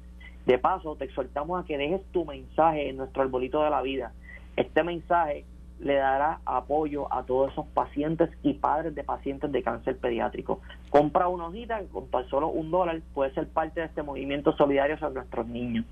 De 0.45 0.57
paso, 0.57 0.95
te 0.95 1.05
exhortamos 1.05 1.63
a 1.63 1.65
que 1.65 1.77
dejes 1.77 2.01
tu 2.11 2.25
mensaje 2.25 2.89
en 2.89 2.97
nuestro 2.97 3.21
arbolito 3.21 3.63
de 3.63 3.69
la 3.69 3.81
vida. 3.81 4.11
Este 4.55 4.83
mensaje 4.83 5.45
le 5.79 5.95
dará 5.95 6.39
apoyo 6.45 7.11
a 7.13 7.23
todos 7.23 7.51
esos 7.51 7.65
pacientes 7.67 8.29
y 8.41 8.53
padres 8.53 8.95
de 8.95 9.03
pacientes 9.03 9.51
de 9.51 9.63
cáncer 9.63 9.97
pediátrico. 9.97 10.61
Compra 10.89 11.27
una 11.27 11.47
hojita 11.47 11.81
con 11.91 12.07
tan 12.07 12.27
solo 12.29 12.47
un 12.47 12.71
dólar 12.71 13.01
puede 13.13 13.33
ser 13.33 13.47
parte 13.47 13.81
de 13.81 13.87
este 13.87 14.03
movimiento 14.03 14.55
solidario 14.55 14.97
sobre 14.97 15.15
nuestros 15.15 15.47
niños. 15.47 15.85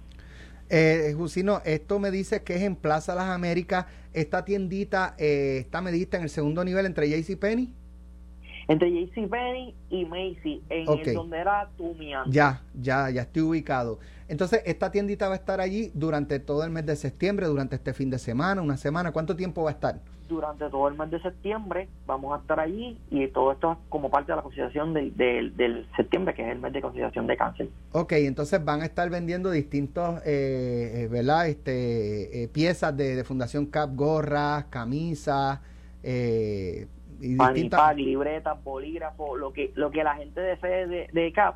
Eh, 0.74 1.14
Jusino, 1.18 1.62
esto 1.66 2.00
me 2.00 2.12
dice 2.12 2.44
que 2.44 2.56
es 2.56 2.62
en 2.62 2.78
Plaza 2.78 3.14
Las 3.14 3.30
Américas. 3.30 3.88
Esta 4.14 4.46
tiendita 4.46 5.16
eh, 5.18 5.58
está 5.60 5.82
medida 5.82 6.18
en 6.18 6.24
el 6.24 6.30
segundo 6.30 6.64
nivel 6.64 6.86
entre 6.86 7.10
JCPenney. 7.10 7.74
Entre 8.70 8.90
JCPenney 8.90 9.76
y 9.90 10.06
Macy, 10.06 10.64
en 10.70 10.88
el 10.88 11.14
donde 11.14 11.40
era 11.40 11.70
Tumi 11.78 12.14
antes. 12.14 12.34
Ya, 12.34 12.62
ya, 12.74 13.10
ya 13.10 13.24
estoy 13.24 13.42
ubicado. 13.42 14.00
Entonces, 14.30 14.62
esta 14.66 14.92
tiendita 14.92 15.28
va 15.28 15.34
a 15.34 15.38
estar 15.38 15.60
allí 15.60 15.92
durante 15.94 16.40
todo 16.40 16.64
el 16.64 16.70
mes 16.70 16.86
de 16.86 16.96
septiembre, 16.96 17.48
durante 17.48 17.76
este 17.76 17.94
fin 17.94 18.10
de 18.10 18.18
semana, 18.18 18.62
una 18.62 18.78
semana. 18.78 19.12
¿Cuánto 19.12 19.36
tiempo 19.36 19.64
va 19.64 19.72
a 19.72 19.74
estar? 19.74 20.00
Durante 20.32 20.70
todo 20.70 20.88
el 20.88 20.96
mes 20.98 21.12
de 21.12 21.22
septiembre 21.22 21.88
vamos 22.08 22.36
a 22.36 22.42
estar 22.42 22.60
allí 22.60 22.98
y 23.10 23.28
todo 23.28 23.52
esto 23.52 23.74
es 23.74 23.78
como 23.90 24.10
parte 24.10 24.32
de 24.32 24.38
la 24.38 24.42
consideración 24.42 24.94
del, 24.94 25.16
del, 25.16 25.56
del 25.56 25.86
septiembre, 25.96 26.34
que 26.34 26.42
es 26.44 26.52
el 26.52 26.60
mes 26.60 26.74
de 26.74 26.82
consideración 26.82 27.28
de 27.28 27.38
cáncer. 27.38 27.70
Ok, 27.92 28.14
entonces 28.14 28.64
van 28.64 28.82
a 28.82 28.86
estar 28.86 29.10
vendiendo 29.10 29.52
distintos, 29.52 30.20
eh, 30.26 31.04
eh, 31.04 31.08
¿verdad? 31.12 31.48
Este, 31.48 32.44
eh, 32.44 32.48
piezas 32.48 32.96
de, 32.98 33.16
de 33.16 33.24
Fundación 33.24 33.66
CAP, 33.68 33.96
gorras, 33.96 34.66
camisas, 34.66 35.60
eh, 36.04 36.88
y 37.20 37.36
distintas- 37.36 37.96
libretas, 37.96 38.64
bolígrafos, 38.64 39.40
lo 39.40 39.54
que 39.54 39.72
lo 39.76 39.92
que 39.92 40.04
la 40.04 40.16
gente 40.16 40.42
desee 40.42 40.88
de, 40.88 41.08
de 41.14 41.32
CAP. 41.34 41.56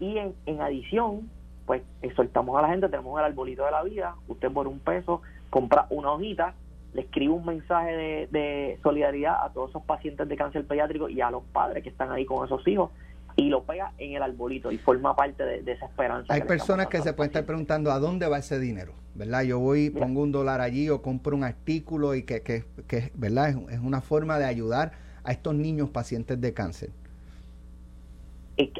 Y 0.00 0.16
en, 0.18 0.34
en 0.46 0.60
adición, 0.60 1.28
pues 1.66 1.82
exhortamos 2.02 2.56
a 2.58 2.62
la 2.62 2.68
gente, 2.68 2.88
tenemos 2.88 3.18
el 3.18 3.24
arbolito 3.26 3.64
de 3.64 3.70
la 3.70 3.82
vida, 3.82 4.14
usted 4.28 4.50
por 4.50 4.66
un 4.66 4.78
peso 4.78 5.20
compra 5.50 5.86
una 5.90 6.10
hojita, 6.12 6.54
le 6.94 7.02
escribe 7.02 7.32
un 7.32 7.44
mensaje 7.44 7.92
de, 7.92 8.28
de 8.30 8.78
solidaridad 8.82 9.44
a 9.44 9.52
todos 9.52 9.70
esos 9.70 9.82
pacientes 9.82 10.28
de 10.28 10.36
cáncer 10.36 10.66
pediátrico 10.66 11.08
y 11.08 11.20
a 11.20 11.30
los 11.30 11.42
padres 11.44 11.82
que 11.82 11.90
están 11.90 12.10
ahí 12.12 12.24
con 12.24 12.46
esos 12.46 12.66
hijos 12.66 12.90
y 13.36 13.48
lo 13.48 13.64
pega 13.64 13.92
en 13.98 14.12
el 14.12 14.22
arbolito 14.22 14.70
y 14.70 14.78
forma 14.78 15.16
parte 15.16 15.44
de, 15.44 15.62
de 15.62 15.72
esa 15.72 15.86
esperanza. 15.86 16.32
Hay 16.32 16.42
personas 16.42 16.86
que 16.86 17.00
se 17.02 17.12
pueden 17.12 17.30
estar 17.30 17.44
preguntando 17.44 17.90
a 17.90 17.98
dónde 17.98 18.28
va 18.28 18.38
ese 18.38 18.60
dinero, 18.60 18.92
¿verdad? 19.14 19.42
Yo 19.42 19.58
voy, 19.58 19.90
Mira. 19.90 20.06
pongo 20.06 20.22
un 20.22 20.30
dólar 20.30 20.60
allí 20.60 20.88
o 20.88 21.02
compro 21.02 21.36
un 21.36 21.42
artículo 21.42 22.14
y 22.14 22.22
que, 22.22 22.42
que, 22.42 22.64
que 22.86 23.10
¿verdad? 23.14 23.48
Es, 23.48 23.56
es 23.74 23.80
una 23.80 24.00
forma 24.00 24.38
de 24.38 24.44
ayudar 24.44 24.92
a 25.24 25.32
estos 25.32 25.54
niños 25.54 25.90
pacientes 25.90 26.40
de 26.40 26.54
cáncer. 26.54 26.90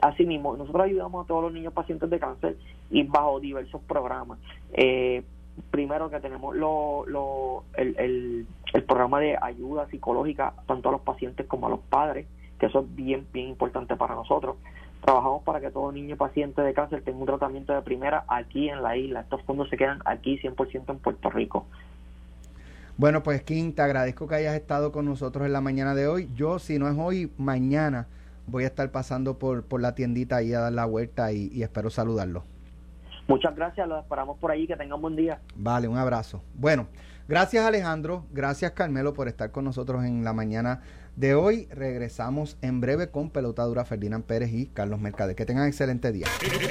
Así 0.02 0.24
mismo, 0.24 0.56
nosotros 0.56 0.84
ayudamos 0.84 1.24
a 1.24 1.26
todos 1.26 1.42
los 1.42 1.52
niños 1.52 1.72
pacientes 1.72 2.08
de 2.08 2.20
cáncer 2.20 2.56
y 2.90 3.02
bajo 3.02 3.40
diversos 3.40 3.82
programas. 3.88 4.38
Eh, 4.72 5.24
primero 5.70 6.10
que 6.10 6.20
tenemos 6.20 6.54
lo, 6.56 7.04
lo- 7.06 7.64
el, 7.76 7.96
el, 7.98 8.46
el 8.72 8.82
programa 8.84 9.20
de 9.20 9.36
ayuda 9.40 9.86
psicológica 9.88 10.54
tanto 10.66 10.88
a 10.88 10.92
los 10.92 11.00
pacientes 11.02 11.46
como 11.46 11.66
a 11.66 11.70
los 11.70 11.80
padres, 11.80 12.26
que 12.58 12.66
eso 12.66 12.80
es 12.80 12.94
bien, 12.96 13.26
bien 13.32 13.48
importante 13.48 13.96
para 13.96 14.14
nosotros. 14.14 14.56
Trabajamos 15.04 15.42
para 15.42 15.60
que 15.60 15.70
todo 15.70 15.92
niño 15.92 16.16
paciente 16.16 16.62
de 16.62 16.72
cáncer 16.72 17.02
tenga 17.02 17.18
un 17.18 17.26
tratamiento 17.26 17.74
de 17.74 17.82
primera 17.82 18.24
aquí 18.28 18.68
en 18.70 18.82
la 18.82 18.96
isla. 18.96 19.20
Estos 19.20 19.42
fondos 19.42 19.68
se 19.68 19.76
quedan 19.76 20.00
aquí 20.06 20.38
100% 20.38 20.90
en 20.92 20.98
Puerto 20.98 21.30
Rico. 21.30 21.66
Bueno, 22.96 23.22
pues 23.22 23.42
Kim, 23.42 23.72
te 23.74 23.82
agradezco 23.82 24.28
que 24.28 24.36
hayas 24.36 24.54
estado 24.54 24.92
con 24.92 25.04
nosotros 25.04 25.44
en 25.46 25.52
la 25.52 25.60
mañana 25.60 25.94
de 25.94 26.06
hoy. 26.06 26.30
Yo, 26.36 26.58
si 26.58 26.78
no 26.78 26.88
es 26.88 26.96
hoy, 26.98 27.30
mañana 27.38 28.06
voy 28.46 28.64
a 28.64 28.68
estar 28.68 28.90
pasando 28.90 29.38
por, 29.38 29.64
por 29.64 29.80
la 29.80 29.94
tiendita 29.94 30.36
ahí 30.36 30.52
a 30.54 30.60
dar 30.60 30.72
la 30.72 30.84
vuelta 30.86 31.32
y, 31.32 31.48
y 31.52 31.62
espero 31.64 31.90
saludarlo. 31.90 32.44
Muchas 33.26 33.54
gracias, 33.56 33.88
los 33.88 34.02
esperamos 34.02 34.38
por 34.38 34.50
allí, 34.50 34.66
que 34.66 34.76
tengan 34.76 35.00
buen 35.00 35.16
día. 35.16 35.40
Vale, 35.56 35.88
un 35.88 35.96
abrazo. 35.96 36.42
Bueno, 36.54 36.88
gracias 37.26 37.64
Alejandro, 37.64 38.24
gracias 38.30 38.72
Carmelo 38.72 39.14
por 39.14 39.28
estar 39.28 39.50
con 39.50 39.64
nosotros 39.64 40.04
en 40.04 40.24
la 40.24 40.32
mañana 40.32 40.82
de 41.16 41.34
hoy. 41.34 41.68
Regresamos 41.70 42.56
en 42.62 42.80
breve 42.80 43.10
con 43.10 43.30
Pelotadura 43.30 43.84
Ferdinand 43.84 44.24
Pérez 44.24 44.52
y 44.52 44.66
Carlos 44.66 45.00
Mercader. 45.00 45.36
Que 45.36 45.46
tengan 45.46 45.66
excelente 45.66 46.12
día. 46.12 46.26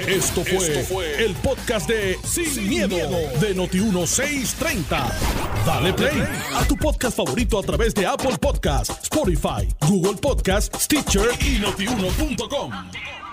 Esto 0.06 0.42
fue, 0.44 1.24
el 1.24 1.34
podcast 1.36 1.88
de 1.88 2.16
Sin, 2.22 2.68
miedo, 2.68 2.96
de 2.96 3.56
Noti1630. 3.56 5.12
Dale 5.66 5.92
play 5.92 6.22
a 6.54 6.66
tu 6.66 6.76
podcast 6.76 7.16
favorito 7.16 7.58
a 7.58 7.62
través 7.62 7.94
de 7.94 8.06
Apple 8.06 8.36
Podcasts, 8.40 9.04
Spotify, 9.04 9.68
Google 9.88 10.20
Podcasts, 10.20 10.84
Stitcher 10.84 11.28
y 11.40 11.58
notiuno.com. 11.60 13.23